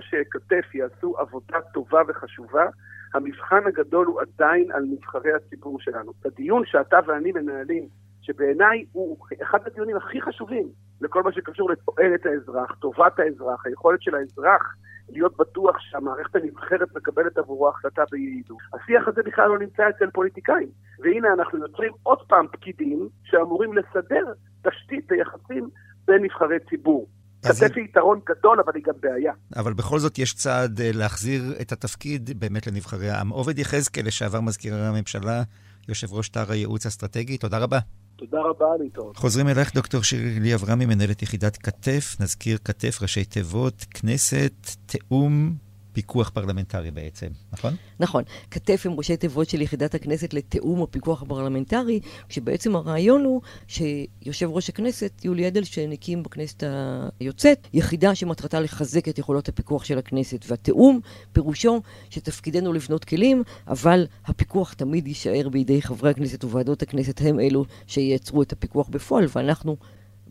שכתף 0.00 0.74
יעשו 0.74 1.14
עבודה 1.18 1.60
טובה 1.74 2.00
וחשובה, 2.08 2.66
המבחן 3.14 3.66
הגדול 3.66 4.06
הוא 4.06 4.20
עדיין 4.20 4.72
על 4.72 4.84
נבחרי 4.90 5.32
הציבור 5.32 5.80
שלנו. 5.80 6.12
הדיון 6.24 6.62
שאתה 6.66 6.98
ואני 7.06 7.32
מנהלים, 7.32 7.88
שבעיניי 8.22 8.84
הוא 8.92 9.16
אחד 9.42 9.58
הדיונים 9.66 9.96
הכי 9.96 10.20
חשובים 10.20 10.68
לכל 11.00 11.22
מה 11.22 11.32
שקשור 11.32 11.70
לתועלת 11.70 12.26
האזרח, 12.26 12.74
טובת 12.74 13.18
האזרח, 13.18 13.66
היכולת 13.66 14.02
של 14.02 14.14
האזרח 14.14 14.76
להיות 15.08 15.36
בטוח 15.36 15.76
שהמערכת 15.80 16.36
הנבחרת 16.36 16.96
מקבלת 16.96 17.38
עבורו 17.38 17.68
החלטה 17.68 18.02
ביעילות. 18.10 18.58
השיח 18.74 19.08
הזה 19.08 19.22
בכלל 19.22 19.48
לא 19.48 19.58
נמצא 19.58 19.88
אצל 19.88 20.10
פוליטיקאים. 20.10 20.68
והנה 20.98 21.32
אנחנו 21.32 21.58
יוצרים 21.58 21.92
עוד 22.02 22.18
פעם 22.28 22.46
פקידים 22.52 23.08
שאמורים 23.24 23.72
לסדר 23.74 24.32
תשתית 24.62 25.10
ליחסים 25.10 25.68
בין 26.04 26.22
נבחרי 26.22 26.58
ציבור. 26.70 27.06
כתף 27.42 27.76
היא 27.76 27.84
יתרון 27.84 28.20
גדול, 28.28 28.60
אבל 28.60 28.72
היא 28.74 28.82
גם 28.86 28.94
בעיה. 29.00 29.32
אבל 29.56 29.72
בכל 29.72 29.98
זאת 29.98 30.18
יש 30.18 30.34
צעד 30.34 30.80
אה, 30.80 30.90
להחזיר 30.94 31.42
את 31.60 31.72
התפקיד 31.72 32.30
באמת 32.40 32.66
לנבחרי 32.66 33.10
העם. 33.10 33.28
עובד 33.28 33.58
יחזקאל, 33.58 34.06
לשעבר 34.06 34.40
מזכיר 34.40 34.74
הממשלה, 34.74 35.42
יושב 35.88 36.12
ראש 36.12 36.28
תא 36.28 36.44
הייעוץ 36.48 36.86
האסטרטגי, 36.86 37.38
תודה 37.38 37.58
רבה. 37.58 37.78
תודה 38.16 38.38
רבה, 38.40 38.66
להתראות. 38.80 39.16
חוזרים 39.16 39.48
אלייך, 39.48 39.74
דוקטור 39.74 40.02
שירלי 40.02 40.54
אברמי, 40.54 40.86
מנהלת 40.86 41.22
יחידת 41.22 41.56
כתף, 41.56 42.16
נזכיר 42.20 42.58
כתף, 42.64 42.98
ראשי 43.02 43.24
תיבות, 43.24 43.86
כנסת, 43.90 44.52
תיאום, 44.86 45.54
פיקוח 45.92 46.28
פרלמנטרי 46.28 46.90
בעצם, 46.90 47.26
נכון? 47.52 47.74
נכון. 48.00 48.22
כתף 48.50 48.82
עם 48.86 48.92
ראשי 48.92 49.16
תיבות 49.16 49.48
של 49.48 49.60
יחידת 49.60 49.94
הכנסת 49.94 50.34
לתיאום 50.34 50.82
הפיקוח 50.82 51.22
הפרלמנטרי, 51.22 52.00
כשבעצם 52.28 52.76
הרעיון 52.76 53.24
הוא 53.24 53.40
שיושב 53.68 54.50
ראש 54.50 54.68
הכנסת, 54.68 55.24
יולי 55.24 55.48
אדלשטיין, 55.48 55.92
הקים 55.92 56.22
בכנסת 56.22 56.62
היוצאת 57.20 57.68
יחידה 57.72 58.14
שמטרתה 58.14 58.60
לחזק 58.60 59.08
את 59.08 59.18
יכולות 59.18 59.48
הפיקוח 59.48 59.84
של 59.84 59.98
הכנסת. 59.98 60.44
והתיאום, 60.48 61.00
פירושו 61.32 61.82
שתפקידנו 62.10 62.72
לבנות 62.72 63.04
כלים, 63.04 63.42
אבל 63.68 64.06
הפיקוח 64.26 64.72
תמיד 64.72 65.06
יישאר 65.06 65.48
בידי 65.48 65.82
חברי 65.82 66.10
הכנסת 66.10 66.44
וועדות 66.44 66.82
הכנסת, 66.82 67.20
הם 67.20 67.40
אלו 67.40 67.64
שייצרו 67.86 68.42
את 68.42 68.52
הפיקוח 68.52 68.88
בפועל, 68.88 69.26
ואנחנו 69.34 69.76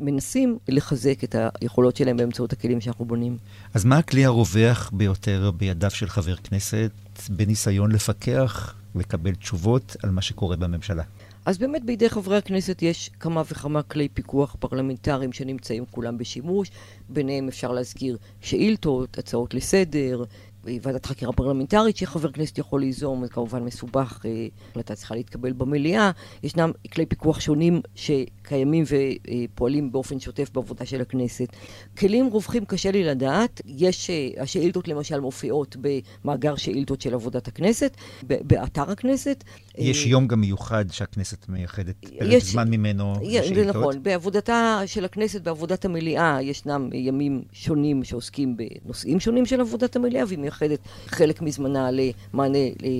מנסים 0.01 0.57
לחזק 0.67 1.23
את 1.23 1.35
היכולות 1.61 1.95
שלהם 1.95 2.17
באמצעות 2.17 2.53
הכלים 2.53 2.81
שאנחנו 2.81 3.05
בונים. 3.05 3.37
אז 3.73 3.85
מה 3.85 3.97
הכלי 3.97 4.25
הרווח 4.25 4.89
ביותר 4.93 5.51
בידיו 5.57 5.91
של 5.91 6.09
חבר 6.09 6.35
כנסת 6.35 6.91
בניסיון 7.29 7.91
לפקח, 7.91 8.75
לקבל 8.95 9.35
תשובות 9.35 9.95
על 10.03 10.09
מה 10.09 10.21
שקורה 10.21 10.55
בממשלה? 10.55 11.03
אז 11.45 11.57
באמת 11.57 11.85
בידי 11.85 12.09
חברי 12.09 12.37
הכנסת 12.37 12.81
יש 12.81 13.09
כמה 13.19 13.41
וכמה 13.51 13.83
כלי 13.83 14.09
פיקוח 14.09 14.55
פרלמנטריים 14.59 15.33
שנמצאים 15.33 15.85
כולם 15.91 16.17
בשימוש. 16.17 16.71
ביניהם 17.09 17.47
אפשר 17.47 17.71
להזכיר 17.71 18.17
שאילתות, 18.41 19.17
הצעות 19.17 19.53
לסדר, 19.53 20.23
ועדת 20.63 21.05
חקירה 21.05 21.33
פרלמנטרית 21.33 21.97
שחבר 21.97 22.31
כנסת 22.31 22.57
יכול 22.57 22.81
ליזום, 22.81 23.23
זה 23.23 23.29
כמובן 23.29 23.63
מסובך, 23.63 24.25
אה, 24.25 24.47
החלטה 24.71 24.95
צריכה 24.95 25.15
להתקבל 25.15 25.53
במליאה. 25.53 26.11
ישנם 26.43 26.71
כלי 26.93 27.05
פיקוח 27.05 27.39
שונים 27.39 27.81
שקיימים 28.51 28.83
ופועלים 28.87 29.91
באופן 29.91 30.19
שוטף 30.19 30.49
בעבודה 30.53 30.85
של 30.85 31.01
הכנסת. 31.01 31.47
כלים 31.97 32.27
רווחים 32.27 32.65
קשה 32.65 32.91
לי 32.91 33.03
לדעת, 33.03 33.61
יש, 33.65 34.09
אה, 34.09 34.43
השאילתות 34.43 34.87
למשל 34.87 35.19
מופיעות 35.19 35.75
במאגר 35.81 36.55
שאילתות 36.55 37.01
של 37.01 37.13
עבודת 37.13 37.47
הכנסת, 37.47 37.97
באתר 38.23 38.91
הכנסת. 38.91 39.43
יש 39.77 40.05
יום 40.05 40.27
גם 40.27 40.41
מיוחד 40.41 40.85
שהכנסת 40.91 41.49
מייחדת 41.49 41.95
פרק 42.19 42.43
זמן 42.43 42.69
ממנו 42.69 43.13
לשאילתות. 43.21 43.55
זה 43.55 43.65
נכון, 43.65 44.03
בעבודתה 44.03 44.81
של 44.85 45.05
הכנסת, 45.05 45.41
בעבודת 45.41 45.85
המליאה, 45.85 46.41
ישנם 46.41 46.89
ימים 46.93 47.43
שונים 47.53 48.03
שעוסקים 48.03 48.57
בנושאים 48.57 49.19
שונים 49.19 49.45
של 49.45 49.61
עבודת 49.61 49.95
המליאה, 49.95 50.23
והיא 50.27 50.39
מייחדת 50.39 50.79
חלק 51.07 51.41
מזמנה 51.41 51.89
למענה 51.91 52.57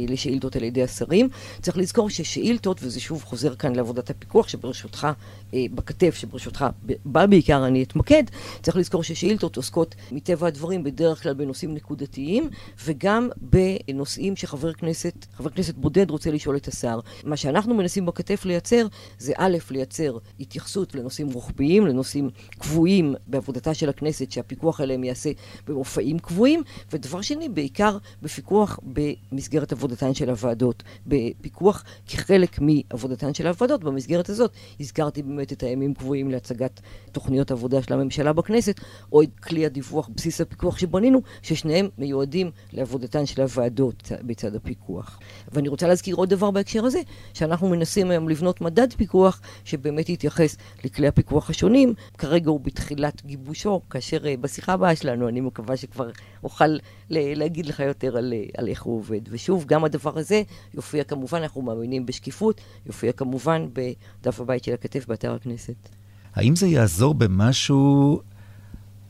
לשאילתות 0.08 0.56
על 0.56 0.64
ידי 0.64 0.84
השרים. 0.84 1.30
צריך 1.62 1.78
לזכור 1.78 2.10
ששאילתות, 2.10 2.80
וזה 2.84 3.00
שוב 3.00 3.24
חוזר 3.24 3.56
כאן 3.56 3.76
לעבודת 3.76 4.10
הפיקוח 4.10 4.48
שברשותך, 4.48 5.08
אה, 5.54 5.66
בכתף 5.76 6.16
שברשותך, 6.16 6.66
בה 7.06 7.28
בעיקר 7.28 7.68
אני 7.68 7.84
אתמקד, 7.84 8.24
צריך 8.62 8.78
לזכור 8.78 9.04
ששאילתות 9.04 9.58
עוסקות 9.58 9.96
מטבע 10.12 10.48
הדברים 10.48 10.84
בדרך 10.84 11.24
כלל 11.24 11.34
בנושאים 11.34 11.74
נקודתיים, 11.74 12.50
וגם 12.86 13.30
בנושאים 13.42 14.36
שחבר 14.36 14.74
כנסת, 14.74 15.26
חבר 15.34 15.50
כנסת 15.50 15.76
בודד 15.76 16.10
רוצה 16.10 16.32
לשאול 16.32 16.56
את 16.56 16.68
השר. 16.68 17.00
מה 17.24 17.38
שאנחנו 17.38 17.74
מנסים 17.74 18.06
בכתף 18.06 18.46
לייצר, 18.46 18.88
זה 19.20 19.34
א', 19.38 19.58
לייצר 19.72 20.18
התייחסות 20.40 20.96
לנושאים 20.96 21.32
רוחביים, 21.32 21.88
לנושאים 21.88 22.30
קבועים 22.50 23.16
בעבודתה 23.28 23.74
של 23.74 23.90
הכנסת, 23.90 24.32
שהפיקוח 24.32 24.82
עליהם 24.82 25.04
ייעשה 25.04 25.30
במופעים 25.68 26.20
קבועים, 26.20 26.64
ודבר 26.92 27.22
שני, 27.22 27.50
בעיקר 27.50 27.98
בפיקוח 28.22 28.80
במסגרת 28.84 29.72
עבודתן 29.72 30.14
של 30.14 30.30
הוועדות. 30.30 30.84
בפיקוח 31.08 31.84
כחלק 32.08 32.60
מעבודתן 32.62 33.34
של 33.34 33.48
הוועדות, 33.48 33.84
במסגרת 33.84 34.30
הזאת 34.30 34.52
הזכרתי 34.80 35.24
באמת 35.24 35.41
את 35.52 35.64
הימים 35.64 35.94
קבועים 35.94 36.32
להצגת 36.32 36.82
תוכניות 37.12 37.52
עבודה 37.52 37.82
של 37.82 37.94
הממשלה 37.94 38.34
בכנסת, 38.34 38.80
או 39.12 39.22
את 39.22 39.40
כלי 39.40 39.66
הדיווח, 39.66 40.10
בסיס 40.16 40.42
הפיקוח 40.42 40.78
שבנינו, 40.78 41.22
ששניהם 41.42 41.90
מיועדים 41.98 42.52
לעבודתן 42.74 43.26
של 43.26 43.42
הוועדות 43.42 44.12
בצד 44.22 44.56
הפיקוח. 44.56 45.20
ואני 45.52 45.68
רוצה 45.68 45.88
להזכיר 45.88 46.16
עוד 46.16 46.30
דבר 46.30 46.52
בהקשר 46.52 46.86
הזה, 46.86 47.00
שאנחנו 47.34 47.70
מנסים 47.70 48.12
היום 48.12 48.30
לבנות 48.30 48.62
מדד 48.62 48.94
פיקוח 48.94 49.42
שבאמת 49.66 50.10
יתייחס 50.10 50.58
לכלי 50.84 51.08
הפיקוח 51.08 51.50
השונים. 51.50 51.94
כרגע 52.18 52.50
הוא 52.50 52.60
בתחילת 52.60 53.26
גיבושו, 53.26 53.82
כאשר 53.90 54.28
אה, 54.28 54.38
בשיחה 54.38 54.74
הבאה 54.74 54.96
שלנו 54.96 55.28
אני 55.28 55.42
מקווה 55.42 55.78
שכבר 55.78 56.10
אוכל 56.44 56.78
להגיד 57.10 57.66
לך 57.66 57.80
יותר 57.80 58.18
על, 58.18 58.34
על 58.58 58.68
איך 58.68 58.84
הוא 58.84 58.98
עובד. 58.98 59.22
ושוב, 59.30 59.66
גם 59.66 59.84
הדבר 59.84 60.18
הזה 60.20 60.42
יופיע 60.74 61.04
כמובן, 61.04 61.42
אנחנו 61.42 61.62
מאמינים 61.62 62.06
בשקיפות, 62.06 62.62
יופיע 62.86 63.12
כמובן 63.12 63.68
בדף 63.74 64.40
הבית 64.40 64.64
של 64.64 64.74
הכתף 64.74 65.08
באתר 65.08 65.31
הכנסת. 65.36 65.90
האם 66.36 66.56
זה 66.56 66.68
יעזור 66.68 67.14
במשהו 67.14 68.22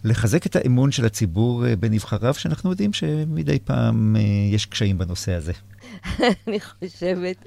לחזק 0.04 0.46
את 0.46 0.56
האמון 0.56 0.92
של 0.92 1.06
הציבור 1.06 1.66
אה, 1.66 1.76
בנבחריו, 1.76 2.34
שאנחנו 2.34 2.70
יודעים 2.70 2.94
שמדי 2.94 3.60
פעם 3.60 4.16
אה, 4.16 4.22
יש 4.52 4.66
קשיים 4.66 4.98
בנושא 4.98 5.34
הזה. 5.34 5.54
אני 6.48 6.60
חושבת, 6.60 7.46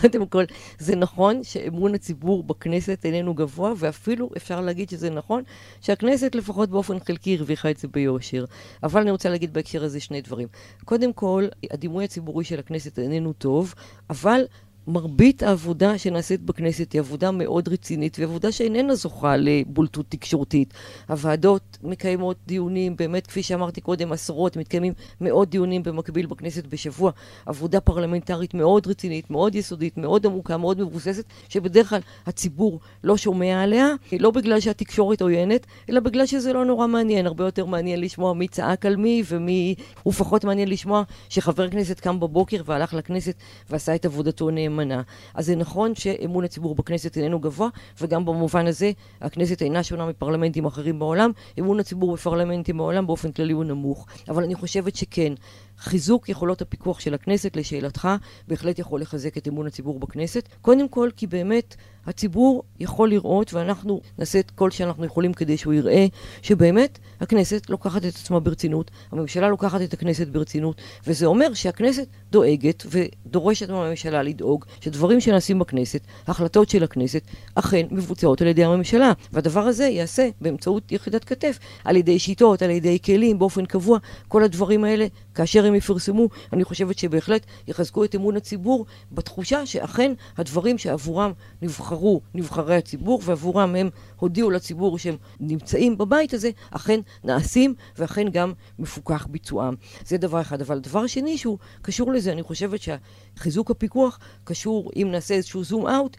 קודם 0.00 0.26
כל, 0.26 0.44
זה 0.78 0.96
נכון 0.96 1.44
שאמון 1.44 1.94
הציבור 1.94 2.42
בכנסת 2.42 3.04
איננו 3.04 3.34
גבוה, 3.34 3.72
ואפילו 3.78 4.30
אפשר 4.36 4.60
להגיד 4.60 4.90
שזה 4.90 5.10
נכון 5.10 5.42
שהכנסת 5.80 6.34
לפחות 6.34 6.70
באופן 6.70 7.00
חלקי 7.00 7.36
הרוויחה 7.36 7.70
את 7.70 7.76
זה 7.76 7.88
ביושר. 7.88 8.44
אבל 8.82 9.00
אני 9.00 9.10
רוצה 9.10 9.28
להגיד 9.28 9.52
בהקשר 9.52 9.84
הזה 9.84 10.00
שני 10.00 10.20
דברים. 10.20 10.48
קודם 10.84 11.12
כל, 11.12 11.46
הדימוי 11.70 12.04
הציבורי 12.04 12.44
של 12.44 12.58
הכנסת 12.58 12.98
איננו 12.98 13.32
טוב, 13.32 13.74
אבל 14.10 14.40
מרבית 14.88 15.42
העבודה 15.42 15.98
שנעשית 15.98 16.42
בכנסת 16.42 16.92
היא 16.92 17.00
עבודה 17.00 17.30
מאוד 17.30 17.68
רצינית, 17.68 18.18
והיא 18.18 18.28
עבודה 18.28 18.52
שאיננה 18.52 18.94
זוכה 18.94 19.36
לבולטות 19.36 20.06
תקשורתית. 20.08 20.74
הוועדות 21.08 21.78
מקיימות 21.82 22.36
דיונים, 22.46 22.96
באמת, 22.96 23.26
כפי 23.26 23.42
שאמרתי 23.42 23.80
קודם, 23.80 24.12
עשרות, 24.12 24.56
מתקיימים 24.56 24.92
מאות 25.20 25.50
דיונים 25.50 25.82
במקביל 25.82 26.26
בכנסת 26.26 26.66
בשבוע. 26.66 27.10
עבודה 27.46 27.80
פרלמנטרית 27.80 28.54
מאוד 28.54 28.86
רצינית, 28.86 29.30
מאוד 29.30 29.54
יסודית, 29.54 29.98
מאוד 29.98 30.26
עמוקה, 30.26 30.56
מאוד 30.56 30.80
מבוססת, 30.80 31.24
שבדרך 31.48 31.88
כלל 31.88 32.00
הציבור 32.26 32.80
לא 33.04 33.16
שומע 33.16 33.62
עליה, 33.62 33.88
לא 34.20 34.30
בגלל 34.30 34.60
שהתקשורת 34.60 35.22
עוינת, 35.22 35.66
אלא 35.90 36.00
בגלל 36.00 36.26
שזה 36.26 36.52
לא 36.52 36.64
נורא 36.64 36.86
מעניין. 36.86 37.26
הרבה 37.26 37.44
יותר 37.44 37.64
מעניין 37.66 38.00
לשמוע 38.00 38.34
מי 38.34 38.48
צעק 38.48 38.86
על 38.86 38.96
מי, 38.96 39.22
ומי... 39.28 39.74
ופחות 40.06 40.44
מעניין 40.44 40.68
לשמוע 40.68 41.02
שחבר 41.28 41.70
כנסת 41.70 42.00
קם 42.00 42.20
בבוקר 42.20 42.62
והלך 42.66 42.94
לכנסת 42.94 43.34
ועשה 43.70 43.94
את 43.94 44.04
עבודתו 44.04 44.50
נאמנה. 44.50 44.77
נאמנה. 44.78 45.02
אז 45.34 45.46
זה 45.46 45.56
נכון 45.56 45.94
שאמון 45.94 46.44
הציבור 46.44 46.74
בכנסת 46.74 47.16
איננו 47.16 47.40
גבוה, 47.40 47.68
וגם 48.00 48.24
במובן 48.24 48.66
הזה 48.66 48.90
הכנסת 49.20 49.62
אינה 49.62 49.82
שונה 49.82 50.06
מפרלמנטים 50.06 50.64
אחרים 50.64 50.98
בעולם. 50.98 51.30
אמון 51.58 51.80
הציבור 51.80 52.14
בפרלמנטים 52.14 52.76
בעולם 52.76 53.06
באופן 53.06 53.32
כללי 53.32 53.52
הוא 53.52 53.64
נמוך. 53.64 54.06
אבל 54.28 54.42
אני 54.42 54.54
חושבת 54.54 54.96
שכן, 54.96 55.32
חיזוק 55.78 56.28
יכולות 56.28 56.62
הפיקוח 56.62 57.00
של 57.00 57.14
הכנסת, 57.14 57.56
לשאלתך, 57.56 58.08
בהחלט 58.48 58.78
יכול 58.78 59.00
לחזק 59.00 59.36
את 59.38 59.48
אמון 59.48 59.66
הציבור 59.66 59.98
בכנסת. 60.00 60.48
קודם 60.62 60.88
כל, 60.88 61.10
כי 61.16 61.26
באמת 61.26 61.76
הציבור 62.06 62.62
יכול 62.80 63.08
לראות, 63.08 63.54
ואנחנו 63.54 64.00
נעשה 64.18 64.38
את 64.38 64.50
כל 64.50 64.70
שאנחנו 64.70 65.04
יכולים 65.04 65.32
כדי 65.32 65.56
שהוא 65.56 65.74
יראה, 65.74 66.06
שבאמת 66.42 66.98
הכנסת 67.20 67.70
לוקחת 67.70 68.04
את 68.04 68.14
עצמה 68.14 68.40
ברצינות, 68.40 68.90
הממשלה 69.12 69.48
לוקחת 69.48 69.80
את 69.82 69.92
הכנסת 69.92 70.28
ברצינות, 70.28 70.80
וזה 71.06 71.26
אומר 71.26 71.54
שהכנסת 71.54 72.06
דואגת 72.30 72.86
ודורשת 72.90 73.70
מהממשלה 73.70 74.22
לדאוג 74.22 74.64
שדברים 74.80 75.20
שנעשים 75.20 75.58
בכנסת, 75.58 76.00
החלטות 76.26 76.68
של 76.68 76.84
הכנסת, 76.84 77.22
אכן 77.54 77.86
מבוצעות 77.90 78.42
על 78.42 78.46
ידי 78.46 78.64
הממשלה. 78.64 79.12
והדבר 79.32 79.60
הזה 79.60 79.84
ייעשה 79.84 80.28
באמצעות 80.40 80.92
יחידת 80.92 81.24
כתף, 81.24 81.58
על 81.84 81.96
ידי 81.96 82.18
שיטות, 82.18 82.62
על 82.62 82.70
ידי 82.70 82.98
כלים, 83.04 83.38
באופן 83.38 83.66
קבוע. 83.66 83.98
כל 84.28 84.42
הדברים 84.42 84.84
האלה, 84.84 85.06
כאשר 85.34 85.64
הם 85.68 85.74
יפרסמו, 85.74 86.28
אני 86.52 86.64
חושבת 86.64 86.98
שבהחלט 86.98 87.46
יחזקו 87.68 88.04
את 88.04 88.14
אמון 88.14 88.36
הציבור 88.36 88.86
בתחושה 89.12 89.66
שאכן 89.66 90.12
הדברים 90.36 90.78
שעבורם 90.78 91.32
נבחרו 91.62 92.20
נבחרי 92.34 92.76
הציבור 92.76 93.22
ועבורם 93.24 93.74
הם 93.74 93.90
הודיעו 94.16 94.50
לציבור 94.50 94.98
שהם 94.98 95.16
נמצאים 95.40 95.98
בבית 95.98 96.34
הזה, 96.34 96.50
אכן 96.70 97.00
נעשים 97.24 97.74
ואכן 97.98 98.28
גם 98.28 98.52
מפוקח 98.78 99.26
ביצועם. 99.30 99.74
זה 100.06 100.18
דבר 100.18 100.40
אחד. 100.40 100.60
אבל 100.60 100.78
דבר 100.78 101.06
שני 101.06 101.38
שהוא 101.38 101.58
קשור 101.82 102.12
לזה, 102.12 102.32
אני 102.32 102.42
חושבת 102.42 102.80
שחיזוק 102.80 103.70
הפיקוח 103.70 104.18
קשור, 104.44 104.90
אם 104.96 105.08
נעשה 105.12 105.34
איזשהו 105.34 105.64
זום 105.64 105.88
אאוט, 105.88 106.16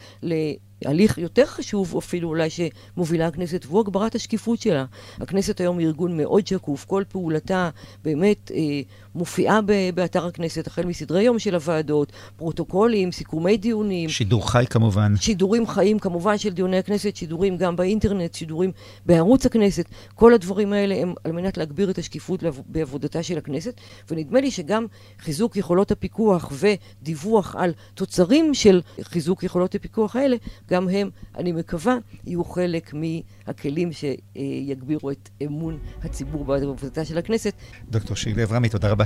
הליך 0.85 1.17
יותר 1.17 1.45
חשוב 1.45 1.97
אפילו 1.97 2.29
אולי 2.29 2.49
שמובילה 2.49 3.27
הכנסת, 3.27 3.65
והוא 3.65 3.79
הגברת 3.79 4.15
השקיפות 4.15 4.61
שלה. 4.61 4.85
הכנסת 5.21 5.59
היום 5.59 5.77
היא 5.77 5.87
ארגון 5.87 6.17
מאוד 6.17 6.47
שקוף, 6.47 6.85
כל 6.85 7.03
פעולתה 7.09 7.69
באמת 8.03 8.51
אה, 8.55 8.81
מופיעה 9.15 9.61
ב- 9.61 9.89
באתר 9.95 10.25
הכנסת, 10.25 10.67
החל 10.67 10.85
מסדרי 10.85 11.23
יום 11.23 11.39
של 11.39 11.55
הוועדות, 11.55 12.11
פרוטוקולים, 12.37 13.11
סיכומי 13.11 13.57
דיונים. 13.57 14.09
שידור 14.09 14.51
חי 14.51 14.65
כמובן. 14.69 15.13
שידורים 15.17 15.67
חיים 15.67 15.99
כמובן 15.99 16.37
של 16.37 16.49
דיוני 16.49 16.77
הכנסת, 16.77 17.15
שידורים 17.15 17.57
גם 17.57 17.75
באינטרנט, 17.75 18.33
שידורים 18.33 18.71
בערוץ 19.05 19.45
הכנסת. 19.45 19.85
כל 20.15 20.33
הדברים 20.33 20.73
האלה 20.73 20.95
הם 20.95 21.13
על 21.23 21.31
מנת 21.31 21.57
להגביר 21.57 21.89
את 21.89 21.97
השקיפות 21.97 22.43
בעבודתה 22.65 23.23
של 23.23 23.37
הכנסת, 23.37 23.73
ונדמה 24.11 24.41
לי 24.41 24.51
שגם 24.51 24.85
חיזוק 25.19 25.57
יכולות 25.57 25.91
הפיקוח 25.91 26.51
ודיווח 26.51 27.55
על 27.55 27.73
תוצרים 27.93 28.53
של 28.53 28.81
חיזוק 29.01 29.43
יכולות 29.43 29.75
הפיקוח 29.75 30.15
האלה, 30.15 30.35
גם 30.69 30.89
הם, 30.89 31.09
אני 31.37 31.51
מקווה, 31.51 31.97
יהיו 32.25 32.43
חלק 32.43 32.93
מהכלים 32.93 33.89
שיגבירו 33.91 35.11
את 35.11 35.29
אמון 35.45 35.77
הציבור 36.03 36.45
בעבודתה 36.45 37.05
של 37.05 37.17
הכנסת. 37.17 37.53
דוקטור 37.89 38.15
שירלי 38.15 38.43
אברמי, 38.43 38.69
תודה 38.69 38.89
רבה. 38.89 39.05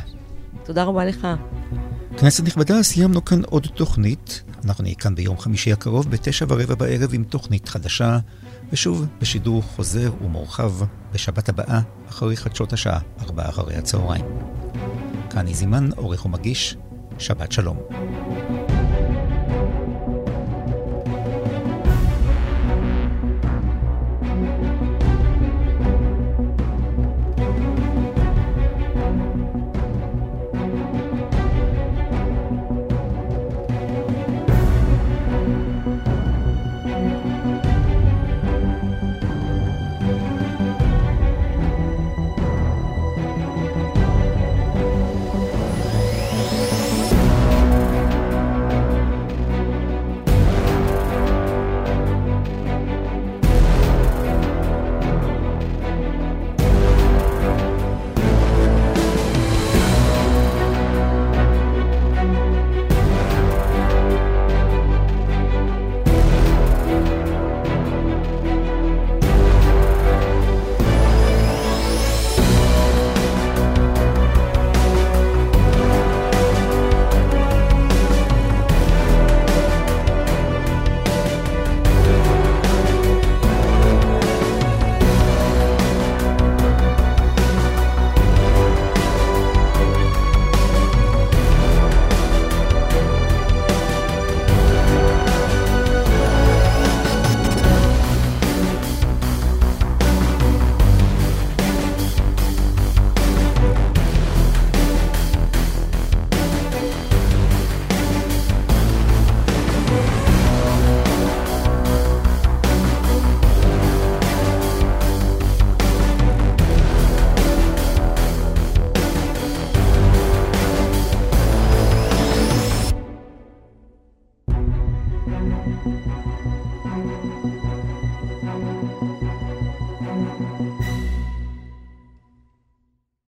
תודה 0.64 0.84
רבה 0.84 1.06
לך. 1.06 1.28
כנסת 2.18 2.44
נכבדה, 2.44 2.84
סיימנו 2.84 3.26
כאן 3.26 3.42
עוד 3.46 3.68
תוכנית. 3.76 4.44
אנחנו 4.66 4.84
נהיה 4.84 4.96
כאן 4.96 5.16
ביום 5.16 5.38
חמישי 5.38 5.72
הקרוב 5.72 6.10
בתשע 6.10 6.46
ורבע 6.50 6.76
בערב 6.76 7.14
עם 7.14 7.24
תוכנית 7.24 7.70
חדשה, 7.70 8.20
ושוב 8.72 9.06
בשידור 9.22 9.62
חוזר 9.62 10.12
ומורחב 10.22 10.72
בשבת 11.12 11.50
הבאה, 11.50 11.82
אחרי 12.10 12.38
חדשות 12.38 12.74
השעה, 12.74 13.00
ארבעה 13.22 13.50
אחרי 13.50 13.76
הצהריים. 13.76 14.26
כאן 15.30 15.48
איזימן, 15.48 15.90
עורך 15.96 16.26
ומגיש, 16.26 16.78
שבת 17.20 17.52
שלום. 17.52 17.78